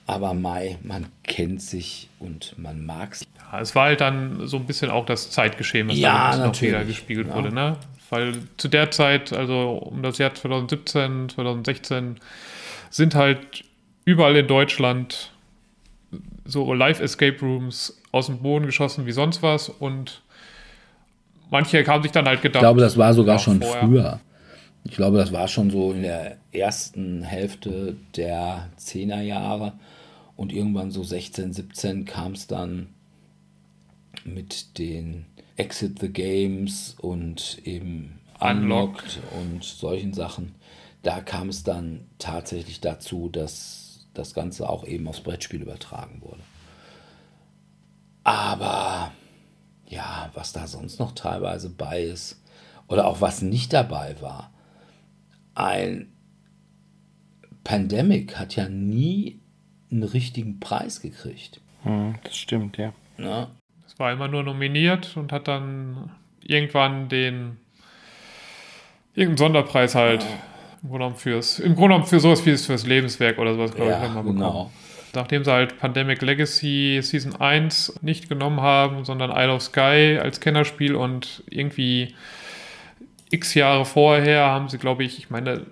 [0.08, 3.26] Aber Mai, man kennt sich und man mag es.
[3.52, 6.62] Ja, es war halt dann so ein bisschen auch das Zeitgeschehen, was ja, da noch
[6.62, 7.36] wieder gespiegelt ja.
[7.36, 7.78] wurde, ne?
[8.10, 12.18] Weil zu der Zeit, also um das Jahr 2017, 2016,
[12.90, 13.64] sind halt
[14.06, 15.32] überall in Deutschland
[16.46, 20.22] so Live-Escape Rooms aus dem Boden geschossen wie sonst was und
[21.50, 22.62] manche haben sich dann halt gedacht.
[22.62, 23.82] Ich glaube, das war sogar schon vorher.
[23.82, 24.20] früher.
[24.86, 29.74] Ich glaube, das war schon so in der ersten Hälfte der 10er Jahre
[30.36, 32.88] und irgendwann so 16, 17 kam es dann
[34.26, 40.56] mit den Exit the Games und eben Unlocked, und solchen Sachen.
[41.04, 46.42] Da kam es dann tatsächlich dazu, dass das Ganze auch eben aufs Brettspiel übertragen wurde.
[48.24, 49.12] Aber
[49.88, 52.42] ja, was da sonst noch teilweise bei ist
[52.88, 54.52] oder auch was nicht dabei war,
[55.54, 56.12] ein
[57.64, 59.42] Pandemic hat ja nie
[59.92, 61.62] einen richtigen Preis gekriegt.
[61.84, 62.94] Hm, das stimmt, ja.
[63.18, 63.52] Na?
[63.96, 66.12] Es war immer nur nominiert und hat dann
[66.44, 67.56] irgendwann den
[69.14, 70.30] irgendeinen Sonderpreis halt ja.
[70.84, 73.92] im Grunde genommen fürs, im Grunde genommen für sowas wie fürs Lebenswerk oder sowas, glaube
[73.92, 74.48] ja, ich, haben wir genau.
[74.48, 74.74] bekommen.
[75.14, 80.42] Nachdem sie halt Pandemic Legacy Season 1 nicht genommen haben, sondern Isle of Sky als
[80.42, 82.16] Kennerspiel und irgendwie
[83.30, 85.66] x Jahre vorher haben sie, glaube ich, ich meine,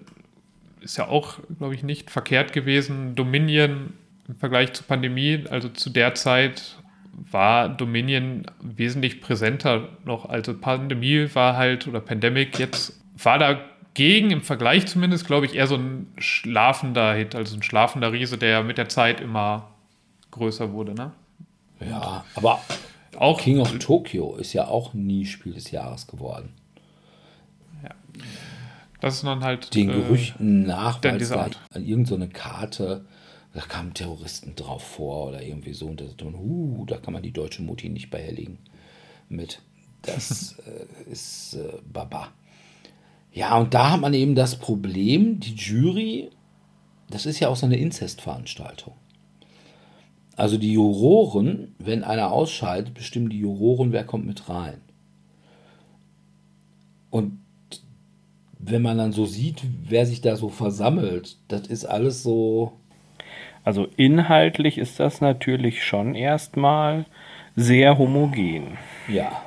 [0.80, 3.91] ist ja auch, glaube ich, nicht verkehrt gewesen, Dominion
[4.30, 6.78] im Vergleich zur Pandemie, also zu der Zeit
[7.14, 10.26] war Dominion wesentlich präsenter noch.
[10.28, 15.68] Also Pandemie war halt, oder Pandemic jetzt, war dagegen im Vergleich zumindest, glaube ich, eher
[15.68, 19.70] so ein schlafender Hit, also ein schlafender Riese, der mit der Zeit immer
[20.32, 21.11] größer wurde, ne?
[21.80, 22.61] Ja, aber
[23.18, 26.49] auch King of Tokyo ist ja auch nie Spiel des Jahres geworden.
[27.84, 27.91] Ja.
[28.99, 29.76] Das ist dann halt.
[29.76, 33.05] Den äh, Gerüchten nach, weil es da irgendeine Karte
[33.54, 35.88] da kamen Terroristen drauf vor oder irgendwie so.
[35.88, 38.58] Und da, uh, da kann man die deutsche Mutti nicht behelligen
[39.30, 39.62] mit.
[40.01, 42.30] Das äh, ist äh, Baba.
[43.32, 46.30] Ja, und da hat man eben das Problem, die Jury
[47.14, 48.93] das ist ja auch so eine Inzestveranstaltung.
[50.36, 54.82] Also die Juroren, wenn einer ausscheidet, bestimmen die Juroren, wer kommt mit rein.
[57.12, 57.38] Und
[58.58, 62.74] wenn man dann so sieht, wer sich da so versammelt, das ist alles so.
[63.64, 67.05] Also inhaltlich ist das natürlich schon erstmal
[67.55, 68.78] sehr homogen.
[69.07, 69.41] Ja.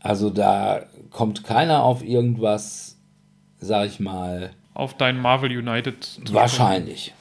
[0.00, 2.98] Also da kommt keiner auf irgendwas,
[3.58, 4.50] sag ich mal.
[4.74, 6.20] Auf dein Marvel United.
[6.30, 7.14] Wahrscheinlich.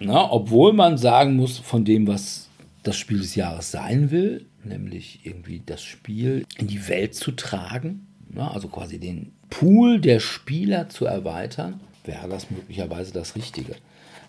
[0.00, 2.50] Na, obwohl man sagen muss, von dem, was
[2.82, 8.06] das Spiel des Jahres sein will, nämlich irgendwie das Spiel in die Welt zu tragen,
[8.28, 13.76] na, also quasi den Pool der Spieler zu erweitern, wäre das möglicherweise das Richtige.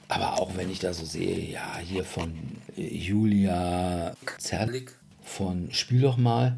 [0.10, 2.34] Aber auch wenn ich da so sehe, ja, hier von
[2.76, 6.58] Julia Zerlik von Spiel doch mal.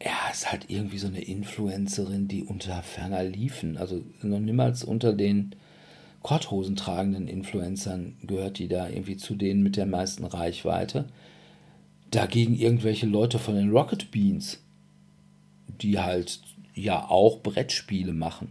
[0.00, 5.12] Ja, ist halt irgendwie so eine Influencerin, die unter ferner liefen, also noch niemals unter
[5.12, 5.56] den
[6.26, 11.06] Korthosen tragenden Influencern gehört die da irgendwie zu denen mit der meisten Reichweite.
[12.10, 14.58] Dagegen irgendwelche Leute von den Rocket Beans,
[15.80, 16.40] die halt
[16.74, 18.48] ja auch Brettspiele machen.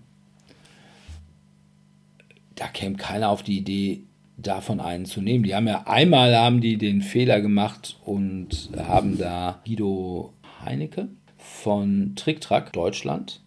[2.56, 4.04] Da käme keiner auf die Idee,
[4.38, 5.44] davon einen zu nehmen.
[5.44, 10.34] Die haben ja einmal haben die den Fehler gemacht und haben da Guido
[10.64, 13.42] Heinecke von Tricktrack Deutschland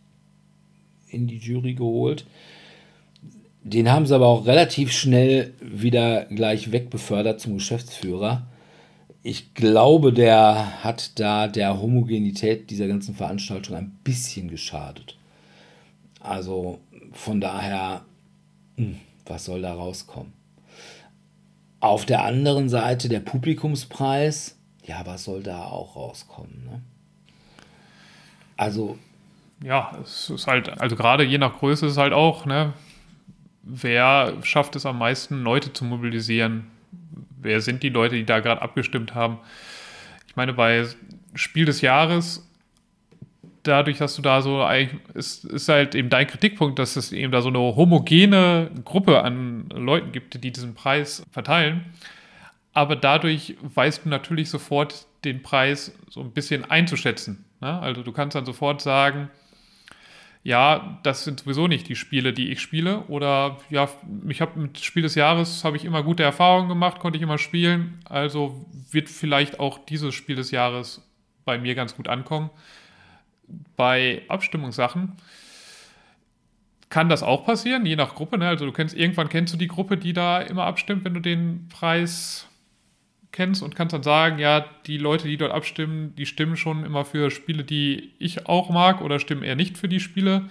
[1.09, 2.27] in die Jury geholt.
[3.63, 8.47] Den haben sie aber auch relativ schnell wieder gleich wegbefördert zum Geschäftsführer.
[9.23, 15.19] Ich glaube, der hat da der Homogenität dieser ganzen Veranstaltung ein bisschen geschadet.
[16.21, 16.79] Also
[17.13, 18.05] von daher,
[19.27, 20.33] was soll da rauskommen?
[21.81, 26.65] Auf der anderen Seite der Publikumspreis, ja, was soll da auch rauskommen?
[26.65, 26.83] Ne?
[28.57, 28.99] Also.
[29.63, 32.73] Ja, es ist halt, also gerade je nach Größe ist halt auch, ne,
[33.63, 36.67] wer schafft es am meisten, Leute zu mobilisieren?
[37.41, 39.39] Wer sind die Leute, die da gerade abgestimmt haben?
[40.27, 40.87] Ich meine, bei
[41.35, 42.48] Spiel des Jahres
[43.69, 44.67] dadurch, dass du da so
[45.15, 49.69] ist, ist halt eben dein Kritikpunkt, dass es eben da so eine homogene Gruppe an
[49.71, 51.85] Leuten gibt, die diesen Preis verteilen.
[52.73, 57.45] Aber dadurch weißt du natürlich sofort den Preis so ein bisschen einzuschätzen.
[57.61, 57.79] Ne?
[57.81, 59.31] Also du kannst dann sofort sagen,
[60.45, 63.03] ja, das sind sowieso nicht die Spiele, die ich spiele.
[63.09, 63.89] Oder ja,
[64.29, 67.39] ich habe mit Spiel des Jahres habe ich immer gute Erfahrungen gemacht, konnte ich immer
[67.39, 68.01] spielen.
[68.05, 71.03] Also wird vielleicht auch dieses Spiel des Jahres
[71.45, 72.51] bei mir ganz gut ankommen
[73.77, 75.13] bei Abstimmungssachen
[76.91, 78.39] kann das auch passieren, je nach Gruppe.
[78.39, 78.49] Ne?
[78.49, 81.69] Also du kennst, irgendwann kennst du die Gruppe, die da immer abstimmt, wenn du den
[81.69, 82.47] Preis
[83.31, 87.05] kennst und kannst dann sagen, ja, die Leute, die dort abstimmen, die stimmen schon immer
[87.05, 90.49] für Spiele, die ich auch mag oder stimmen eher nicht für die Spiele.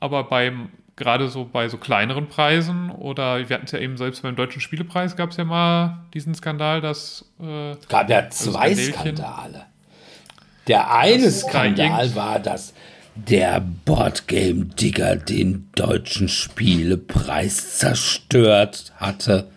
[0.00, 4.22] Aber beim, gerade so bei so kleineren Preisen oder wir hatten es ja eben selbst
[4.22, 7.30] beim Deutschen Spielepreis gab es ja mal diesen Skandal, dass.
[7.40, 9.66] Äh, gab ja zwei Skandale.
[10.68, 12.74] Der eine Skandal war, dass
[13.16, 19.48] der Boardgame-Digger den deutschen Spielepreis zerstört hatte,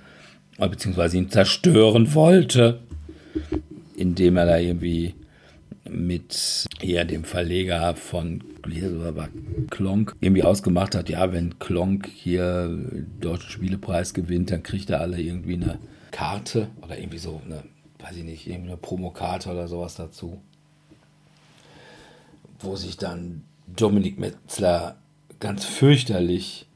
[0.57, 2.79] beziehungsweise ihn zerstören wollte,
[3.95, 5.13] indem er da irgendwie
[5.87, 8.43] mit ja, dem Verleger von
[9.69, 12.69] Klonk irgendwie ausgemacht hat, ja, wenn Klonk hier
[13.19, 15.79] deutschen Spielepreis gewinnt, dann kriegt er alle irgendwie eine
[16.11, 17.63] Karte oder irgendwie so eine,
[17.99, 20.41] weiß ich nicht, irgendwie eine Promokarte oder sowas dazu
[22.63, 24.95] wo sich dann Dominik Metzler
[25.39, 26.67] ganz fürchterlich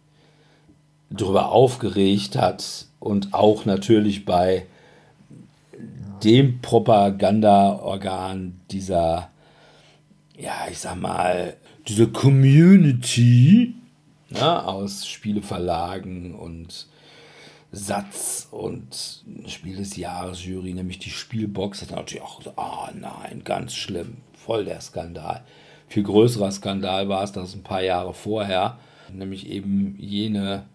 [1.10, 4.66] darüber aufgeregt hat und auch natürlich bei
[6.24, 9.30] dem Propagandaorgan dieser,
[10.38, 11.56] ja, ich sag mal,
[11.88, 13.76] diese Community
[14.30, 16.88] ne, aus Spieleverlagen und
[17.72, 22.98] Satz und Spiel des Jahres Jury, nämlich die Spielbox, hat natürlich auch gesagt, ah oh
[22.98, 25.44] nein, ganz schlimm, voll der Skandal
[25.88, 28.78] viel größerer Skandal war es, dass ein paar Jahre vorher,
[29.12, 30.66] nämlich eben jene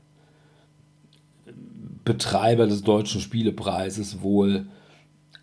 [2.05, 4.67] Betreiber des Deutschen Spielepreises wohl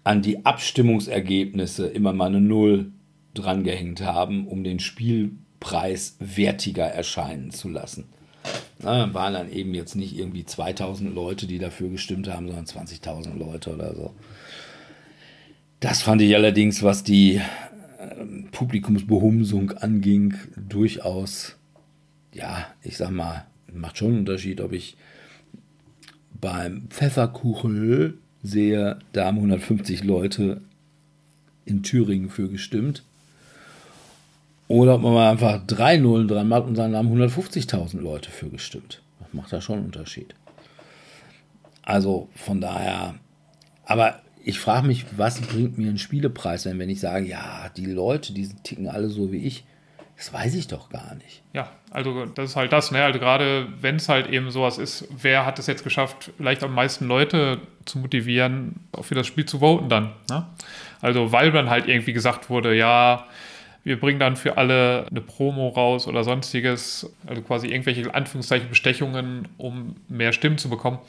[0.04, 2.92] an die Abstimmungsergebnisse immer mal eine Null
[3.34, 8.06] drangehängt haben, um den Spielpreis wertiger erscheinen zu lassen.
[8.80, 13.38] Na, waren dann eben jetzt nicht irgendwie 2000 Leute, die dafür gestimmt haben, sondern 20.000
[13.38, 14.14] Leute oder so.
[15.80, 17.42] Das fand ich allerdings, was die
[18.52, 21.56] Publikumsbehumsung anging, durchaus,
[22.34, 24.98] ja, ich sag mal, macht schon einen Unterschied, ob ich
[26.40, 30.62] beim Pfefferkuchen sehe, da haben 150 Leute
[31.66, 33.04] in Thüringen für gestimmt.
[34.68, 38.30] Oder ob man mal einfach drei Nullen dran macht und sagen, da haben 150.000 Leute
[38.30, 39.02] für gestimmt.
[39.20, 40.36] Das macht da schon einen Unterschied.
[41.84, 43.16] Also von daher,
[43.86, 47.86] aber ich frage mich, was bringt mir ein Spielepreis, wenn, wenn ich sage, ja, die
[47.86, 49.66] Leute, die ticken alle so wie ich.
[50.16, 51.44] Das weiß ich doch gar nicht.
[51.52, 53.04] Ja, also das ist halt das, ne?
[53.04, 56.74] Also gerade wenn es halt eben sowas ist, wer hat es jetzt geschafft, vielleicht am
[56.74, 60.14] meisten Leute zu motivieren, auch für das Spiel zu voten dann.
[60.30, 60.48] Ne?
[61.02, 63.26] Also weil dann halt irgendwie gesagt wurde, ja,
[63.84, 69.50] wir bringen dann für alle eine Promo raus oder sonstiges, also quasi irgendwelche Anführungszeichen Bestechungen,
[69.58, 71.00] um mehr Stimmen zu bekommen.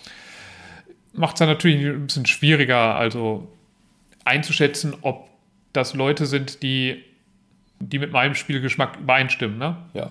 [1.13, 3.51] Macht es dann natürlich ein bisschen schwieriger, also
[4.25, 5.29] einzuschätzen, ob
[5.73, 7.05] das Leute sind, die
[7.81, 9.59] die mit meinem Spielgeschmack übereinstimmen.
[9.59, 9.77] Ne?
[9.95, 10.11] Ja.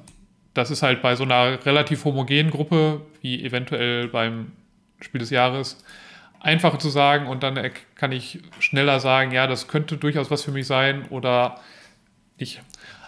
[0.53, 4.51] Das ist halt bei so einer relativ homogenen Gruppe, wie eventuell beim
[5.01, 5.83] Spiel des Jahres,
[6.39, 7.59] einfacher zu sagen und dann
[7.95, 11.59] kann ich schneller sagen, ja, das könnte durchaus was für mich sein oder
[12.39, 12.61] nicht.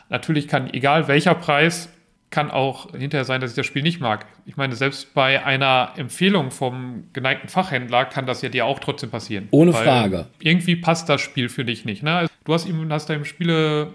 [0.09, 1.89] Natürlich kann, egal welcher Preis,
[2.31, 4.25] kann auch hinterher sein, dass ich das Spiel nicht mag.
[4.45, 9.09] Ich meine, selbst bei einer Empfehlung vom geneigten Fachhändler kann das ja dir auch trotzdem
[9.09, 9.47] passieren.
[9.51, 10.27] Ohne Frage.
[10.39, 12.03] Irgendwie passt das Spiel für dich nicht.
[12.03, 12.27] Ne?
[12.45, 13.93] Du hast ihm, hast deinem Spiele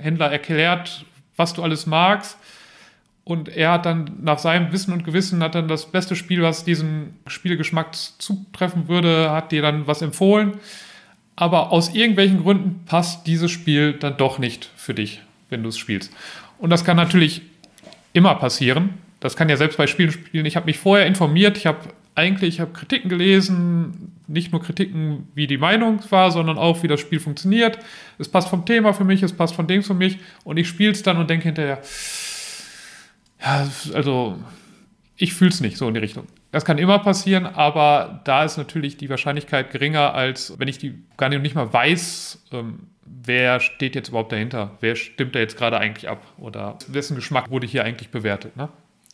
[0.00, 1.04] Händler erklärt,
[1.36, 2.38] was du alles magst.
[3.24, 6.64] Und er hat dann nach seinem Wissen und Gewissen hat dann das beste Spiel, was
[6.64, 10.54] diesen Spielgeschmack zutreffen würde, hat dir dann was empfohlen.
[11.34, 15.20] Aber aus irgendwelchen Gründen passt dieses Spiel dann doch nicht für dich,
[15.50, 16.12] wenn du es spielst.
[16.58, 17.42] Und das kann natürlich
[18.12, 18.90] immer passieren.
[19.20, 20.46] Das kann ja selbst bei Spielen spielen.
[20.46, 21.78] Ich habe mich vorher informiert, ich habe
[22.14, 26.88] eigentlich, ich habe Kritiken gelesen, nicht nur Kritiken, wie die Meinung war, sondern auch, wie
[26.88, 27.78] das Spiel funktioniert.
[28.18, 30.92] Es passt vom Thema für mich, es passt von dem für mich und ich spiele
[30.92, 31.80] es dann und denke hinterher,
[33.40, 34.38] ja, also
[35.16, 36.26] ich fühle es nicht so in die Richtung.
[36.52, 41.02] Das kann immer passieren, aber da ist natürlich die Wahrscheinlichkeit geringer, als wenn ich die
[41.16, 45.78] gar nicht, mal weiß, ähm, wer steht jetzt überhaupt dahinter, wer stimmt da jetzt gerade
[45.78, 48.54] eigentlich ab oder wessen Geschmack wurde hier eigentlich bewertet.
[48.54, 48.68] Ne?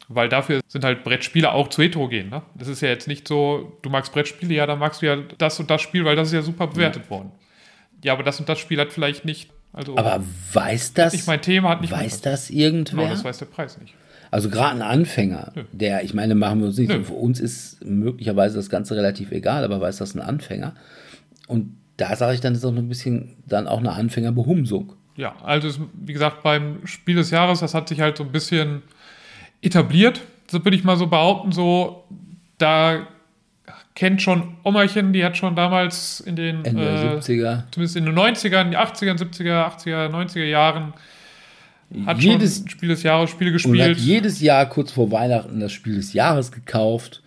[0.08, 2.28] Weil dafür sind halt Brettspiele auch zu heterogen.
[2.28, 2.42] Ne?
[2.56, 5.60] Das ist ja jetzt nicht so, du magst Brettspiele, ja, dann magst du ja das
[5.60, 7.10] und das Spiel, weil das ist ja super bewertet ja.
[7.10, 7.30] worden.
[8.02, 9.50] Ja, aber das und das Spiel hat vielleicht nicht.
[9.72, 10.24] Also, aber
[10.54, 11.12] weiß das?
[11.12, 11.92] Nicht mein Thema hat nicht.
[11.92, 13.04] Weiß das irgendwer?
[13.04, 13.94] Genau, das weiß der Preis nicht.
[14.30, 17.02] Also gerade ein Anfänger, der, ich meine, machen wir uns nicht, Nö.
[17.02, 20.74] für uns ist möglicherweise das Ganze relativ egal, aber weiß das ein Anfänger?
[21.46, 24.92] Und da sage ich dann, ist auch ein bisschen dann auch eine Anfängerbehumsung.
[25.16, 28.82] Ja, also wie gesagt, beim Spiel des Jahres, das hat sich halt so ein bisschen
[29.62, 30.20] etabliert,
[30.50, 32.04] das würde ich mal so behaupten, so,
[32.58, 33.06] da
[33.94, 37.64] kennt schon Omerchen, die hat schon damals in den Ende äh, 70er.
[37.72, 40.94] zumindest in den 90ern, die 80er, 70er, 80er, 90er Jahren
[42.06, 43.74] hat jedes schon Spiel des Jahres Spiele gespielt.
[43.74, 47.22] Und hat jedes Jahr kurz vor Weihnachten das Spiel des Jahres gekauft.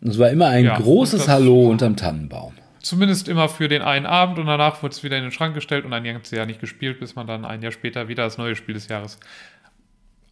[0.00, 2.52] Und es war immer ein ja, großes Hallo unterm Tannenbaum.
[2.80, 5.86] Zumindest immer für den einen Abend und danach wurde es wieder in den Schrank gestellt
[5.86, 8.54] und ein ganzes Jahr nicht gespielt, bis man dann ein Jahr später wieder das neue
[8.56, 9.18] Spiel des Jahres.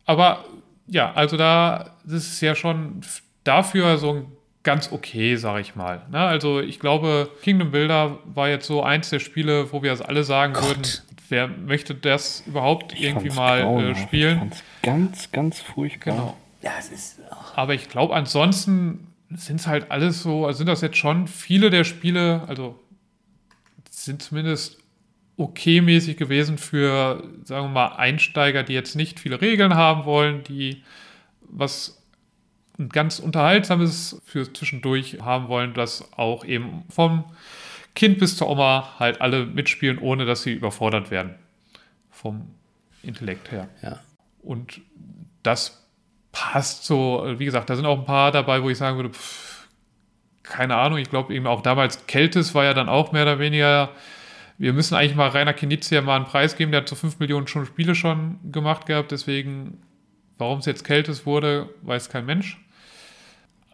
[0.05, 0.45] Aber
[0.87, 3.01] ja, also da das ist ja schon
[3.45, 4.27] dafür so ein
[4.63, 6.03] ganz okay, sag ich mal.
[6.11, 6.19] Ne?
[6.19, 10.23] Also ich glaube, Kingdom Builder war jetzt so eins der Spiele, wo wir es alle
[10.23, 10.67] sagen Gott.
[10.67, 10.83] würden,
[11.29, 14.51] wer möchte das überhaupt ich irgendwie mal äh, spielen?
[14.53, 16.15] Ich ganz, ganz furchtbar.
[16.15, 16.37] Genau.
[16.63, 17.21] Ja, es ist.
[17.57, 21.71] Aber ich glaube, ansonsten sind es halt alles so, also sind das jetzt schon viele
[21.71, 22.79] der Spiele, also
[23.91, 24.79] sind zumindest
[25.37, 30.83] okay-mäßig gewesen für, sagen wir mal, Einsteiger, die jetzt nicht viele Regeln haben wollen, die
[31.41, 32.03] was
[32.91, 37.25] ganz Unterhaltsames für zwischendurch haben wollen, das auch eben vom
[37.95, 41.35] Kind bis zur Oma halt alle mitspielen, ohne dass sie überfordert werden.
[42.11, 42.55] Vom
[43.03, 43.69] Intellekt her.
[43.83, 44.01] Ja.
[44.43, 44.81] Und
[45.43, 45.87] das
[46.31, 49.69] passt so, wie gesagt, da sind auch ein paar dabei, wo ich sagen würde, pff,
[50.43, 53.91] keine Ahnung, ich glaube eben auch damals Keltis war ja dann auch mehr oder weniger
[54.63, 57.49] wir müssen eigentlich mal Rainer Knizia mal einen Preis geben, der hat so 5 Millionen
[57.49, 59.83] schon Spiele schon gemacht gehabt, deswegen,
[60.39, 62.62] warum es jetzt Keltis wurde, weiß kein Mensch.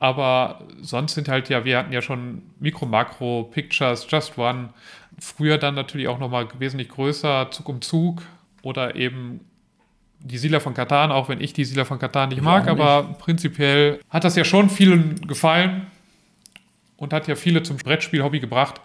[0.01, 4.71] Aber sonst sind halt ja, wir hatten ja schon Mikro, Makro, Pictures, Just One.
[5.19, 8.23] Früher dann natürlich auch nochmal wesentlich größer, Zug um Zug
[8.63, 9.41] oder eben
[10.21, 12.73] die Siedler von Katan, auch wenn ich die Siedler von Katan nicht mag, nicht.
[12.73, 15.87] aber prinzipiell hat das ja schon vielen gefallen
[16.97, 18.81] und hat ja viele zum Brettspiel-Hobby gebracht.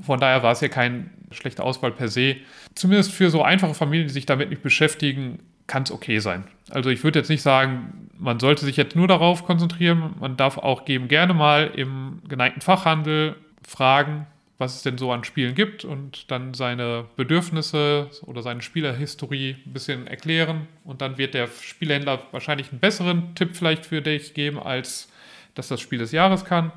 [0.00, 2.36] Von daher war es ja kein schlechte Auswahl per se.
[2.74, 6.44] Zumindest für so einfache Familien, die sich damit nicht beschäftigen, kann es okay sein.
[6.70, 10.14] Also ich würde jetzt nicht sagen, man sollte sich jetzt nur darauf konzentrieren.
[10.20, 13.36] Man darf auch geben gerne mal im geneigten Fachhandel
[13.66, 14.26] fragen,
[14.58, 19.72] was es denn so an Spielen gibt und dann seine Bedürfnisse oder seine Spielerhistorie ein
[19.72, 20.66] bisschen erklären.
[20.84, 25.12] Und dann wird der Spielhändler wahrscheinlich einen besseren Tipp vielleicht für dich geben, als
[25.54, 26.72] dass das Spiel des Jahres kann.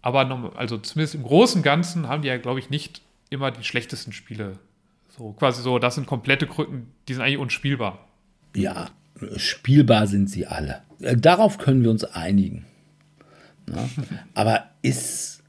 [0.00, 4.12] Aber also zumindest im Großen Ganzen haben die ja, glaube ich, nicht immer die schlechtesten
[4.12, 4.58] Spiele.
[5.18, 8.06] So quasi so, das sind komplette Krücken, die sind eigentlich unspielbar.
[8.54, 8.90] Ja,
[9.36, 10.82] spielbar sind sie alle.
[11.00, 12.64] äh, darauf können wir uns einigen.
[13.68, 13.88] Ja?
[14.34, 15.42] Aber ist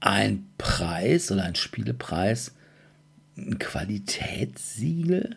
[0.00, 2.54] ein Preis oder ein Spielepreis
[3.36, 5.36] ein Qualitätssiegel?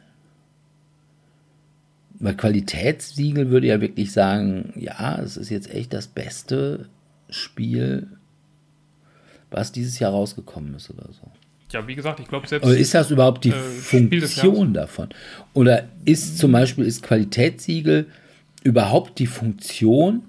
[2.20, 6.90] Weil Qualitätssiegel würde ja wirklich sagen, ja, es ist jetzt echt das beste
[7.30, 8.08] Spiel,
[9.52, 11.32] was dieses Jahr rausgekommen ist oder so.
[11.72, 12.66] Ja, wie gesagt, ich glaube selbst.
[12.66, 15.10] Aber ist das überhaupt die äh, Funktion davon?
[15.54, 18.08] Oder ist zum Beispiel ist Qualitätssiegel
[18.64, 20.24] überhaupt die Funktion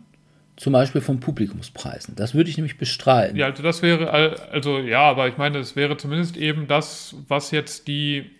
[0.56, 2.16] zum Beispiel von Publikumspreisen?
[2.16, 3.36] Das würde ich nämlich bestreiten.
[3.36, 4.10] Ja, also das wäre,
[4.50, 8.30] also ja, aber ich meine, es wäre zumindest eben das, was jetzt die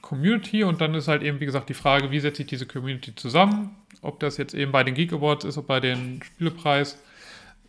[0.00, 3.14] Community und dann ist halt eben, wie gesagt, die Frage, wie setzt sich diese Community
[3.14, 3.76] zusammen?
[4.00, 6.98] Ob das jetzt eben bei den Geek Awards ist, ob bei den Spielepreis.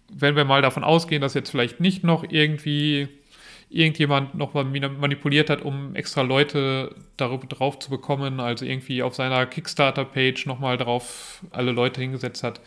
[0.09, 3.09] Wenn wir mal davon ausgehen, dass jetzt vielleicht nicht noch irgendwie
[3.69, 9.45] irgendjemand nochmal manipuliert hat, um extra Leute darüber drauf zu bekommen, also irgendwie auf seiner
[9.45, 12.61] Kickstarter-Page nochmal drauf alle Leute hingesetzt hat,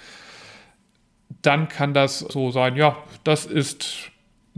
[1.42, 4.10] dann kann das so sein, ja, das ist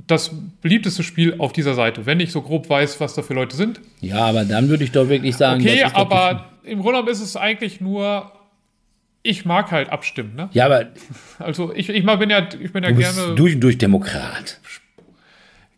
[0.07, 3.55] das beliebteste Spiel auf dieser Seite, wenn ich so grob weiß, was da für Leute
[3.57, 3.81] sind.
[4.01, 7.37] Ja, aber dann würde ich doch wirklich sagen, okay, aber im Grunde genommen ist es
[7.37, 8.33] eigentlich nur,
[9.23, 10.49] ich mag halt abstimmen, ne?
[10.53, 10.87] Ja, aber
[11.39, 14.61] also ich, ich bin ja, ich bin ja du gerne durch und durch Demokrat.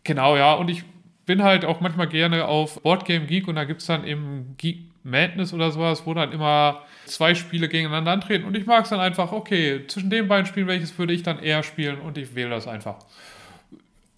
[0.05, 0.83] Genau, ja, und ich
[1.25, 4.79] bin halt auch manchmal gerne auf Boardgame Geek und da gibt es dann eben Geek
[5.03, 8.99] Madness oder sowas, wo dann immer zwei Spiele gegeneinander antreten und ich mag es dann
[8.99, 12.51] einfach, okay, zwischen den beiden Spielen, welches würde ich dann eher spielen und ich wähle
[12.51, 12.95] das einfach.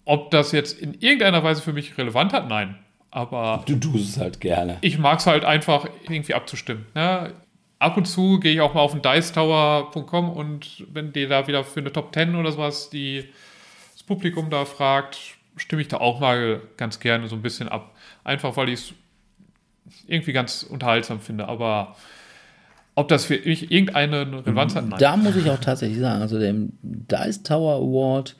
[0.04, 2.78] Ob das jetzt in irgendeiner Weise für mich relevant hat, nein.
[3.10, 3.62] Aber.
[3.66, 4.78] Du tust es halt gerne.
[4.80, 6.86] Ich mag es halt einfach irgendwie abzustimmen.
[6.94, 7.34] Ne?
[7.78, 11.64] Ab und zu gehe ich auch mal auf den dicetower.com und wenn die da wieder
[11.64, 13.24] für eine Top 10 oder sowas die,
[13.94, 17.94] das Publikum da fragt, stimme ich da auch mal ganz gerne so ein bisschen ab.
[18.24, 18.94] Einfach weil ich es
[20.06, 21.48] irgendwie ganz unterhaltsam finde.
[21.48, 21.96] Aber
[22.94, 24.98] ob das für mich irgendeine Relevanz hat, nein.
[24.98, 28.36] Da muss ich auch tatsächlich sagen, also der Dice Tower Award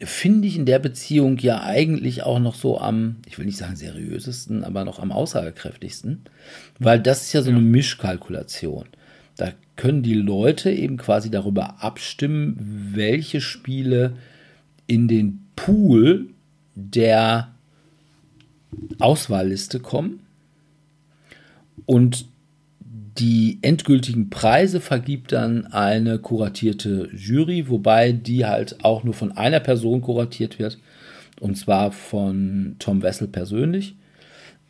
[0.00, 3.76] finde ich in der Beziehung ja eigentlich auch noch so am, ich will nicht sagen
[3.76, 6.22] seriösesten, aber noch am aussagekräftigsten,
[6.78, 8.86] weil das ist ja so eine Mischkalkulation.
[9.36, 14.16] Da können die Leute eben quasi darüber abstimmen, welche Spiele
[14.86, 16.28] in den Pool
[16.74, 17.48] der
[18.98, 20.20] Auswahlliste kommen
[21.84, 22.26] und
[23.18, 29.58] die endgültigen Preise vergibt dann eine kuratierte Jury, wobei die halt auch nur von einer
[29.58, 30.78] Person kuratiert wird,
[31.40, 33.96] und zwar von Tom Wessel persönlich.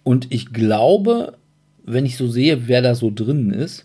[0.05, 1.36] Und ich glaube,
[1.84, 3.84] wenn ich so sehe, wer da so drin ist,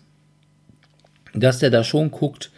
[1.34, 2.50] dass der da schon guckt,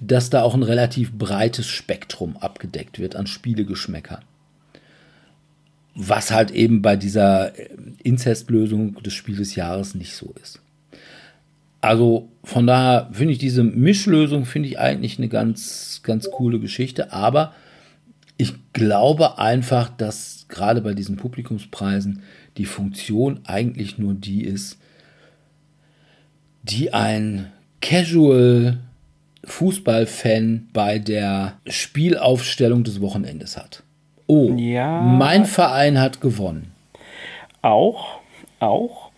[0.00, 4.24] dass da auch ein relativ breites Spektrum abgedeckt wird an Spielegeschmäckern.
[5.94, 7.52] Was halt eben bei dieser
[8.02, 10.60] Inzestlösung des Spiels des Jahres nicht so ist.
[11.82, 17.12] Also von daher finde ich diese Mischlösung finde ich eigentlich eine ganz, ganz coole Geschichte.
[17.12, 17.54] Aber
[18.38, 22.22] ich glaube einfach, dass gerade bei diesen Publikumspreisen
[22.56, 24.78] die Funktion eigentlich nur die ist,
[26.62, 28.78] die ein Casual
[29.44, 33.82] Fußballfan bei der Spielaufstellung des Wochenendes hat.
[34.26, 35.00] Oh, ja.
[35.00, 36.72] mein Verein hat gewonnen.
[37.62, 38.20] Auch,
[38.60, 39.10] auch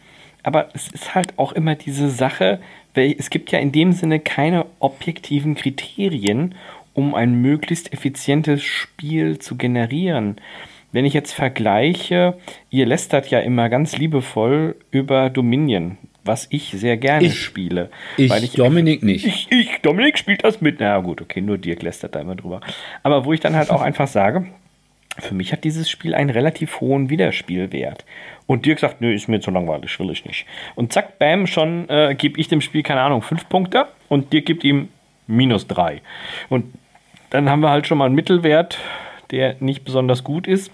[0.43, 2.61] aber es ist halt auch immer diese Sache,
[2.95, 6.55] es gibt ja in dem Sinne keine objektiven Kriterien,
[6.95, 10.37] um ein möglichst effizientes Spiel zu generieren.
[10.91, 12.37] Wenn ich jetzt vergleiche,
[12.68, 17.91] ihr lästert ja immer ganz liebevoll über Dominion, was ich sehr gerne ich, spiele.
[18.16, 19.27] Ich, weil ich Dominik nicht.
[19.27, 20.81] Ich, ich, Dominik spielt das mit.
[20.81, 22.61] Na gut, okay, nur Dirk lästert da immer drüber.
[23.03, 24.47] Aber wo ich dann halt auch einfach sage,
[25.18, 28.05] für mich hat dieses Spiel einen relativ hohen Wiederspielwert.
[28.47, 30.47] Und Dirk sagt, nö, ist mir zu langweilig, will ich nicht.
[30.75, 34.47] Und zack, bam, schon äh, gebe ich dem Spiel, keine Ahnung, fünf Punkte und Dirk
[34.47, 34.89] gibt ihm
[35.27, 36.01] minus drei.
[36.49, 36.66] Und
[37.31, 38.79] dann haben wir halt schon mal einen Mittelwert,
[39.31, 40.70] der nicht besonders gut ist.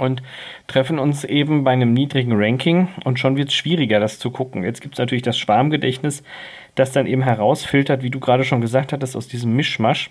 [0.00, 0.22] Und
[0.66, 4.64] treffen uns eben bei einem niedrigen Ranking und schon wird es schwieriger, das zu gucken.
[4.64, 6.22] Jetzt gibt es natürlich das Schwarmgedächtnis,
[6.74, 10.10] das dann eben herausfiltert, wie du gerade schon gesagt hattest, aus diesem Mischmasch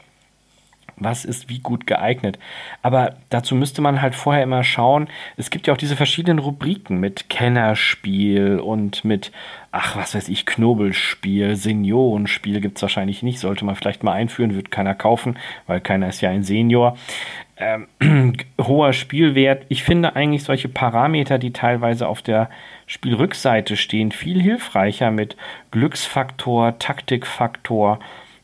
[1.00, 2.40] was ist wie gut geeignet.
[2.82, 7.00] Aber dazu müsste man halt vorher immer schauen, es gibt ja auch diese verschiedenen Rubriken
[7.00, 9.32] mit Kennerspiel und mit,
[9.72, 14.56] ach, was weiß ich, Knobelspiel, Seniorenspiel gibt es wahrscheinlich nicht, sollte man vielleicht mal einführen,
[14.56, 15.38] wird keiner kaufen,
[15.68, 16.98] weil keiner ist ja ein Senior.
[17.58, 17.88] Ähm,
[18.62, 19.66] hoher Spielwert.
[19.68, 22.50] Ich finde eigentlich solche Parameter, die teilweise auf der
[22.88, 25.36] Spielrückseite stehen, viel hilfreicher mit
[25.72, 28.00] Glücksfaktor, Taktikfaktor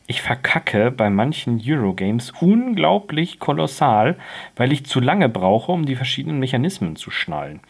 [0.08, 4.18] ich verkacke bei manchen Eurogames unglaublich kolossal,
[4.56, 7.62] weil ich zu lange brauche, um die verschiedenen Mechanismen zu schnallen.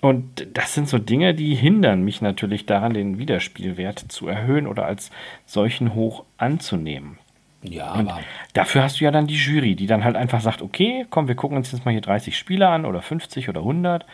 [0.00, 4.86] Und das sind so Dinge, die hindern mich natürlich daran, den Wiederspielwert zu erhöhen oder
[4.86, 5.10] als
[5.44, 7.18] solchen hoch anzunehmen.
[7.62, 8.20] Ja, und aber.
[8.54, 11.34] Dafür hast du ja dann die Jury, die dann halt einfach sagt: Okay, komm, wir
[11.34, 14.06] gucken uns jetzt mal hier 30 Spiele an oder 50 oder 100.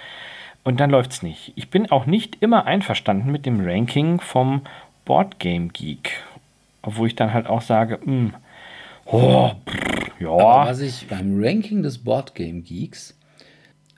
[0.65, 1.53] Und dann läuft es nicht.
[1.55, 4.63] Ich bin auch nicht immer einverstanden mit dem Ranking vom
[5.05, 6.25] Boardgame Geek.
[6.87, 8.35] Obwohl ich dann halt auch sage: mh, hm,
[9.05, 10.31] oh, pff, ja.
[10.31, 13.17] Aber was ich beim Ranking des Boardgame Geeks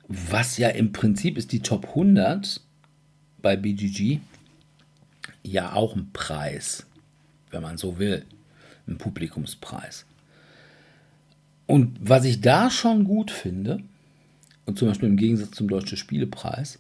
[0.09, 2.61] was ja im Prinzip ist die Top 100
[3.43, 4.21] bei BGG
[5.43, 6.87] ja auch ein Preis,
[7.51, 8.25] wenn man so will,
[8.87, 10.07] ein Publikumspreis.
[11.67, 13.81] Und was ich da schon gut finde,
[14.65, 16.79] und zum Beispiel im Gegensatz zum Deutschen Spielepreis,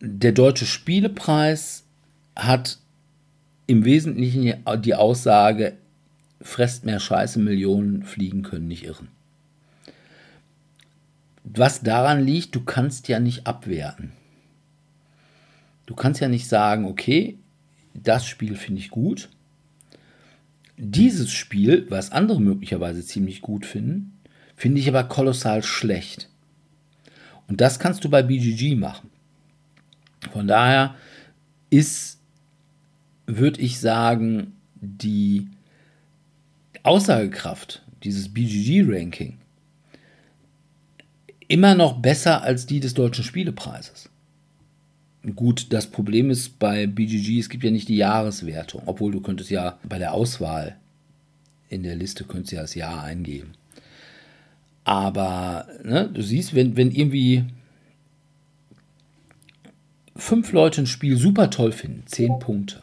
[0.00, 1.84] der Deutsche Spielepreis
[2.36, 2.78] hat
[3.68, 5.76] im Wesentlichen die Aussage,
[6.40, 9.08] fresst mehr Scheiße, Millionen fliegen können nicht irren.
[11.44, 14.12] Was daran liegt, du kannst ja nicht abwerten.
[15.84, 17.38] Du kannst ja nicht sagen, okay,
[17.94, 19.28] das Spiel finde ich gut.
[20.78, 24.18] Dieses Spiel, was andere möglicherweise ziemlich gut finden,
[24.56, 26.30] finde ich aber kolossal schlecht.
[27.48, 29.10] Und das kannst du bei BGG machen.
[30.32, 30.94] Von daher
[31.70, 32.17] ist,
[33.28, 35.48] würde ich sagen, die
[36.82, 39.36] Aussagekraft dieses BGG-Ranking
[41.46, 44.08] immer noch besser als die des Deutschen Spielepreises.
[45.36, 49.50] Gut, das Problem ist bei BGG, es gibt ja nicht die Jahreswertung, obwohl du könntest
[49.50, 50.76] ja bei der Auswahl
[51.68, 53.52] in der Liste könntest ja das Jahr eingeben.
[54.84, 57.44] Aber ne, du siehst, wenn, wenn irgendwie
[60.16, 62.82] fünf Leute ein Spiel super toll finden, zehn Punkte.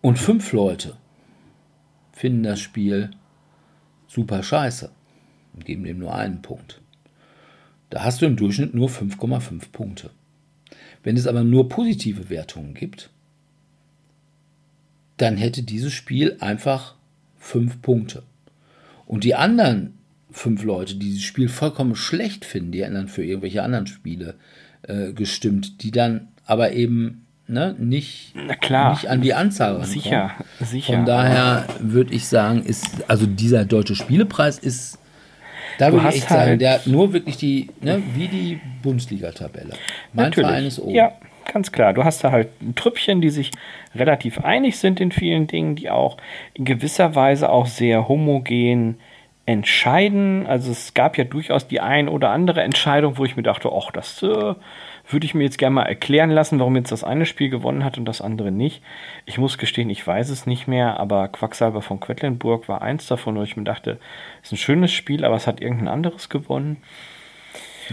[0.00, 0.96] Und fünf Leute
[2.12, 3.10] finden das Spiel
[4.06, 4.90] super scheiße
[5.54, 6.80] und geben dem nur einen Punkt.
[7.90, 10.10] Da hast du im Durchschnitt nur 5,5 Punkte.
[11.02, 13.10] Wenn es aber nur positive Wertungen gibt,
[15.16, 16.94] dann hätte dieses Spiel einfach
[17.38, 18.22] 5 Punkte.
[19.06, 19.94] Und die anderen
[20.30, 24.36] fünf Leute, die dieses Spiel vollkommen schlecht finden, die hätten dann für irgendwelche anderen Spiele
[24.82, 28.72] äh, gestimmt, die dann aber eben ne, nicht, nicht
[29.08, 29.90] an die Anzahl rankommen.
[29.90, 30.30] Sicher,
[30.60, 30.94] sicher.
[30.94, 34.98] Von daher würde ich sagen, ist, also dieser deutsche Spielepreis ist
[35.78, 39.72] da würde ich echt halt sagen, der hat nur wirklich die, ne, wie die Bundesliga-Tabelle.
[40.12, 40.48] Mein Natürlich.
[40.48, 40.94] Verein ist oben.
[40.94, 41.12] Ja,
[41.50, 41.94] ganz klar.
[41.94, 43.50] Du hast da halt ein Trüppchen, die sich
[43.94, 46.18] relativ einig sind in vielen Dingen, die auch
[46.52, 48.98] in gewisser Weise auch sehr homogen
[49.46, 50.46] entscheiden.
[50.46, 53.90] Also es gab ja durchaus die ein oder andere Entscheidung, wo ich mir dachte, ach,
[53.90, 54.54] das äh,
[55.12, 57.98] würde ich mir jetzt gerne mal erklären lassen, warum jetzt das eine Spiel gewonnen hat
[57.98, 58.82] und das andere nicht.
[59.26, 63.36] Ich muss gestehen, ich weiß es nicht mehr, aber Quacksalber von Quedlinburg war eins davon,
[63.36, 63.98] wo ich mir dachte,
[64.42, 66.78] ist ein schönes Spiel, aber es hat irgendein anderes gewonnen.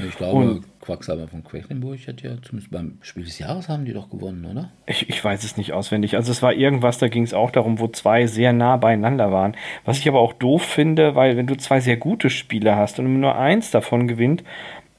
[0.05, 3.93] Ich glaube, und, Quacksalber von Quedlinburg hat ja zumindest beim Spiel des Jahres haben die
[3.93, 4.69] doch gewonnen, oder?
[4.85, 6.15] Ich, ich weiß es nicht auswendig.
[6.15, 9.57] Also es war irgendwas, da ging es auch darum, wo zwei sehr nah beieinander waren.
[9.85, 13.19] Was ich aber auch doof finde, weil wenn du zwei sehr gute Spiele hast und
[13.19, 14.43] nur eins davon gewinnt,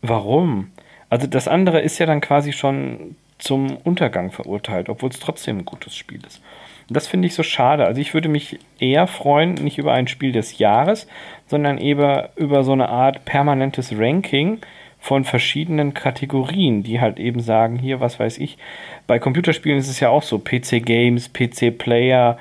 [0.02, 0.72] warum?
[1.10, 5.64] Also das andere ist ja dann quasi schon zum Untergang verurteilt, obwohl es trotzdem ein
[5.64, 6.42] gutes Spiel ist.
[6.88, 7.84] Und das finde ich so schade.
[7.84, 11.06] Also ich würde mich eher freuen, nicht über ein Spiel des Jahres,
[11.46, 14.58] sondern eben über so eine Art permanentes Ranking
[14.98, 18.58] von verschiedenen Kategorien, die halt eben sagen, hier, was weiß ich,
[19.06, 22.36] bei Computerspielen ist es ja auch so, PC Games, PC Player,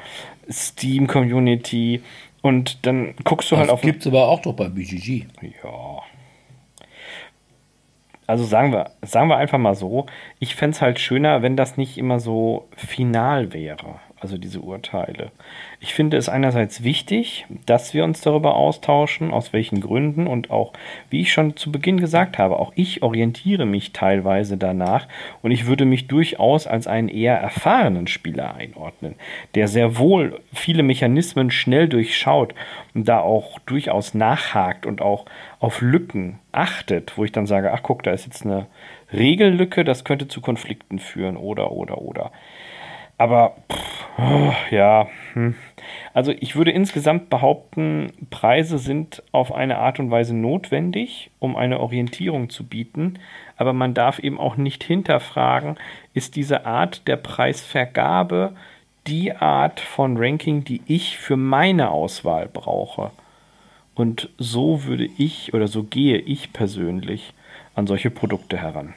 [0.50, 2.02] Steam Community
[2.42, 3.82] und dann guckst du halt das halt auf...
[3.82, 5.26] Das gibt es aber auch doch bei BGG.
[5.64, 6.02] Ja,
[8.28, 10.06] also sagen wir, sagen wir einfach mal so,
[10.40, 15.32] ich fände es halt schöner, wenn das nicht immer so final wäre also diese Urteile.
[15.80, 20.74] Ich finde es einerseits wichtig, dass wir uns darüber austauschen, aus welchen Gründen und auch,
[21.10, 25.08] wie ich schon zu Beginn gesagt habe, auch ich orientiere mich teilweise danach
[25.42, 29.16] und ich würde mich durchaus als einen eher erfahrenen Spieler einordnen,
[29.56, 32.56] der sehr wohl viele Mechanismen schnell durchschaut
[32.96, 35.26] und da auch durchaus nachhakt und auch
[35.60, 38.66] auf Lücken achtet, wo ich dann sage, ach guck, da ist jetzt eine
[39.14, 42.32] Regellücke, das könnte zu Konflikten führen oder oder oder.
[43.18, 45.56] Aber pff, ja, hm.
[46.14, 51.80] also ich würde insgesamt behaupten, Preise sind auf eine Art und Weise notwendig, um eine
[51.80, 53.20] Orientierung zu bieten.
[53.58, 55.78] Aber man darf eben auch nicht hinterfragen,
[56.14, 58.54] ist diese Art der Preisvergabe
[59.08, 63.12] die Art von Ranking, die ich für meine Auswahl brauche.
[63.96, 67.34] Und so würde ich oder so gehe ich persönlich
[67.74, 68.94] an solche Produkte heran.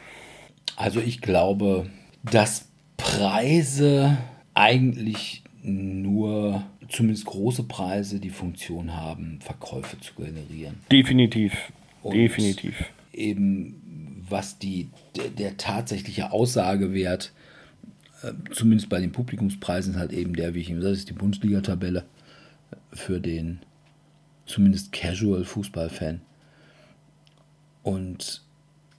[0.77, 1.91] Also ich glaube,
[2.23, 2.70] dass
[3.03, 4.19] Preise
[4.55, 10.77] eigentlich nur, zumindest große Preise, die Funktion haben, Verkäufe zu generieren.
[10.91, 11.73] Definitiv.
[12.03, 12.75] Und Definitiv.
[13.13, 17.33] Eben was die, der, der tatsächliche Aussagewert,
[18.23, 21.15] äh, zumindest bei den Publikumspreisen, ist halt eben der, wie ich ihm sage, ist die
[21.15, 22.05] Bundesliga-Tabelle
[22.93, 23.61] für den
[24.47, 26.21] zumindest Casual-Fußballfan.
[27.83, 28.43] Und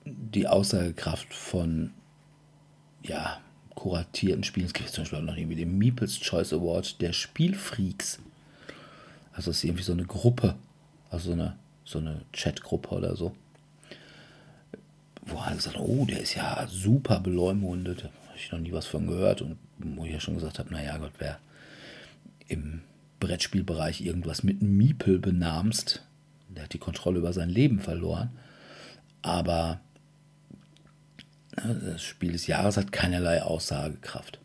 [0.06, 1.92] die Aussagekraft von
[3.04, 3.40] ja,
[3.82, 4.68] kuratierten Spielen.
[4.68, 8.20] Es gibt zum Beispiel auch noch irgendwie den Meeples Choice Award der Spielfreaks.
[9.34, 10.54] Also es ist irgendwie so eine Gruppe,
[11.10, 13.36] also so eine, so eine Chatgruppe oder so.
[15.26, 18.04] Wo alle sagen, oh, der ist ja super beleumundet.
[18.04, 19.42] Habe ich noch nie was von gehört.
[19.42, 21.40] Und wo ich ja schon gesagt habe, naja Gott, wer
[22.48, 22.82] im
[23.20, 26.04] Brettspielbereich irgendwas mit Miepel benamst,
[26.50, 28.30] der hat die Kontrolle über sein Leben verloren.
[29.24, 29.80] Aber
[31.56, 34.40] das Spiel des Jahres hat keinerlei Aussagekraft.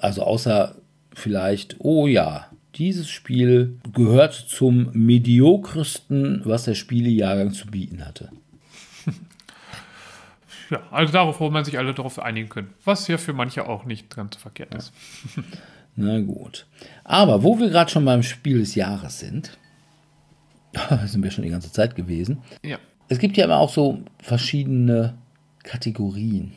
[0.00, 0.76] Also außer
[1.14, 8.30] vielleicht, oh ja, dieses Spiel gehört zum mediokresten, was der Spielejahrgang zu bieten hatte.
[10.68, 12.74] Ja, also darauf, wo man sich alle darauf einigen können.
[12.84, 14.92] Was ja für manche auch nicht ganz verkehrt ist.
[15.94, 16.66] Na gut.
[17.04, 19.56] Aber wo wir gerade schon beim Spiel des Jahres sind,
[21.06, 22.42] sind wir schon die ganze Zeit gewesen.
[22.64, 22.78] Ja.
[23.08, 25.14] Es gibt ja immer auch so verschiedene
[25.66, 26.52] Kategorien.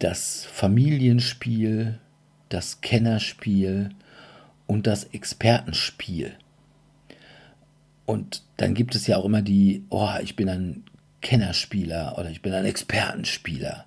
[0.00, 2.00] Das Familienspiel,
[2.48, 3.90] das Kennerspiel
[4.66, 6.36] und das Expertenspiel.
[8.04, 10.84] Und dann gibt es ja auch immer die, oh, ich bin ein
[11.20, 13.84] Kennerspieler oder ich bin ein Expertenspieler.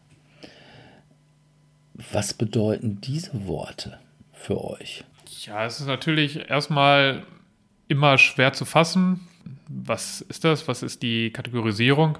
[2.12, 4.00] Was bedeuten diese Worte
[4.32, 5.04] für euch?
[5.46, 7.24] Ja, es ist natürlich erstmal
[7.88, 9.28] immer schwer zu fassen.
[9.68, 10.68] Was ist das?
[10.68, 12.18] Was ist die Kategorisierung?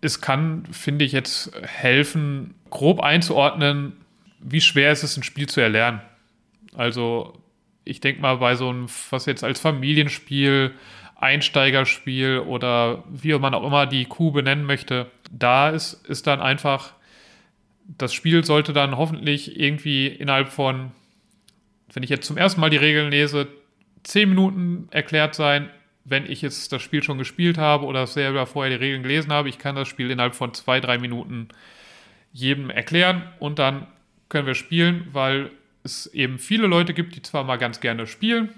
[0.00, 3.92] Es kann, finde ich, jetzt helfen, grob einzuordnen,
[4.40, 6.00] wie schwer ist es, ein Spiel zu erlernen.
[6.74, 7.38] Also,
[7.84, 10.74] ich denke mal, bei so einem, was jetzt als Familienspiel,
[11.16, 16.94] Einsteigerspiel oder wie man auch immer die Kuh benennen möchte, da ist, ist dann einfach
[17.98, 20.92] das Spiel sollte dann hoffentlich irgendwie innerhalb von,
[21.92, 23.48] wenn ich jetzt zum ersten Mal die Regeln lese,
[24.02, 25.70] zehn Minuten erklärt sein.
[26.10, 29.48] Wenn ich jetzt das Spiel schon gespielt habe oder selber vorher die Regeln gelesen habe,
[29.48, 31.48] ich kann das Spiel innerhalb von zwei, drei Minuten
[32.32, 33.86] jedem erklären und dann
[34.28, 35.50] können wir spielen, weil
[35.82, 38.50] es eben viele Leute gibt, die zwar mal ganz gerne spielen,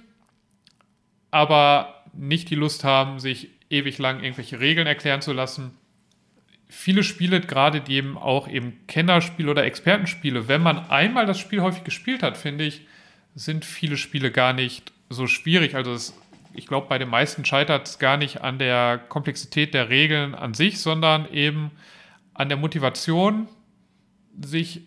[1.31, 5.73] aber nicht die Lust haben, sich ewig lang irgendwelche Regeln erklären zu lassen
[6.73, 11.61] viele Spiele, gerade die eben auch eben Kennerspiele oder Expertenspiele, wenn man einmal das Spiel
[11.61, 12.87] häufig gespielt hat, finde ich,
[13.35, 15.75] sind viele Spiele gar nicht so schwierig.
[15.75, 16.19] Also es,
[16.55, 20.55] ich glaube, bei den meisten scheitert es gar nicht an der Komplexität der Regeln an
[20.55, 21.71] sich, sondern eben
[22.35, 23.49] an der Motivation,
[24.41, 24.83] sich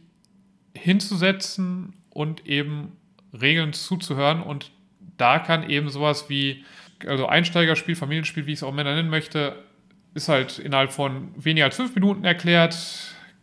[0.75, 2.97] hinzusetzen und eben
[3.33, 4.41] Regeln zuzuhören.
[4.41, 4.71] Und
[5.17, 6.65] da kann eben sowas wie,
[7.05, 9.63] also Einsteigerspiel, Familienspiel, wie ich es auch immer nennen möchte,
[10.13, 12.75] ist halt innerhalb von weniger als fünf Minuten erklärt.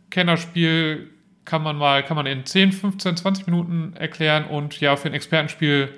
[0.09, 1.09] Kennerspiel
[1.45, 5.13] kann man mal, kann man in 10, 15, 20 Minuten erklären und ja, für ein
[5.13, 5.89] Expertenspiel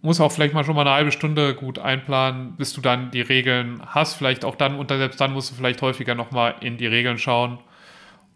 [0.00, 3.20] muss auch vielleicht mal schon mal eine halbe Stunde gut einplanen, bis du dann die
[3.20, 4.14] Regeln hast.
[4.14, 7.58] Vielleicht auch dann, und selbst dann musst du vielleicht häufiger nochmal in die Regeln schauen,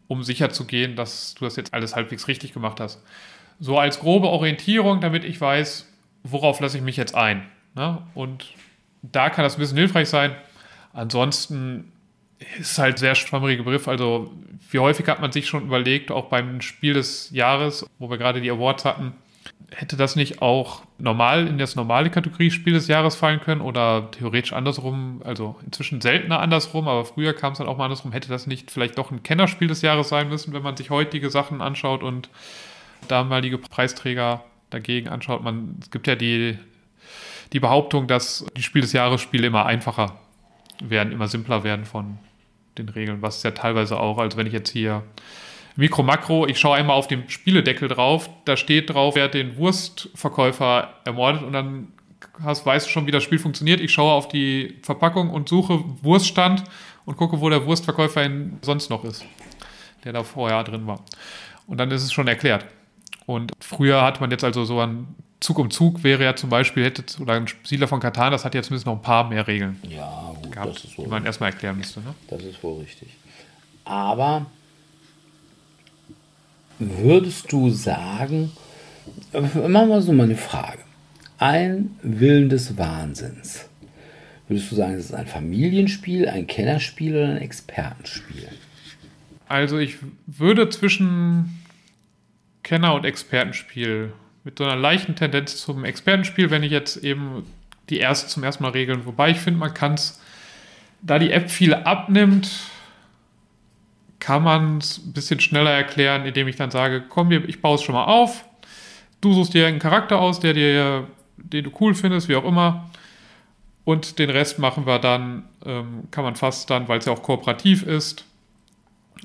[0.09, 3.03] um sicher zu gehen, dass du das jetzt alles halbwegs richtig gemacht hast.
[3.61, 5.89] So als grobe Orientierung, damit ich weiß,
[6.25, 7.49] worauf lasse ich mich jetzt ein.
[7.75, 7.99] Ne?
[8.15, 8.55] Und
[9.03, 10.35] da kann das ein bisschen hilfreich sein.
[10.93, 11.93] Ansonsten
[12.59, 13.89] ist halt sehr schwammiger Begriff.
[13.89, 14.33] Also,
[14.71, 18.41] wie häufig hat man sich schon überlegt, auch beim Spiel des Jahres, wo wir gerade
[18.41, 19.15] die Awards hatten,
[19.71, 24.11] hätte das nicht auch normal in das normale Kategorie Spiel des Jahres fallen können oder
[24.11, 28.29] theoretisch andersrum, also inzwischen seltener andersrum, aber früher kam es dann auch mal andersrum, hätte
[28.29, 31.61] das nicht vielleicht doch ein Kennerspiel des Jahres sein müssen, wenn man sich heutige Sachen
[31.61, 32.29] anschaut und
[33.09, 35.43] damalige Preisträger dagegen anschaut.
[35.43, 36.59] Man, es gibt ja die,
[37.53, 40.19] die Behauptung, dass die Spiel des Jahres Spiele immer einfacher
[40.83, 42.19] werden, immer simpler werden von
[42.79, 45.03] den Regeln, was ja teilweise auch, also wenn ich jetzt hier
[45.77, 50.95] Mikro, Makro, ich schaue einmal auf den Spieledeckel drauf, da steht drauf, wer den Wurstverkäufer
[51.05, 51.89] ermordet und dann
[52.43, 53.81] hast, weißt du schon, wie das Spiel funktioniert.
[53.81, 56.65] Ich schaue auf die Verpackung und suche Wurststand
[57.05, 58.29] und gucke, wo der Wurstverkäufer
[58.63, 59.25] sonst noch ist,
[60.05, 61.01] der da vorher drin war.
[61.67, 62.67] Und dann ist es schon erklärt.
[63.27, 66.85] Und früher hat man jetzt also so ein Zug um Zug wäre ja zum Beispiel,
[66.85, 69.81] hätte, oder ein Siedler von Katan, das hat jetzt zumindest noch ein paar mehr Regeln.
[69.89, 72.01] Ja, gut, gehabt, das ist wohl die man erstmal erklären müsste.
[72.01, 72.15] Ne?
[72.29, 73.09] Das ist wohl richtig.
[73.85, 74.47] Aber
[76.99, 78.53] würdest du sagen,
[79.33, 80.81] machen wir so mal eine Frage.
[81.39, 83.69] Ein Willen des Wahnsinns.
[84.49, 88.49] Würdest du sagen, es ist ein Familienspiel, ein Kennerspiel oder ein Expertenspiel?
[89.49, 89.97] Also ich
[90.27, 91.63] würde zwischen
[92.63, 94.13] Kenner- und Expertenspiel
[94.45, 97.45] mit so einer leichten Tendenz zum Expertenspiel, wenn ich jetzt eben
[97.91, 99.05] die erste zum ersten Mal regeln.
[99.05, 100.21] Wobei ich finde, man kann es
[101.03, 102.49] Da die App viel abnimmt,
[104.23, 107.83] kann man es ein bisschen schneller erklären, indem ich dann sage, komm, ich baue es
[107.83, 108.45] schon mal auf.
[109.21, 112.89] Du suchst dir einen Charakter aus, der dir, den du cool findest, wie auch immer.
[113.83, 117.23] Und den Rest machen wir dann, ähm, kann man fast dann, weil es ja auch
[117.25, 118.25] kooperativ ist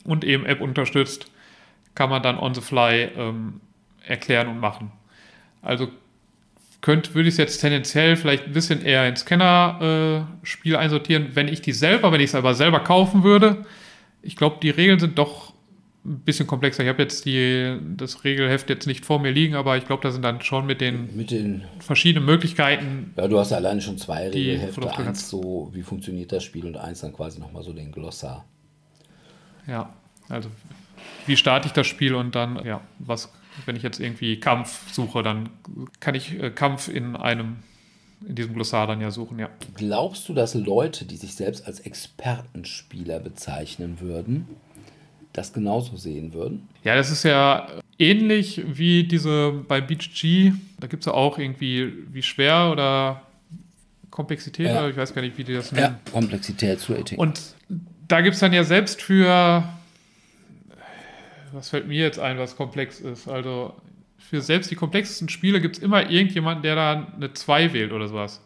[0.04, 1.30] und eben App unterstützt,
[1.94, 3.62] kann man dann on the fly ähm,
[4.04, 4.92] erklären und machen.
[5.62, 5.90] Also
[6.82, 11.50] könnte, würde ich es jetzt tendenziell vielleicht ein bisschen eher ins Kenner-Spiel äh, einsortieren, wenn
[11.50, 13.64] ich die selber, wenn ich es aber selber kaufen würde.
[14.28, 15.54] Ich glaube, die Regeln sind doch
[16.04, 16.84] ein bisschen komplexer.
[16.84, 20.12] Ich habe jetzt die, das Regelheft jetzt nicht vor mir liegen, aber ich glaube, da
[20.12, 23.14] sind dann schon mit den, mit den verschiedenen Möglichkeiten.
[23.16, 24.98] Ja, du hast ja alleine schon zwei Regelhefte.
[24.98, 28.46] Eins so, wie funktioniert das Spiel und eins dann quasi nochmal so den Glossar.
[29.66, 29.94] Ja,
[30.28, 30.50] also
[31.26, 33.32] wie starte ich das Spiel und dann, ja, was,
[33.66, 35.50] wenn ich jetzt irgendwie Kampf suche, dann
[36.02, 37.58] kann ich äh, Kampf in einem,
[38.26, 39.50] in diesem Glossar dann ja suchen, ja.
[39.76, 44.48] Glaubst du, dass Leute, die sich selbst als Expertenspieler bezeichnen würden,
[45.34, 46.68] das genauso sehen würden?
[46.84, 47.68] Ja, das ist ja
[48.00, 50.54] ähnlich wie diese bei Beach G.
[50.80, 53.22] Da gibt es ja auch irgendwie, wie schwer oder
[54.10, 54.80] Komplexität, ja.
[54.80, 55.98] oder ich weiß gar nicht, wie die das nennen.
[56.06, 57.20] Ja, Komplexitätsrating.
[57.20, 57.40] Und
[58.08, 59.64] da gibt es dann ja selbst für
[61.52, 63.28] was fällt mir jetzt ein, was komplex ist?
[63.28, 63.74] Also
[64.18, 68.08] für selbst die komplexesten Spiele gibt es immer irgendjemanden, der da eine 2 wählt oder
[68.08, 68.42] sowas.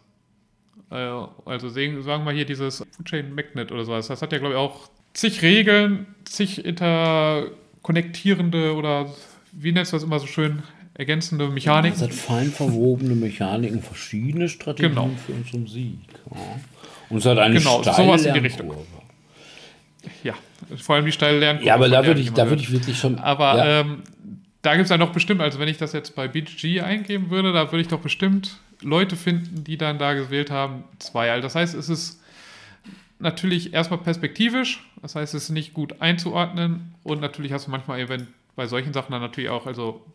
[0.92, 1.10] Äh,
[1.46, 4.06] also sagen wir hier dieses Food Chain Magnet oder sowas.
[4.08, 9.08] Das hat ja, glaube ich, auch zig Regeln, zig interkonnektierende oder
[9.52, 10.62] wie nennst du das immer so schön?
[10.94, 11.96] Ergänzende Mechaniken.
[11.96, 15.10] Es hat fein verwobene Mechaniken, verschiedene Strategien genau.
[15.26, 15.98] für unseren Sieg.
[16.30, 16.38] Ja.
[17.10, 18.72] Und es hat eine genau, steile sowas in die Richtung.
[20.24, 20.34] Ja,
[20.78, 21.68] vor allem die steile Lernkurve.
[21.68, 23.20] Ja, aber da würde ich, da würde ich wirklich schon.
[23.20, 23.82] Aber ja.
[23.82, 24.04] ähm,
[24.62, 27.52] da gibt es ja noch bestimmt, also wenn ich das jetzt bei BG eingeben würde,
[27.52, 31.32] da würde ich doch bestimmt Leute finden, die dann da gewählt haben, zwei.
[31.32, 32.22] Also das heißt, es ist
[33.20, 38.00] natürlich erstmal perspektivisch, das heißt, es ist nicht gut einzuordnen und natürlich hast du manchmal
[38.00, 40.06] eben bei solchen Sachen dann natürlich auch, also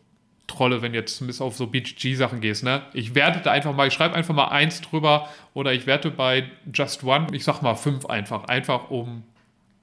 [0.47, 2.81] Trolle, wenn du jetzt zumindest auf so BG-Sachen gehst, ne?
[2.93, 6.49] Ich werte da einfach mal, ich schreibe einfach mal eins drüber oder ich werte bei
[6.73, 9.23] Just One, ich sag mal fünf einfach, einfach um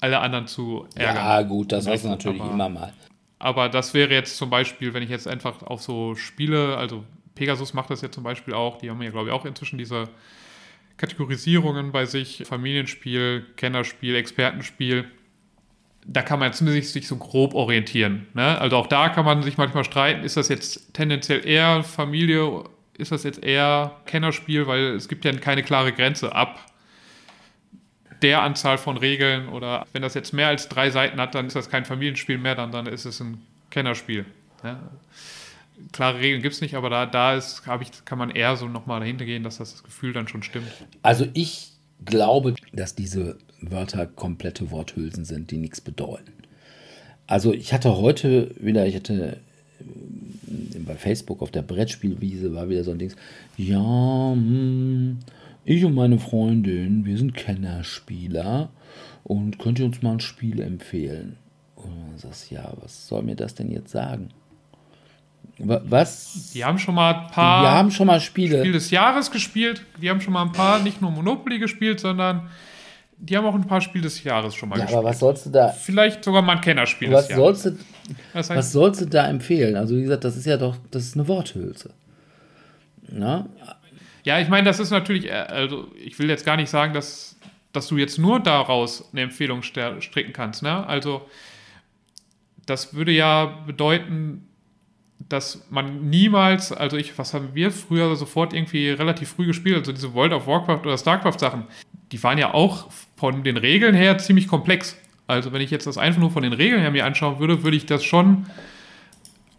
[0.00, 1.16] alle anderen zu ärgern.
[1.16, 2.94] Ja, gut, das hast du natürlich immer mal.
[3.38, 7.04] Aber das wäre jetzt zum Beispiel, wenn ich jetzt einfach auf so Spiele, also
[7.34, 10.08] Pegasus macht das ja zum Beispiel auch, die haben ja, glaube ich, auch inzwischen diese
[10.96, 15.06] Kategorisierungen bei sich, Familienspiel, Kennerspiel, Expertenspiel.
[16.06, 18.26] Da kann man zumindest sich so grob orientieren.
[18.34, 18.58] Ne?
[18.60, 22.64] Also auch da kann man sich manchmal streiten, ist das jetzt tendenziell eher Familie,
[22.96, 26.60] ist das jetzt eher Kennerspiel, weil es gibt ja keine klare Grenze ab
[28.22, 31.56] der Anzahl von Regeln oder wenn das jetzt mehr als drei Seiten hat, dann ist
[31.56, 34.24] das kein Familienspiel mehr, dann, dann ist es ein Kennerspiel.
[34.62, 34.80] Ja.
[35.92, 39.00] Klare Regeln gibt es nicht, aber da, da ist, ich, kann man eher so nochmal
[39.00, 40.70] dahinter gehen, dass das, das Gefühl dann schon stimmt.
[41.02, 41.72] Also ich
[42.04, 46.32] glaube, dass diese Wörter komplette Worthülsen sind, die nichts bedeuten.
[47.26, 49.40] Also ich hatte heute wieder, ich hatte
[49.80, 53.12] äh, bei Facebook auf der Brettspielwiese war wieder so ein Ding,
[53.56, 55.18] ja, hm,
[55.64, 58.70] ich und meine Freundin, wir sind Kennerspieler
[59.22, 61.36] und könnt ihr uns mal ein Spiel empfehlen?
[61.76, 64.30] Und dann sagst ja, was soll mir das denn jetzt sagen?
[65.58, 66.50] Was?
[66.52, 67.62] Die haben schon mal ein paar.
[67.62, 68.58] Wir haben schon mal Spiele.
[68.58, 69.82] Spiel des Jahres gespielt.
[70.00, 72.48] Die haben schon mal ein paar, nicht nur Monopoly gespielt, sondern
[73.18, 74.98] die haben auch ein paar Spiel des Jahres schon mal ja, gespielt.
[74.98, 75.68] Aber was sollst du da?
[75.68, 77.62] Vielleicht sogar mal ein Kennerspiel was des Jahres.
[77.62, 77.84] Sollst du,
[78.32, 79.76] das heißt, was sollst du da empfehlen?
[79.76, 81.90] Also wie gesagt, das ist ja doch, das ist eine Worthülse.
[83.10, 83.46] Na?
[84.24, 87.38] Ja, ich meine, das ist natürlich, äh, also ich will jetzt gar nicht sagen, dass,
[87.72, 90.62] dass du jetzt nur daraus eine Empfehlung stricken kannst.
[90.62, 90.86] Ne?
[90.86, 91.28] Also
[92.66, 94.48] das würde ja bedeuten,
[95.28, 99.92] dass man niemals, also ich, was haben wir früher sofort irgendwie relativ früh gespielt, also
[99.92, 101.64] diese World of Warcraft oder StarCraft Sachen,
[102.12, 104.96] die waren ja auch von den Regeln her ziemlich komplex.
[105.26, 107.76] Also wenn ich jetzt das einfach nur von den Regeln her mir anschauen würde, würde
[107.76, 108.46] ich das schon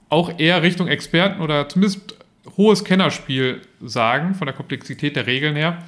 [0.09, 2.15] auch eher Richtung Experten oder zumindest
[2.57, 5.83] hohes Kennerspiel sagen, von der Komplexität der Regeln her.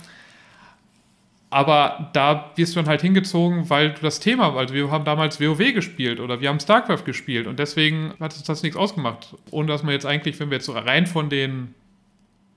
[1.50, 5.40] Aber da wirst du dann halt hingezogen, weil du das Thema, also wir haben damals
[5.40, 9.34] WoW gespielt oder wir haben StarCraft gespielt und deswegen hat uns das nichts ausgemacht.
[9.52, 11.74] Ohne dass man jetzt eigentlich, wenn wir jetzt so rein von den,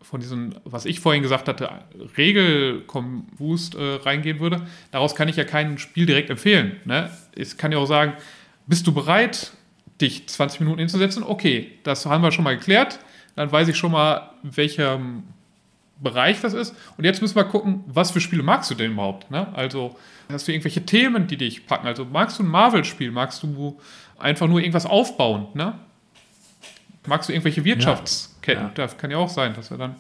[0.03, 1.71] von diesen, was ich vorhin gesagt hatte,
[2.17, 6.81] Regelkomboost äh, reingehen würde, daraus kann ich ja kein Spiel direkt empfehlen.
[6.85, 7.11] Ne?
[7.37, 8.15] Ich kann ja auch sagen,
[8.67, 9.53] bist du bereit,
[10.01, 11.23] dich 20 Minuten hinzusetzen?
[11.23, 12.99] Okay, das haben wir schon mal geklärt
[13.41, 15.01] dann weiß ich schon mal, welcher
[15.99, 16.75] Bereich das ist.
[16.99, 19.31] Und jetzt müssen wir gucken, was für Spiele magst du denn überhaupt?
[19.31, 19.49] Ne?
[19.55, 19.97] Also
[20.31, 21.87] hast du irgendwelche Themen, die dich packen?
[21.87, 23.11] Also magst du ein Marvel-Spiel?
[23.11, 23.81] Magst du
[24.19, 25.47] einfach nur irgendwas aufbauen?
[25.55, 25.73] Ne?
[27.07, 28.65] Magst du irgendwelche Wirtschaftsketten?
[28.65, 28.73] Ja.
[28.75, 29.95] Das kann ja auch sein, dass wir dann.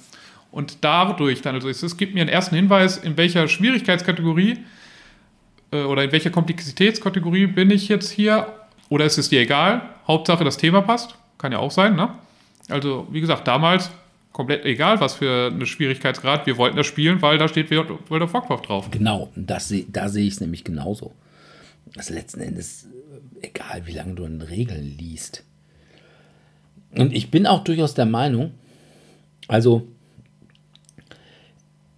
[0.50, 4.58] Und dadurch dann, also es, es gibt mir einen ersten Hinweis, in welcher Schwierigkeitskategorie
[5.70, 8.48] äh, oder in welcher Komplexitätskategorie bin ich jetzt hier?
[8.90, 9.80] Oder ist es dir egal?
[10.06, 11.14] Hauptsache, das Thema passt.
[11.38, 12.10] Kann ja auch sein, ne?
[12.70, 13.90] Also, wie gesagt, damals
[14.32, 16.46] komplett egal, was für eine Schwierigkeitsgrad.
[16.46, 18.90] Wir wollten das spielen, weil da steht World of Warcraft drauf.
[18.90, 21.12] Genau, das, da sehe ich es nämlich genauso.
[21.94, 22.84] Das ist letzten Endes
[23.42, 25.44] äh, egal, wie lange du an Regeln liest.
[26.96, 28.52] Und ich bin auch durchaus der Meinung,
[29.48, 29.86] also,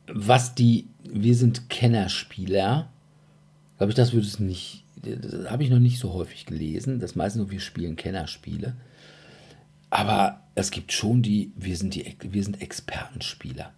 [0.07, 2.91] was die, wir sind Kennerspieler,
[3.79, 7.01] glaube ich, das würde es nicht, das habe ich noch nicht so häufig gelesen.
[7.01, 8.75] Das meistens so, wir spielen Kennerspiele.
[9.93, 13.75] Aber es gibt schon die, wir sind die, wir sind Expertenspieler.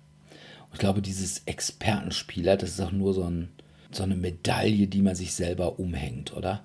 [0.61, 3.49] Und ich glaube, dieses Expertenspieler, das ist auch nur so, ein,
[3.91, 6.62] so eine Medaille, die man sich selber umhängt, oder?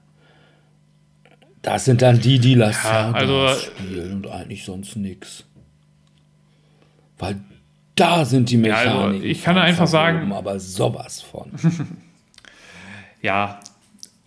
[1.64, 5.46] Das sind dann die, die Lassada ja, also, spielen und eigentlich sonst nichts.
[7.18, 7.38] Weil
[7.96, 9.00] da sind die Mechaniken.
[9.00, 10.32] Ja, also ich kann einfach sagen.
[10.32, 11.52] Aber sowas von.
[13.24, 13.60] ja,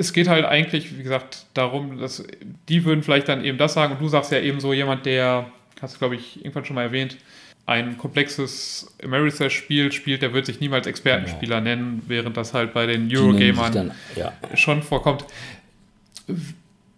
[0.02, 2.24] es geht halt eigentlich, wie gesagt, darum, dass
[2.68, 5.46] die würden vielleicht dann eben das sagen und du sagst ja eben so jemand, der,
[5.80, 7.16] hast du glaube ich irgendwann schon mal erwähnt,
[7.64, 11.70] ein komplexes Ameritrash-Spiel spielt, der wird sich niemals Expertenspieler genau.
[11.70, 14.32] nennen, während das halt bei den Eurogamern ja.
[14.54, 15.24] schon vorkommt.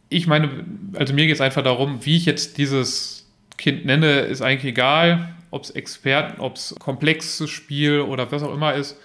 [0.09, 0.49] Ich meine,
[0.95, 3.27] also mir geht es einfach darum, wie ich jetzt dieses
[3.59, 8.55] Kind nenne, ist eigentlich egal, ob es Experten, ob es komplexes Spiel oder was auch
[8.55, 8.97] immer ist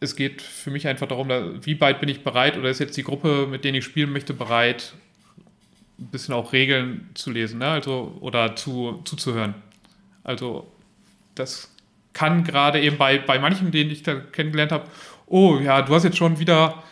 [0.00, 3.02] es geht für mich einfach darum, wie weit bin ich bereit oder ist jetzt die
[3.02, 4.94] Gruppe, mit denen ich spielen möchte, bereit,
[5.98, 7.68] ein bisschen auch Regeln zu lesen, ne?
[7.68, 9.54] also oder zu, zuzuhören.
[10.24, 10.66] Also
[11.34, 11.74] das
[12.14, 14.88] kann gerade eben bei, bei manchen, denen ich da kennengelernt habe,
[15.26, 16.82] oh ja, du hast jetzt schon wieder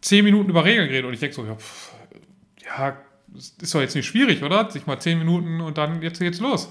[0.00, 1.92] zehn Minuten über Regeln geredet und ich denke so, ja, pff,
[2.64, 2.96] ja,
[3.60, 4.70] ist doch jetzt nicht schwierig, oder?
[4.70, 6.68] Sich mal zehn Minuten und dann jetzt geht's los.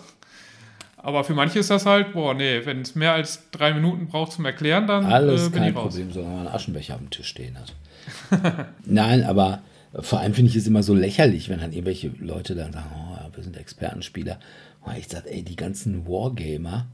[1.05, 4.31] Aber für manche ist das halt, boah, nee, wenn es mehr als drei Minuten braucht
[4.31, 5.05] zum Erklären, dann.
[5.05, 8.65] Alles äh, kein Problem, solange man einen Aschenbecher auf dem Tisch stehen hat.
[8.85, 9.61] Nein, aber
[9.99, 13.35] vor allem finde ich es immer so lächerlich, wenn dann irgendwelche Leute dann sagen, oh,
[13.35, 14.39] wir sind Expertenspieler.
[14.81, 16.87] Und ich sage, ey, die ganzen Wargamer,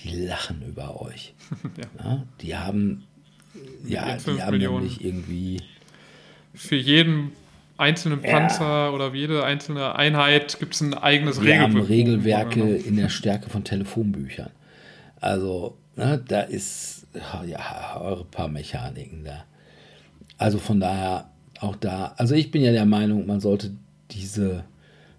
[0.00, 1.34] die lachen über euch.
[1.76, 2.04] ja.
[2.04, 3.04] Ja, die haben,
[3.86, 4.76] ja, die haben Millionen.
[4.76, 5.60] nämlich irgendwie.
[6.54, 7.32] Für jeden
[7.82, 8.90] einzelnen Panzer ja.
[8.90, 11.70] oder jede einzelne Einheit gibt es ein eigenes Wir Regelwerk.
[11.70, 14.50] haben Regelwerke in der Stärke von Telefonbüchern.
[15.20, 17.06] Also, ne, da ist
[17.46, 19.44] ja eure paar Mechaniken da.
[20.38, 21.30] Also von daher
[21.60, 22.14] auch da.
[22.16, 23.72] Also ich bin ja der Meinung, man sollte
[24.10, 24.64] diese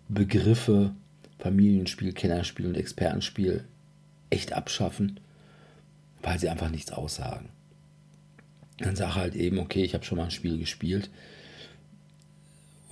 [0.09, 0.91] Begriffe
[1.39, 3.65] Familienspiel, Kennerspiel und Expertenspiel
[4.29, 5.19] echt abschaffen,
[6.21, 7.49] weil sie einfach nichts aussagen.
[8.77, 11.09] Dann sag halt eben, okay, ich habe schon mal ein Spiel gespielt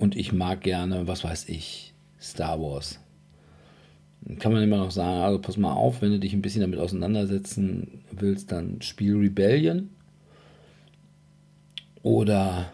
[0.02, 2.98] und ich mag gerne, was weiß ich, Star Wars.
[4.40, 6.80] Kann man immer noch sagen, also pass mal auf, wenn du dich ein bisschen damit
[6.80, 9.90] auseinandersetzen willst, dann spiel Rebellion.
[12.02, 12.72] Oder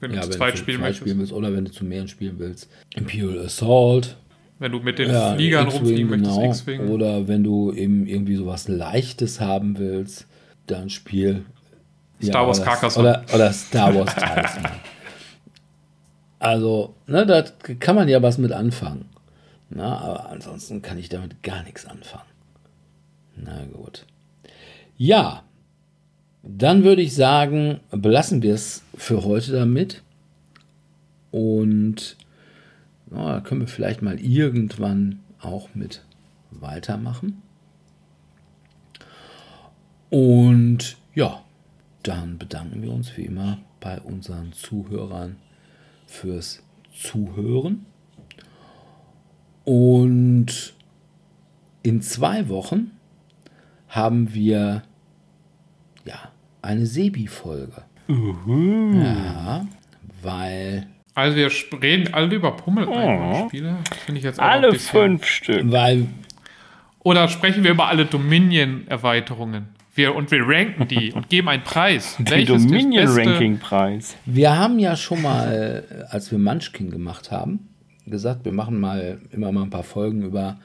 [0.00, 2.68] wenn du ja, zu zweit spielen, spielen willst, oder wenn du zu mehreren spielen willst,
[2.94, 4.18] Imperial Assault.
[4.58, 6.50] Wenn du mit den ja, Fliegern rumfliegen möchtest, genau.
[6.50, 6.88] X-Wing.
[6.88, 10.26] Oder wenn du eben irgendwie sowas Leichtes haben willst,
[10.66, 11.46] dann spiel
[12.22, 13.22] Star ja, Wars Carcassonne.
[13.28, 14.72] Oder, oder Star Wars Talisman.
[16.40, 17.42] Also, ne, da
[17.78, 19.04] kann man ja was mit anfangen.
[19.68, 22.24] Na, aber ansonsten kann ich damit gar nichts anfangen.
[23.36, 24.06] Na gut.
[24.96, 25.44] Ja,
[26.42, 30.02] dann würde ich sagen, belassen wir es für heute damit.
[31.30, 32.16] Und
[33.10, 36.02] na, da können wir vielleicht mal irgendwann auch mit
[36.50, 37.42] weitermachen.
[40.08, 41.44] Und ja,
[42.02, 45.36] dann bedanken wir uns wie immer bei unseren Zuhörern
[46.10, 46.62] fürs
[46.92, 47.86] Zuhören.
[49.64, 50.74] Und
[51.82, 52.90] in zwei Wochen
[53.88, 54.82] haben wir
[56.04, 56.32] ja
[56.62, 57.84] eine Sebi-Folge.
[58.08, 59.66] Uh Ja,
[60.22, 60.88] weil.
[61.14, 61.50] Also wir
[61.80, 63.76] reden alle über Pummel-Spiele.
[63.78, 63.94] Oh.
[64.04, 65.70] Finde ich jetzt Alle fünf Stück.
[65.70, 66.08] Weil.
[67.00, 69.68] Oder sprechen wir über alle Dominion-Erweiterungen?
[69.92, 72.16] Wir, und wir ranken die und geben einen Preis.
[72.18, 74.16] Den Dominion-Ranking-Preis.
[74.24, 77.68] Wir haben ja schon mal, als wir Munchkin gemacht haben,
[78.06, 80.58] gesagt, wir machen mal immer mal ein paar Folgen über,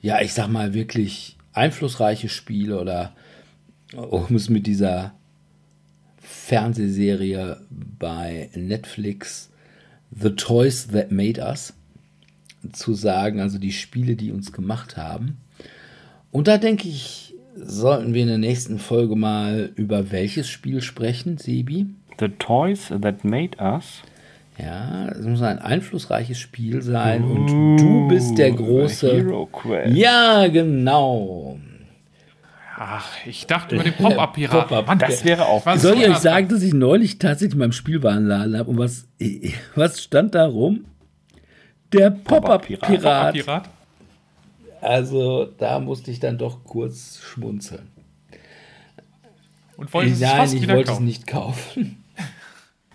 [0.00, 3.14] ja, ich sag mal, wirklich einflussreiche Spiele oder
[3.96, 5.14] um es mit dieser
[6.20, 9.50] Fernsehserie bei Netflix
[10.10, 11.74] The Toys That Made Us
[12.72, 15.38] zu sagen, also die Spiele, die uns gemacht haben.
[16.30, 17.27] Und da denke ich,
[17.64, 21.86] sollten wir in der nächsten Folge mal über welches Spiel sprechen, Sebi?
[22.18, 24.02] The Toys That Made Us.
[24.58, 29.12] Ja, es muss ein einflussreiches Spiel sein uh, und du bist der große.
[29.12, 29.94] Hero Quest.
[29.96, 31.58] Ja, genau.
[32.76, 34.68] Ach, ich dachte über den Pop-Up-Pirat.
[34.86, 35.64] Pop das wäre auch.
[35.66, 39.08] Was Soll ich euch sagen, dass ich neulich tatsächlich in meinem Spielwarenladen habe und was,
[39.74, 40.84] was stand da rum?
[41.92, 43.44] Der Pop-Up-Pirat.
[43.44, 43.68] Pop
[44.80, 47.88] also da musste ich dann doch kurz schmunzeln.
[49.76, 51.04] Und wolltest Nein, es ich wollte kaufen.
[51.04, 52.04] es nicht kaufen.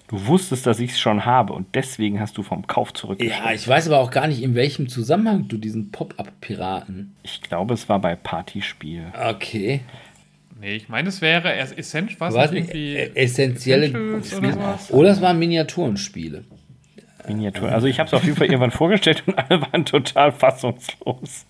[0.07, 3.45] Du wusstest, dass ich es schon habe und deswegen hast du vom Kauf zurückgeschrieben.
[3.45, 7.15] Ja, ich weiß aber auch gar nicht, in welchem Zusammenhang du diesen Pop-Up-Piraten.
[7.23, 9.11] Ich glaube, es war bei Partyspiel.
[9.27, 9.81] Okay.
[10.60, 16.43] Nee, ich meine, es wäre essentiell, was was irgendwie essentielle oder, oder es waren Miniaturenspiele.
[17.28, 17.74] Miniaturen.
[17.74, 21.45] Also ich habe es auf jeden Fall irgendwann vorgestellt und alle waren total fassungslos.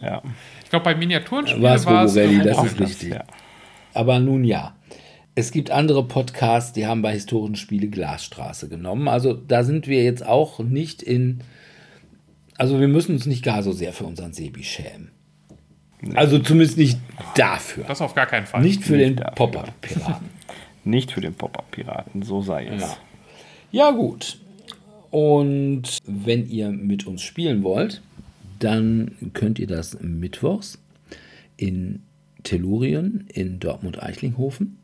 [0.00, 0.22] Ja.
[0.64, 3.10] Ich glaube, bei Miniaturenspielen war es Rally, das ist richtig.
[3.10, 3.24] Ja.
[3.94, 4.74] Aber nun ja.
[5.34, 9.08] Es gibt andere Podcasts, die haben bei historischen Spiele Glasstraße genommen.
[9.08, 11.40] Also da sind wir jetzt auch nicht in.
[12.58, 15.12] Also wir müssen uns nicht gar so sehr für unseren Sebi schämen.
[16.02, 16.16] Nee.
[16.16, 16.98] Also zumindest nicht
[17.34, 17.84] dafür.
[17.86, 18.62] Das auf gar keinen Fall.
[18.62, 20.28] Nicht für nicht den Pop-Up-Piraten.
[20.84, 22.82] nicht für den Pop-Up-Piraten, so sei es.
[22.82, 22.96] Ja.
[23.72, 24.38] Ja, gut.
[25.10, 28.02] Und wenn ihr mit uns spielen wollt,
[28.58, 30.78] dann könnt ihr das mittwochs
[31.56, 32.02] in
[32.42, 34.80] Tellurien in Dortmund-Eichlinghofen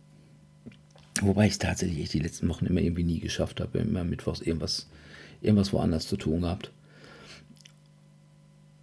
[1.22, 4.86] Wobei ich es tatsächlich die letzten Wochen immer irgendwie nie geschafft habe, immer mittwochs irgendwas,
[5.40, 6.72] irgendwas woanders zu tun gehabt.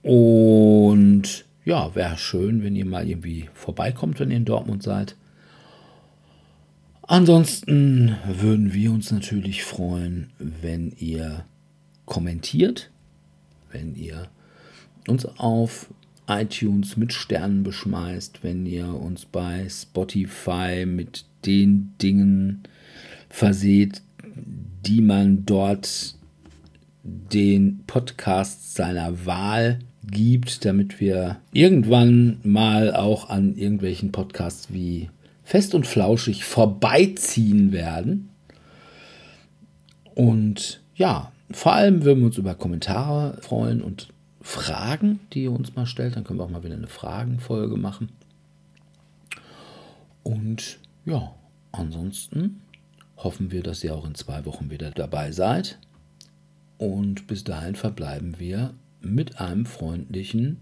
[0.01, 5.15] Und ja, wäre schön, wenn ihr mal irgendwie vorbeikommt, wenn ihr in Dortmund seid.
[7.13, 11.45] Ansonsten würden wir uns natürlich freuen, wenn ihr
[12.07, 12.89] kommentiert,
[13.71, 14.29] wenn ihr
[15.07, 15.93] uns auf
[16.27, 22.63] iTunes mit Sternen beschmeißt, wenn ihr uns bei Spotify mit den Dingen
[23.29, 24.01] verseht,
[24.83, 26.15] die man dort
[27.03, 35.09] den Podcast seiner Wahl gibt, damit wir irgendwann mal auch an irgendwelchen Podcasts wie
[35.43, 38.29] Fest und Flauschig vorbeiziehen werden.
[40.15, 44.07] Und ja, vor allem würden wir uns über Kommentare freuen und
[44.41, 46.15] Fragen, die ihr uns mal stellt.
[46.15, 48.09] Dann können wir auch mal wieder eine Fragenfolge machen.
[50.23, 51.33] Und ja,
[51.71, 52.61] ansonsten
[53.17, 55.77] hoffen wir, dass ihr auch in zwei Wochen wieder dabei seid.
[56.77, 60.59] Und bis dahin verbleiben wir mit einem freundlichen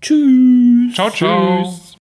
[0.00, 0.94] Tschüss.
[0.94, 1.64] Ciao, ciao.
[1.64, 1.97] Tschüss.